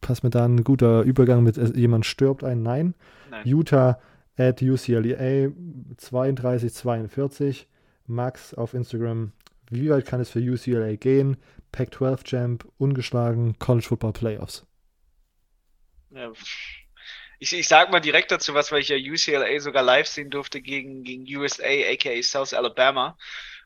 Passt 0.00 0.22
mir 0.24 0.30
da 0.30 0.44
ein 0.44 0.64
guter 0.64 1.02
Übergang 1.02 1.42
mit 1.42 1.58
äh, 1.58 1.72
jemand 1.74 2.06
stirbt 2.06 2.44
ein? 2.44 2.62
Nein. 2.62 2.94
Nein. 3.30 3.46
Utah 3.46 4.00
at 4.36 4.62
UCLA 4.62 5.50
3242. 5.96 7.68
Max 8.06 8.54
auf 8.54 8.72
Instagram 8.74 9.32
Wie 9.70 9.90
weit 9.90 10.06
kann 10.06 10.20
es 10.20 10.30
für 10.30 10.40
UCLA 10.40 10.96
gehen? 10.96 11.36
Pac-12 11.72 12.24
Champ, 12.24 12.66
ungeschlagen, 12.78 13.58
College 13.58 13.86
Football 13.86 14.12
Playoffs. 14.14 14.66
Ja, 16.10 16.32
ich, 17.38 17.52
ich 17.52 17.68
sag 17.68 17.90
mal 17.90 18.00
direkt 18.00 18.32
dazu 18.32 18.54
was, 18.54 18.72
weil 18.72 18.80
ich 18.80 18.88
ja 18.88 18.96
UCLA 18.96 19.60
sogar 19.60 19.82
live 19.82 20.08
sehen 20.08 20.30
durfte 20.30 20.60
gegen, 20.60 21.04
gegen 21.04 21.24
USA, 21.36 21.64
aka 21.92 22.22
South 22.22 22.54
Alabama. 22.54 23.16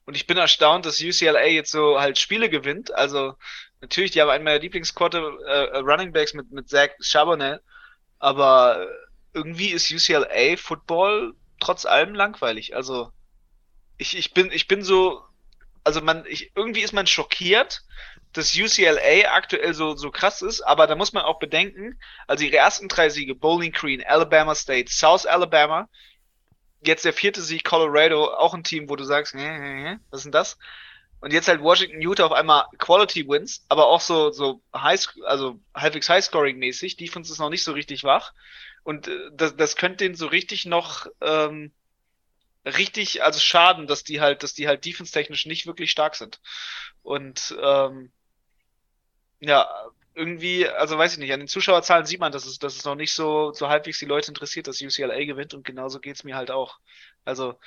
Und 0.05 0.17
ich 0.17 0.27
bin 0.27 0.37
erstaunt, 0.37 0.85
dass 0.85 1.01
UCLA 1.01 1.47
jetzt 1.47 1.71
so 1.71 2.01
halt 2.01 2.19
Spiele 2.19 2.51
gewinnt. 2.51 2.93
Also 2.93 3.35
natürlich, 3.83 4.13
die 4.13 4.23
haben 4.23 4.31
einen 4.31 4.45
meiner 4.45 4.61
Lieblingsquarter 4.61 5.19
äh, 5.45 5.79
Running 5.79 6.13
Backs 6.13 6.33
mit, 6.33 6.51
mit 6.51 6.71
Zach 6.71 6.91
Charbonnet. 7.01 7.61
Aber 8.19 8.87
irgendwie 9.35 9.71
ist 9.71 9.91
UCLA 9.91 10.57
Football 10.57 11.35
trotz 11.61 11.85
allem 11.85 12.15
langweilig. 12.15 12.75
Also 12.75 13.11
ich, 13.99 14.17
ich 14.17 14.33
bin, 14.33 14.51
ich 14.51 14.69
bin 14.69 14.83
so, 14.83 15.23
also 15.85 16.01
man, 16.01 16.25
ich, 16.27 16.53
irgendwie 16.55 16.81
ist 16.81 16.93
man 16.93 17.07
schockiert, 17.07 17.83
dass 18.33 18.57
UCLA 18.57 19.33
aktuell 19.35 19.75
so, 19.75 19.95
so 19.95 20.11
krass 20.11 20.43
ist, 20.43 20.63
aber 20.63 20.87
da 20.87 20.97
muss 20.97 21.13
man 21.13 21.25
auch 21.25 21.39
bedenken, 21.39 21.99
also 22.27 22.45
ihre 22.45 22.57
ersten 22.57 22.89
drei 22.89 23.11
Siege, 23.11 23.35
Bowling 23.35 23.73
Green, 23.73 24.03
Alabama 24.05 24.55
State, 24.55 24.91
South 24.91 25.27
Alabama, 25.27 25.89
jetzt 26.85 27.05
der 27.05 27.13
vierte 27.13 27.43
Sieg, 27.43 27.65
Colorado, 27.65 28.33
auch 28.33 28.55
ein 28.55 28.65
Team, 28.65 28.89
wo 28.89 28.97
du 28.97 29.05
sagst, 29.05 29.35
was 29.35 30.21
ist 30.21 30.25
denn 30.25 30.33
das? 30.33 30.59
Und 31.23 31.33
jetzt 31.33 31.47
halt 31.47 31.63
Washington, 31.63 32.03
Utah 32.03 32.27
auf 32.27 32.33
einmal 32.33 32.67
Quality 32.79 33.29
Wins, 33.29 33.65
aber 33.69 33.87
auch 33.87 34.01
so, 34.01 34.33
so 34.33 34.61
high, 34.75 35.07
also 35.25 35.61
halbwegs 35.73 36.09
High-Scoring 36.09 36.59
mäßig. 36.59 36.97
Defense 36.97 37.33
ist 37.33 37.39
noch 37.39 37.49
nicht 37.49 37.63
so 37.63 37.71
richtig 37.71 38.03
wach. 38.03 38.33
Und 38.83 39.07
äh, 39.07 39.31
das, 39.33 39.57
das 39.57 39.77
könnte 39.77 39.99
denen 39.99 40.17
so 40.17 40.27
richtig 40.27 40.67
noch, 40.67 41.07
ähm, 41.21 41.71
richtig, 42.65 43.23
also 43.23 43.39
schaden, 43.39 43.87
dass 43.87 44.03
die 44.03 44.21
halt, 44.21 44.43
dass 44.43 44.55
die 44.55 44.67
halt 44.67 44.85
defense-technisch 44.85 45.47
nicht 45.47 45.65
wirklich 45.65 45.93
stark 45.93 46.17
sind. 46.17 46.41
Und 47.03 47.55
ähm, 47.63 48.11
ja, 49.39 49.71
irgendwie, 50.17 50.69
also 50.69 50.99
weiß 50.99 51.13
ich 51.13 51.19
nicht, 51.21 51.33
an 51.33 51.39
den 51.39 51.49
Zuschauerzahlen 51.49 52.05
sieht 52.05 52.19
man, 52.19 52.33
dass 52.33 52.47
es, 52.47 52.59
dass 52.59 52.75
es 52.75 52.85
noch 52.85 52.97
nicht 52.97 53.13
so, 53.13 53.53
so 53.53 53.69
halbwegs 53.69 54.01
die 54.01 54.07
Leute 54.07 54.29
interessiert, 54.29 54.67
dass 54.67 54.83
UCLA 54.83 55.25
gewinnt 55.25 55.55
und 55.55 55.65
genauso 55.65 56.01
geht's 56.01 56.25
mir 56.25 56.35
halt 56.35 56.51
auch. 56.51 56.81
Also, 57.25 57.61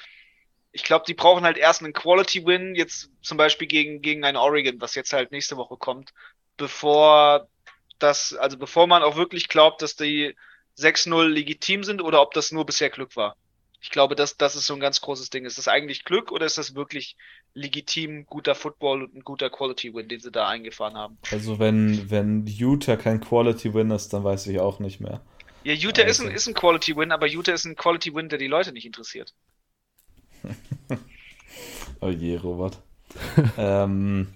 ich 0.75 0.83
glaube, 0.83 1.05
die 1.07 1.13
brauchen 1.13 1.45
halt 1.45 1.57
erst 1.57 1.81
einen 1.81 1.93
Quality-Win, 1.93 2.75
jetzt 2.75 3.09
zum 3.21 3.37
Beispiel 3.37 3.65
gegen, 3.65 4.01
gegen 4.01 4.25
ein 4.25 4.35
Oregon, 4.35 4.81
was 4.81 4.93
jetzt 4.93 5.13
halt 5.13 5.31
nächste 5.31 5.55
Woche 5.55 5.77
kommt, 5.77 6.13
bevor 6.57 7.47
das, 7.97 8.33
also 8.33 8.57
bevor 8.57 8.85
man 8.85 9.01
auch 9.01 9.15
wirklich 9.15 9.47
glaubt, 9.47 9.81
dass 9.81 9.95
die 9.95 10.35
6-0 10.77 11.27
legitim 11.27 11.85
sind 11.85 12.01
oder 12.01 12.21
ob 12.21 12.33
das 12.33 12.51
nur 12.51 12.65
bisher 12.65 12.89
Glück 12.89 13.15
war. 13.15 13.37
Ich 13.79 13.89
glaube, 13.89 14.15
das, 14.15 14.35
das 14.35 14.57
ist 14.57 14.65
so 14.65 14.73
ein 14.73 14.81
ganz 14.81 14.99
großes 14.99 15.29
Ding. 15.29 15.45
Ist 15.45 15.57
das 15.57 15.69
eigentlich 15.69 16.03
Glück 16.03 16.29
oder 16.33 16.45
ist 16.45 16.57
das 16.57 16.75
wirklich 16.75 17.15
legitim 17.53 18.25
guter 18.25 18.53
Football 18.53 19.03
und 19.03 19.15
ein 19.15 19.23
guter 19.23 19.49
Quality-Win, 19.49 20.09
den 20.09 20.19
sie 20.19 20.31
da 20.31 20.49
eingefahren 20.49 20.97
haben? 20.97 21.17
Also 21.31 21.57
wenn, 21.57 22.11
wenn 22.11 22.45
Utah 22.47 22.97
kein 22.97 23.21
Quality-Win 23.21 23.91
ist, 23.91 24.09
dann 24.09 24.25
weiß 24.25 24.47
ich 24.47 24.59
auch 24.59 24.79
nicht 24.79 24.99
mehr. 24.99 25.21
Ja, 25.63 25.73
Utah 25.73 26.01
also. 26.01 26.23
ist 26.23 26.29
ein, 26.29 26.35
ist 26.35 26.47
ein 26.47 26.53
Quality-Win, 26.53 27.13
aber 27.13 27.27
Utah 27.27 27.53
ist 27.53 27.63
ein 27.63 27.77
Quality-Win, 27.77 28.27
der 28.27 28.39
die 28.39 28.47
Leute 28.47 28.73
nicht 28.73 28.85
interessiert. 28.85 29.33
oh 32.01 32.09
je, 32.09 32.37
Robert. 32.37 32.81
ähm, 33.57 34.27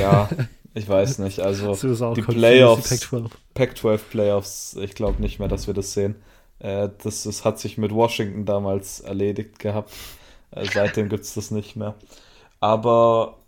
ja, 0.00 0.28
ich 0.74 0.88
weiß 0.88 1.18
nicht. 1.18 1.40
Also 1.40 1.74
die 2.14 2.22
Playoffs, 2.22 3.10
Pac-12 3.54 3.98
Playoffs, 4.10 4.76
ich 4.80 4.94
glaube 4.94 5.20
nicht 5.20 5.38
mehr, 5.38 5.48
dass 5.48 5.66
wir 5.66 5.74
das 5.74 5.92
sehen. 5.92 6.16
Äh, 6.58 6.90
das, 7.02 7.24
das 7.24 7.44
hat 7.44 7.58
sich 7.58 7.78
mit 7.78 7.92
Washington 7.92 8.44
damals 8.44 9.00
erledigt 9.00 9.58
gehabt. 9.58 9.92
Äh, 10.50 10.66
seitdem 10.72 11.08
gibt 11.08 11.24
es 11.24 11.34
das 11.34 11.50
nicht 11.50 11.76
mehr. 11.76 11.94
Aber 12.60 13.38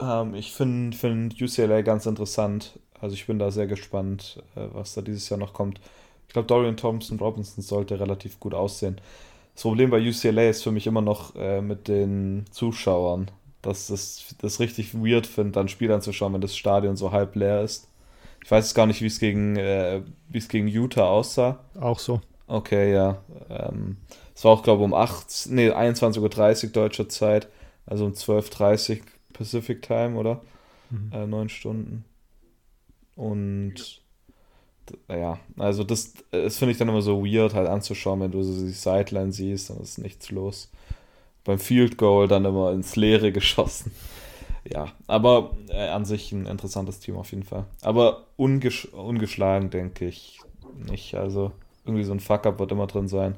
ähm, 0.00 0.34
ich 0.34 0.52
finde 0.52 0.96
find 0.96 1.40
UCLA 1.40 1.82
ganz 1.82 2.06
interessant. 2.06 2.78
Also 3.00 3.14
ich 3.14 3.26
bin 3.26 3.38
da 3.38 3.50
sehr 3.50 3.66
gespannt, 3.66 4.42
äh, 4.56 4.66
was 4.72 4.94
da 4.94 5.02
dieses 5.02 5.28
Jahr 5.28 5.38
noch 5.38 5.52
kommt. 5.52 5.80
Ich 6.28 6.34
glaube, 6.34 6.46
Dorian 6.46 6.76
Thompson 6.76 7.18
Robinson 7.18 7.62
sollte 7.62 7.98
relativ 7.98 8.38
gut 8.38 8.54
aussehen. 8.54 9.00
Das 9.54 9.62
Problem 9.62 9.90
bei 9.90 9.98
UCLA 9.98 10.50
ist 10.50 10.62
für 10.62 10.70
mich 10.70 10.86
immer 10.86 11.00
noch 11.00 11.34
äh, 11.34 11.60
mit 11.60 11.88
den 11.88 12.44
Zuschauern, 12.50 13.30
dass 13.62 13.90
ich 13.90 14.36
das 14.38 14.60
richtig 14.60 14.94
weird 14.94 15.26
finde, 15.26 15.52
dann 15.52 15.68
Spiel 15.68 15.90
anzuschauen, 15.90 16.34
wenn 16.34 16.40
das 16.40 16.56
Stadion 16.56 16.96
so 16.96 17.10
halb 17.12 17.34
leer 17.34 17.62
ist. 17.62 17.88
Ich 18.44 18.50
weiß 18.50 18.74
gar 18.74 18.86
nicht, 18.86 19.00
wie 19.02 19.06
es 19.06 19.18
gegen, 19.18 19.56
äh, 19.56 20.02
wie 20.28 20.38
es 20.38 20.48
gegen 20.48 20.68
Utah 20.68 21.08
aussah. 21.08 21.58
Auch 21.80 21.98
so. 21.98 22.20
Okay, 22.46 22.92
ja. 22.92 23.22
Ähm, 23.50 23.96
es 24.34 24.44
war 24.44 24.52
auch, 24.52 24.62
glaube 24.62 24.82
ich, 24.82 24.84
um 24.84 24.94
8, 24.94 25.48
nee, 25.48 25.70
21.30 25.70 26.64
Uhr 26.64 26.70
deutscher 26.70 27.08
Zeit, 27.08 27.48
also 27.84 28.04
um 28.04 28.12
12.30 28.12 28.98
Uhr 28.98 29.04
Pacific 29.32 29.82
Time, 29.82 30.16
oder? 30.16 30.40
Mhm. 30.90 31.10
Äh, 31.12 31.26
neun 31.26 31.48
Stunden. 31.48 32.04
Und 33.16 34.02
ja, 35.08 35.38
also 35.56 35.84
das, 35.84 36.14
das 36.30 36.58
finde 36.58 36.72
ich 36.72 36.78
dann 36.78 36.88
immer 36.88 37.02
so 37.02 37.24
weird, 37.24 37.54
halt 37.54 37.68
anzuschauen, 37.68 38.20
wenn 38.20 38.30
du 38.30 38.42
so 38.42 38.64
die 38.64 38.72
Sideline 38.72 39.32
siehst, 39.32 39.70
dann 39.70 39.78
ist 39.78 39.98
nichts 39.98 40.30
los. 40.30 40.70
Beim 41.44 41.58
Field 41.58 41.96
Goal 41.96 42.28
dann 42.28 42.44
immer 42.44 42.72
ins 42.72 42.96
Leere 42.96 43.32
geschossen 43.32 43.92
ja, 44.72 44.92
aber 45.06 45.56
äh, 45.68 45.88
an 45.88 46.04
sich 46.04 46.32
ein 46.32 46.46
interessantes 46.46 47.00
Team 47.00 47.16
auf 47.16 47.30
jeden 47.30 47.44
Fall. 47.44 47.64
Aber 47.82 48.26
ungesch 48.36 48.86
ungeschlagen, 48.86 49.70
denke 49.70 50.06
ich 50.06 50.40
nicht. 50.74 51.14
Also 51.14 51.52
irgendwie 51.84 52.04
so 52.04 52.12
ein 52.12 52.20
Fuck-up 52.20 52.58
wird 52.58 52.72
immer 52.72 52.86
drin 52.86 53.08
sein. 53.08 53.36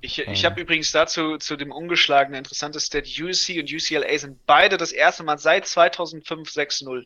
Ich, 0.00 0.18
ich 0.18 0.44
ähm. 0.44 0.50
habe 0.50 0.60
übrigens 0.60 0.92
dazu 0.92 1.38
zu 1.38 1.56
dem 1.56 1.70
ungeschlagenen 1.70 2.38
interessantes 2.38 2.86
Stat. 2.86 3.06
UC 3.06 3.60
und 3.60 3.72
UCLA 3.72 4.18
sind 4.18 4.38
beide 4.46 4.76
das 4.76 4.92
erste 4.92 5.22
Mal 5.22 5.38
seit 5.38 5.66
2005 5.66 6.48
6-0. 6.48 7.04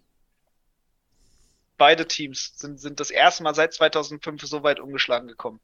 Beide 1.78 2.06
Teams 2.06 2.54
sind, 2.56 2.80
sind 2.80 3.00
das 3.00 3.10
erste 3.10 3.42
Mal 3.44 3.54
seit 3.54 3.72
2005 3.72 4.42
so 4.42 4.62
weit 4.62 4.80
ungeschlagen 4.80 5.28
gekommen. 5.28 5.60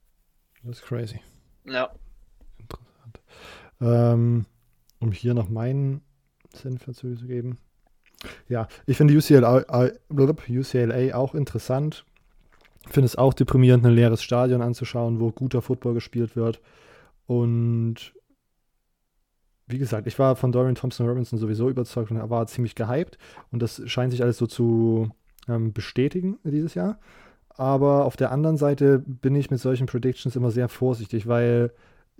Das 0.63 0.79
ist 0.79 0.85
crazy. 0.85 1.19
Ja. 1.65 1.93
Interessant. 2.57 3.19
Ähm, 3.81 4.45
um 4.99 5.11
hier 5.11 5.33
noch 5.33 5.49
meinen 5.49 6.01
Senf 6.53 6.85
dazu 6.85 7.13
zu 7.15 7.27
geben. 7.27 7.59
Ja, 8.47 8.67
ich 8.85 8.97
finde 8.97 9.15
UCLA, 9.15 9.91
UCLA 10.09 11.15
auch 11.15 11.35
interessant. 11.35 12.05
Ich 12.87 12.93
finde 12.93 13.05
es 13.05 13.15
auch 13.15 13.33
deprimierend, 13.33 13.85
ein 13.85 13.93
leeres 13.93 14.23
Stadion 14.23 14.61
anzuschauen, 14.61 15.19
wo 15.19 15.31
guter 15.31 15.61
Football 15.61 15.95
gespielt 15.95 16.35
wird. 16.35 16.61
Und 17.27 18.13
wie 19.67 19.79
gesagt, 19.79 20.07
ich 20.07 20.17
war 20.19 20.35
von 20.35 20.51
Dorian 20.51 20.75
Thompson 20.75 21.07
Robinson 21.07 21.39
sowieso 21.39 21.69
überzeugt 21.69 22.11
und 22.11 22.17
er 22.17 22.29
war 22.29 22.45
ziemlich 22.47 22.75
gehypt. 22.75 23.17
Und 23.51 23.61
das 23.61 23.81
scheint 23.87 24.11
sich 24.11 24.21
alles 24.21 24.37
so 24.37 24.45
zu 24.45 25.09
ähm, 25.47 25.73
bestätigen 25.73 26.37
dieses 26.43 26.73
Jahr. 26.73 26.99
Aber 27.49 28.05
auf 28.05 28.17
der 28.17 28.31
anderen 28.31 28.57
Seite 28.57 28.99
bin 28.99 29.35
ich 29.35 29.49
mit 29.49 29.59
solchen 29.59 29.87
Predictions 29.87 30.35
immer 30.35 30.51
sehr 30.51 30.67
vorsichtig, 30.67 31.27
weil 31.27 31.71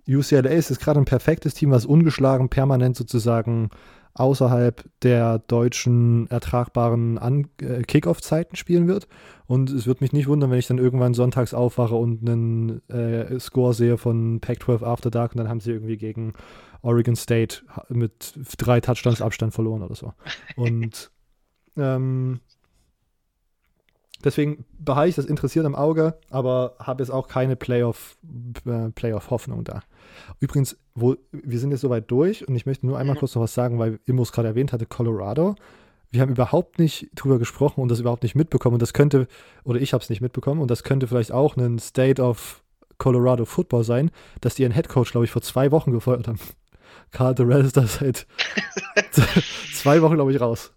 UCLA 0.08 0.50
ist 0.50 0.80
gerade 0.80 1.00
ein 1.00 1.06
perfektes 1.06 1.54
Team, 1.54 1.72
was 1.72 1.86
ungeschlagen 1.86 2.50
permanent 2.50 2.96
sozusagen 2.96 3.70
außerhalb 4.14 4.86
der 5.02 5.40
deutschen 5.40 6.28
ertragbaren 6.30 7.50
äh, 7.60 7.82
Kickoff-Zeiten 7.82 8.56
spielen 8.56 8.88
wird. 8.88 9.08
Und 9.46 9.70
es 9.70 9.88
wird 9.88 10.00
mich 10.00 10.14
nicht 10.14 10.28
wundern, 10.28 10.52
wenn 10.52 10.60
ich 10.60 10.68
dann 10.68 10.78
irgendwann 10.78 11.14
sonntags 11.14 11.54
aufwache 11.54 11.96
und 11.96 12.28
einen 12.28 12.90
äh, 12.90 13.38
Score 13.40 13.74
sehe 13.74 13.98
von 13.98 14.40
Pac-12 14.40 14.84
After 14.84 15.12
Dark 15.12 15.34
und 15.34 15.40
dann 15.40 15.50
haben 15.50 15.60
sie 15.60 15.72
irgendwie 15.72 15.98
gegen 15.98 16.34
Oregon 16.82 17.16
State 17.16 17.64
mit 17.90 18.34
drei 18.58 18.80
Touchdowns 18.80 19.22
Abstand 19.22 19.54
verloren 19.54 19.84
oder 19.84 19.96
so. 19.96 20.14
Und 20.56 21.12
ähm, 21.78 22.40
deswegen 24.26 24.66
behalte 24.78 25.10
ich 25.10 25.16
das 25.16 25.26
interessiert 25.26 25.66
im 25.66 25.76
Auge, 25.76 26.18
aber 26.30 26.76
habe 26.80 27.04
jetzt 27.04 27.12
auch 27.12 27.28
keine 27.28 27.56
Playoff, 27.56 28.18
äh, 28.66 28.90
Playoff-Hoffnung 28.90 29.64
da. 29.64 29.82
Übrigens, 30.40 30.78
wo, 30.96 31.16
wir 31.32 31.60
sind 31.60 31.72
jetzt 31.72 31.82
soweit 31.82 32.10
durch 32.12 32.48
und 32.48 32.56
ich 32.56 32.66
möchte 32.66 32.86
nur 32.86 32.98
einmal 32.98 33.16
mhm. 33.16 33.20
kurz 33.20 33.36
noch 33.36 33.44
was 33.44 33.54
sagen, 33.54 33.80
weil 33.80 34.00
Immo 34.06 34.24
es 34.24 34.32
gerade 34.32 34.50
erwähnt 34.50 34.74
hatte, 34.74 34.86
Colorado. 34.86 35.56
Wir 36.10 36.22
haben 36.22 36.32
überhaupt 36.32 36.80
nicht 36.80 37.10
drüber 37.16 37.40
gesprochen 37.40 37.82
und 37.82 37.90
das 37.90 38.00
überhaupt 38.00 38.24
nicht 38.24 38.36
mitbekommen. 38.36 38.76
Und 38.76 38.82
das 38.82 38.94
könnte, 38.94 39.28
oder 39.64 39.80
ich 39.80 39.94
habe 39.94 40.04
es 40.04 40.10
nicht 40.10 40.22
mitbekommen, 40.22 40.62
und 40.62 40.72
das 40.72 40.84
könnte 40.84 41.08
vielleicht 41.08 41.32
auch 41.32 41.56
ein 41.58 41.80
State 41.80 42.22
of 42.22 42.64
Colorado 42.98 43.46
Football 43.46 43.84
sein, 43.84 44.12
dass 44.42 44.56
die 44.56 44.64
ihren 44.64 44.72
Headcoach, 44.72 45.12
glaube 45.12 45.26
ich, 45.26 45.32
vor 45.32 45.42
zwei 45.42 45.72
Wochen 45.72 45.92
gefeuert 45.92 46.28
haben. 46.28 46.40
Carl 47.12 47.36
Durrell 47.36 47.66
ist 47.66 47.78
da 47.78 47.86
seit 47.86 48.28
zwei 49.74 50.02
Wochen, 50.02 50.16
glaube 50.16 50.32
ich, 50.32 50.40
raus 50.40 50.74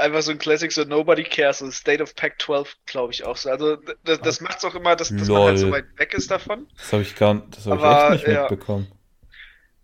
einfach 0.00 0.22
so 0.22 0.32
ein 0.32 0.38
Classic, 0.38 0.72
so 0.72 0.84
Nobody 0.84 1.22
Cares, 1.22 1.58
so 1.58 1.70
State 1.70 2.02
of 2.02 2.14
Pack 2.14 2.40
12, 2.40 2.76
glaube 2.86 3.12
ich 3.12 3.24
auch 3.24 3.36
so. 3.36 3.50
Also 3.50 3.76
das, 4.04 4.20
das 4.20 4.40
macht 4.40 4.58
es 4.58 4.64
auch 4.64 4.74
immer, 4.74 4.96
dass, 4.96 5.14
dass 5.14 5.28
man 5.28 5.42
halt 5.42 5.58
so 5.58 5.70
weit 5.70 5.84
weg 5.96 6.14
ist 6.14 6.30
davon. 6.30 6.66
Das 6.76 6.92
habe 6.92 7.02
ich 7.02 7.16
gar 7.16 7.34
das 7.50 7.66
hab 7.66 7.80
Aber, 7.80 8.08
ich 8.08 8.20
echt 8.20 8.26
nicht 8.26 8.34
ja. 8.34 8.40
mitbekommen. 8.42 8.88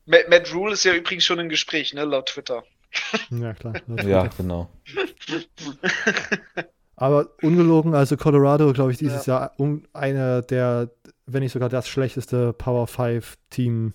Matt, 0.07 0.29
Matt 0.29 0.55
Rule 0.55 0.73
ist 0.73 0.85
ja 0.85 0.95
übrigens 0.95 1.25
schon 1.25 1.39
im 1.39 1.49
Gespräch, 1.49 1.95
ne, 1.95 2.05
laut 2.05 2.27
Twitter. 2.27 2.65
Ja, 3.31 3.53
klar. 3.53 3.75
ja, 4.05 4.27
genau. 4.29 4.71
Aber 6.97 7.29
ungelogen, 7.43 7.95
also 7.95 8.17
Colorado, 8.17 8.73
glaube 8.73 8.93
ich, 8.93 8.99
dieses 8.99 9.27
ja. 9.27 9.41
Jahr 9.41 9.53
um, 9.59 9.83
einer 9.93 10.41
der, 10.41 10.91
wenn 11.27 11.43
nicht 11.43 11.53
sogar 11.53 11.69
das 11.69 11.89
schlechteste 11.89 12.55
Power 12.55 12.87
5 12.87 13.37
Team 13.51 13.93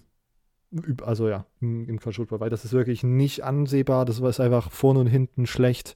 Also 1.01 1.27
ja, 1.27 1.47
im, 1.61 1.89
im 1.89 1.99
College 1.99 2.17
Football, 2.17 2.41
weil 2.41 2.51
das 2.51 2.63
ist 2.63 2.73
wirklich 2.73 3.01
nicht 3.01 3.43
ansehbar. 3.43 4.05
Das 4.05 4.19
ist 4.19 4.39
einfach 4.39 4.69
vorne 4.69 4.99
und 4.99 5.07
hinten 5.07 5.47
schlecht. 5.47 5.95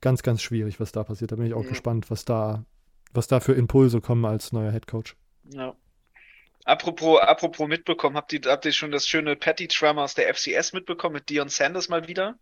Ganz, 0.00 0.22
ganz 0.22 0.42
schwierig, 0.42 0.80
was 0.80 0.92
da 0.92 1.04
passiert. 1.04 1.32
Da 1.32 1.36
bin 1.36 1.46
ich 1.46 1.54
auch 1.54 1.62
Ja. 1.64 1.68
gespannt, 1.70 2.10
was 2.10 2.24
da, 2.24 2.64
was 3.12 3.26
da 3.26 3.40
für 3.40 3.52
Impulse 3.52 4.00
kommen 4.00 4.24
als 4.24 4.52
neuer 4.52 4.72
Head 4.72 4.86
Coach. 4.86 5.16
Ja. 5.50 5.74
Apropos, 6.66 7.20
apropos 7.20 7.68
mitbekommen, 7.68 8.16
habt 8.16 8.32
ihr, 8.32 8.40
habt 8.46 8.64
ihr 8.64 8.72
schon 8.72 8.90
das 8.90 9.06
schöne 9.06 9.36
Patty-Trauma 9.36 10.02
aus 10.02 10.14
der 10.14 10.34
FCS 10.34 10.72
mitbekommen 10.72 11.14
mit 11.16 11.28
Dion 11.28 11.50
Sanders 11.50 11.90
mal 11.90 12.08
wieder? 12.08 12.36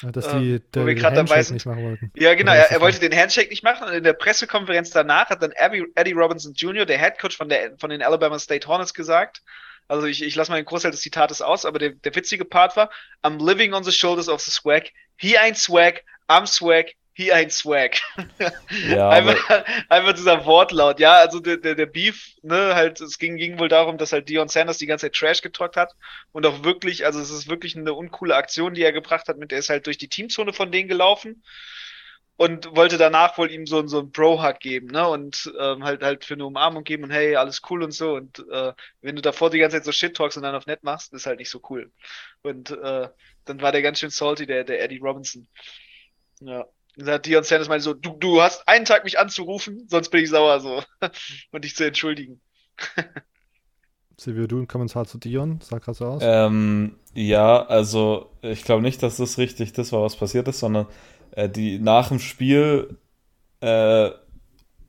Ja, 0.00 0.10
dass 0.10 0.32
Ähm, 0.32 0.40
die 0.40 0.54
wo 0.54 0.86
der 0.86 0.86
wir 0.86 0.94
dabei 1.10 1.42
sind. 1.42 1.54
nicht 1.56 1.66
machen 1.66 1.84
wollten. 1.84 2.10
Ja, 2.16 2.34
genau. 2.34 2.52
Er, 2.52 2.70
er 2.70 2.80
wollte 2.80 3.00
den 3.00 3.14
Handshake 3.14 3.50
nicht 3.50 3.62
machen 3.62 3.86
und 3.86 3.92
in 3.92 4.02
der 4.02 4.14
Pressekonferenz 4.14 4.90
danach 4.90 5.28
hat 5.28 5.42
dann 5.42 5.52
Abby, 5.58 5.84
Eddie 5.94 6.12
Robinson 6.12 6.54
Jr., 6.54 6.86
der 6.86 6.98
Head 6.98 7.18
Coach 7.18 7.36
von, 7.36 7.50
der, 7.50 7.76
von 7.78 7.90
den 7.90 8.02
Alabama 8.02 8.38
State 8.38 8.66
Hornets, 8.66 8.94
gesagt. 8.94 9.42
Also 9.88 10.06
ich, 10.06 10.22
ich 10.22 10.34
lasse 10.36 10.50
mal 10.50 10.56
den 10.56 10.64
Großteil 10.64 10.92
des 10.92 11.02
Zitates 11.02 11.42
aus, 11.42 11.66
aber 11.66 11.78
der, 11.78 11.90
der 11.90 12.14
witzige 12.14 12.46
Part 12.46 12.76
war, 12.78 12.88
I'm 13.22 13.44
living 13.44 13.74
on 13.74 13.84
the 13.84 13.92
shoulders 13.92 14.28
of 14.30 14.40
the 14.40 14.50
swag. 14.50 14.84
He 15.18 15.36
ain't 15.36 15.56
swag, 15.56 16.02
I'm 16.30 16.46
swag, 16.46 16.94
he 17.12 17.32
ain't 17.32 17.52
swag. 17.52 17.96
Ja, 18.88 19.10
einfach, 19.10 19.64
einfach 19.88 20.12
dieser 20.12 20.46
Wortlaut, 20.46 21.00
ja, 21.00 21.14
also 21.14 21.40
der, 21.40 21.56
der, 21.56 21.74
der 21.74 21.86
Beef, 21.86 22.36
ne, 22.42 22.74
halt, 22.76 23.00
es 23.00 23.18
ging, 23.18 23.36
ging 23.36 23.58
wohl 23.58 23.68
darum, 23.68 23.98
dass 23.98 24.12
halt 24.12 24.28
Dion 24.28 24.48
Sanders 24.48 24.78
die 24.78 24.86
ganze 24.86 25.06
Zeit 25.06 25.14
Trash 25.14 25.42
getalkt 25.42 25.76
hat 25.76 25.92
und 26.32 26.46
auch 26.46 26.62
wirklich, 26.62 27.04
also 27.04 27.20
es 27.20 27.30
ist 27.30 27.48
wirklich 27.48 27.76
eine 27.76 27.94
uncoole 27.94 28.36
Aktion, 28.36 28.74
die 28.74 28.82
er 28.82 28.92
gebracht 28.92 29.26
hat, 29.26 29.38
mit 29.38 29.50
der 29.50 29.58
ist 29.58 29.70
halt 29.70 29.86
durch 29.86 29.98
die 29.98 30.08
Teamzone 30.08 30.52
von 30.52 30.70
denen 30.70 30.88
gelaufen 30.88 31.42
und 32.36 32.74
wollte 32.76 32.96
danach 32.96 33.36
wohl 33.36 33.50
ihm 33.50 33.66
so, 33.66 33.84
so 33.88 33.98
einen 33.98 34.12
Bro-Hug 34.12 34.60
geben, 34.60 34.86
ne, 34.86 35.08
und 35.08 35.52
ähm, 35.60 35.82
halt 35.82 36.02
halt 36.04 36.24
für 36.24 36.34
eine 36.34 36.46
Umarmung 36.46 36.84
geben 36.84 37.02
und 37.04 37.10
hey, 37.10 37.34
alles 37.34 37.60
cool 37.70 37.82
und 37.82 37.92
so 37.92 38.14
und 38.14 38.38
äh, 38.52 38.72
wenn 39.02 39.16
du 39.16 39.22
davor 39.22 39.50
die 39.50 39.58
ganze 39.58 39.76
Zeit 39.76 39.84
so 39.84 39.92
Shit 39.92 40.16
talks 40.16 40.36
und 40.36 40.44
dann 40.44 40.54
auf 40.54 40.66
nett 40.66 40.84
machst, 40.84 41.12
ist 41.12 41.26
halt 41.26 41.40
nicht 41.40 41.50
so 41.50 41.60
cool 41.70 41.90
und 42.42 42.70
äh, 42.70 43.08
dann 43.46 43.60
war 43.60 43.72
der 43.72 43.82
ganz 43.82 43.98
schön 43.98 44.10
salty, 44.10 44.46
der, 44.46 44.62
der 44.62 44.80
Eddie 44.82 44.98
Robinson. 44.98 45.48
Ja. 46.40 46.66
Und 46.96 47.06
dann 47.06 47.14
hat 47.14 47.26
Dion 47.26 47.44
Sanders 47.44 47.68
meinte 47.68 47.84
so, 47.84 47.94
du, 47.94 48.16
du 48.18 48.42
hast 48.42 48.66
einen 48.68 48.84
Tag 48.84 49.04
mich 49.04 49.18
anzurufen, 49.18 49.86
sonst 49.88 50.10
bin 50.10 50.22
ich 50.24 50.30
sauer 50.30 50.60
so. 50.60 50.82
und 51.52 51.64
dich 51.64 51.76
zu 51.76 51.86
entschuldigen. 51.86 52.40
Silvio, 54.16 54.46
du 54.46 54.58
ein 54.58 54.68
Kommentar 54.68 55.06
zu 55.06 55.16
Dion? 55.16 55.60
Sah 55.62 55.78
gerade 55.78 55.96
so 55.96 56.04
aus. 56.04 56.22
ähm, 56.22 56.96
ja, 57.14 57.64
also 57.64 58.30
ich 58.42 58.64
glaube 58.64 58.82
nicht, 58.82 59.02
dass 59.02 59.16
das 59.16 59.38
richtig 59.38 59.72
das 59.72 59.92
war, 59.92 60.02
was 60.02 60.16
passiert 60.16 60.46
ist, 60.46 60.60
sondern 60.60 60.86
äh, 61.30 61.48
die 61.48 61.78
nach 61.78 62.08
dem 62.08 62.18
Spiel 62.18 62.98
äh, 63.60 64.10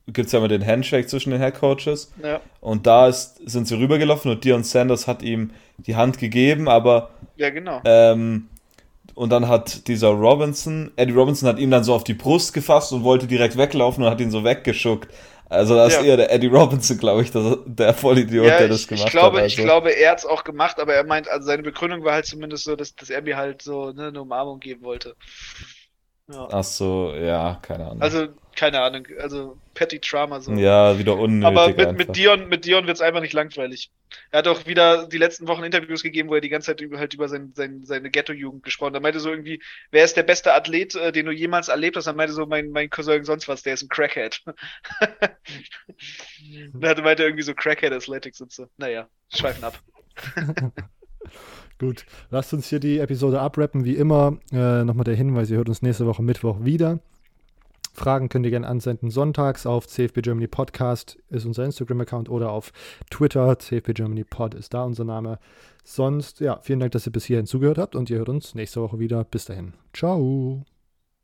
gibt 0.08 0.26
es 0.26 0.34
ja 0.34 0.39
immer 0.39 0.49
den 0.49 0.66
Handshake 0.66 1.08
zwischen 1.08 1.32
den 1.32 1.41
Head 1.41 1.56
Coaches 1.56 2.12
Ja, 2.22 2.41
und 2.60 2.86
da 2.88 3.08
ist, 3.08 3.39
sind 3.49 3.70
sie 3.70 3.78
rübergelaufen 3.80 4.32
und 4.32 4.43
Dion 4.43 4.66
Sanders 4.66 5.08
hat 5.08 5.22
ihm 5.22 5.52
die 5.78 5.95
Hand 5.95 6.18
gegeben, 6.18 6.68
aber 6.68 7.12
ja 7.38 7.52
genau. 7.52 7.82
Ähm, 7.86 8.49
und 9.22 9.30
dann 9.30 9.47
hat 9.47 9.88
dieser 9.88 10.09
Robinson, 10.09 10.91
Eddie 10.97 11.13
Robinson 11.13 11.47
hat 11.49 11.59
ihn 11.59 11.72
dann 11.72 11.84
so 11.84 11.93
auf 11.93 12.03
die 12.03 12.13
Brust 12.15 12.53
gefasst 12.53 12.91
und 12.93 13.03
wollte 13.03 13.28
direkt 13.28 13.57
weglaufen 13.57 14.03
und 14.03 14.09
hat 14.09 14.22
ihn 14.22 14.32
so 14.32 14.43
weggeschuckt. 14.43 15.09
Also 15.49 15.76
da 15.76 15.86
ist 15.88 15.97
Ja. 15.97 16.01
eher 16.01 16.17
der 16.17 16.32
Eddie 16.34 16.47
Robinson, 16.47 16.97
glaube 16.97 17.24
ich, 17.24 17.32
der, 17.32 17.57
der 17.65 17.93
Vollidiot, 17.93 18.45
ja, 18.45 18.57
der 18.59 18.67
das 18.69 18.88
ich, 18.88 18.88
gemacht 18.88 19.11
ich 19.11 19.11
glaube, 19.11 19.38
hat. 19.38 19.45
ich 19.45 19.57
Also. 19.57 19.63
glaube, 19.63 19.91
er 19.95 20.11
hat 20.11 20.19
es 20.19 20.26
auch 20.26 20.43
gemacht, 20.43 20.80
aber 20.80 20.93
er 20.93 21.03
meint, 21.05 21.28
also 21.30 21.45
seine 21.45 21.63
Begründung 21.63 22.03
war 22.03 22.13
halt 22.13 22.26
zumindest 22.26 22.63
so, 22.65 22.76
dass, 22.76 22.95
dass 22.95 23.09
er 23.09 23.22
mir 23.22 23.38
halt 23.38 23.61
so 23.61 23.91
ne, 23.91 24.07
eine 24.07 24.22
Umarmung 24.22 24.59
geben 24.59 24.84
wollte. 24.84 25.15
Ja. 26.28 26.51
Ach 26.51 26.63
so, 26.63 27.13
ja, 27.15 27.55
keine 27.61 27.89
Ahnung. 27.89 28.09
Also, 28.09 28.28
keine 28.56 28.82
Ahnung, 28.82 29.08
also 29.20 29.58
Petty 29.74 29.99
Trauma 29.99 30.41
so. 30.41 30.52
ja, 30.54 30.97
wieder 30.99 31.18
unnötig 31.18 31.45
Aber 31.45 31.70
mit, 31.70 31.80
einfach. 31.80 31.97
mit 31.97 32.16
Dion, 32.16 32.49
mit 32.49 32.66
Dion 32.66 32.88
wird 32.88 32.97
es 32.97 33.02
einfach 33.02 33.22
nicht 33.22 33.34
langweilig. 33.34 33.91
Er 34.30 34.39
hat 34.39 34.47
auch 34.47 34.66
wieder 34.66 35.08
die 35.08 35.18
letzten 35.18 35.47
Wochen 35.47 35.64
Interviews 35.64 36.04
gegeben, 36.04 36.30
wo 36.30 36.36
er 36.36 36.41
die 36.41 36.49
ganze 36.49 36.68
Zeit 36.68 36.82
über, 36.82 36.99
halt 36.99 37.14
über 37.14 37.30
sein, 37.30 37.54
sein, 37.56 37.86
seine 37.86 38.10
Ghetto-Jugend 38.10 38.64
gesprochen 38.64 38.89
hat. 38.89 38.95
Er 38.95 39.02
meinte 39.02 39.20
so 39.20 39.30
irgendwie, 39.30 39.62
wer 39.91 40.04
ist 40.04 40.18
der 40.18 40.24
beste 40.24 40.54
Athlet, 40.54 40.95
äh, 40.95 41.12
den 41.12 41.26
du 41.26 41.32
jemals 41.32 41.70
erlebt 41.70 41.95
hast? 41.95 42.08
Er 42.08 42.14
meinte 42.14 42.34
so, 42.34 42.45
mein, 42.45 42.72
mein 42.72 42.89
Cousin 42.89 43.24
sonst 43.24 43.47
was, 43.47 43.64
der 43.64 43.76
ist 43.76 43.84
ein 43.84 43.89
Crackhead. 43.89 44.41
und 46.74 46.84
er 46.84 47.02
meinte 47.02 47.24
irgendwie 47.24 47.43
so 47.43 47.54
Crackhead 47.54 47.93
Athletics 47.93 48.41
und 48.41 48.52
so. 48.52 48.68
Naja, 48.78 49.08
schweifen 49.34 49.64
ab. 49.64 49.80
Gut, 51.80 52.06
lasst 52.30 52.54
uns 52.54 52.68
hier 52.68 52.80
die 52.80 52.99
Episode 52.99 53.39
abrappen. 53.39 53.86
Wie 53.86 53.95
immer, 53.95 54.38
äh, 54.52 54.84
nochmal 54.84 55.04
der 55.04 55.16
Hinweis, 55.16 55.49
ihr 55.49 55.58
hört 55.58 55.70
uns 55.70 55.82
nächste 55.82 56.06
Woche 56.06 56.22
Mittwoch 56.22 56.64
wieder. 56.64 56.99
Fragen 57.93 58.29
könnt 58.29 58.45
ihr 58.45 58.51
gerne 58.51 58.67
ansenden 58.67 59.09
sonntags 59.09 59.65
auf 59.65 59.87
CFB 59.87 60.21
Germany 60.21 60.47
Podcast 60.47 61.17
ist 61.29 61.45
unser 61.45 61.65
Instagram-Account 61.65 62.29
oder 62.29 62.51
auf 62.51 62.71
Twitter, 63.09 63.57
CFB 63.59 63.93
Germany 63.93 64.23
Pod 64.23 64.53
ist 64.53 64.73
da 64.73 64.83
unser 64.83 65.03
Name. 65.03 65.39
Sonst, 65.83 66.39
ja, 66.39 66.59
vielen 66.61 66.79
Dank, 66.79 66.91
dass 66.91 67.07
ihr 67.07 67.11
bis 67.11 67.25
hierhin 67.25 67.47
zugehört 67.47 67.77
habt 67.77 67.95
und 67.95 68.09
ihr 68.09 68.17
hört 68.17 68.29
uns 68.29 68.55
nächste 68.55 68.81
Woche 68.81 68.99
wieder. 68.99 69.23
Bis 69.23 69.45
dahin. 69.45 69.73
Ciao. 69.93 70.63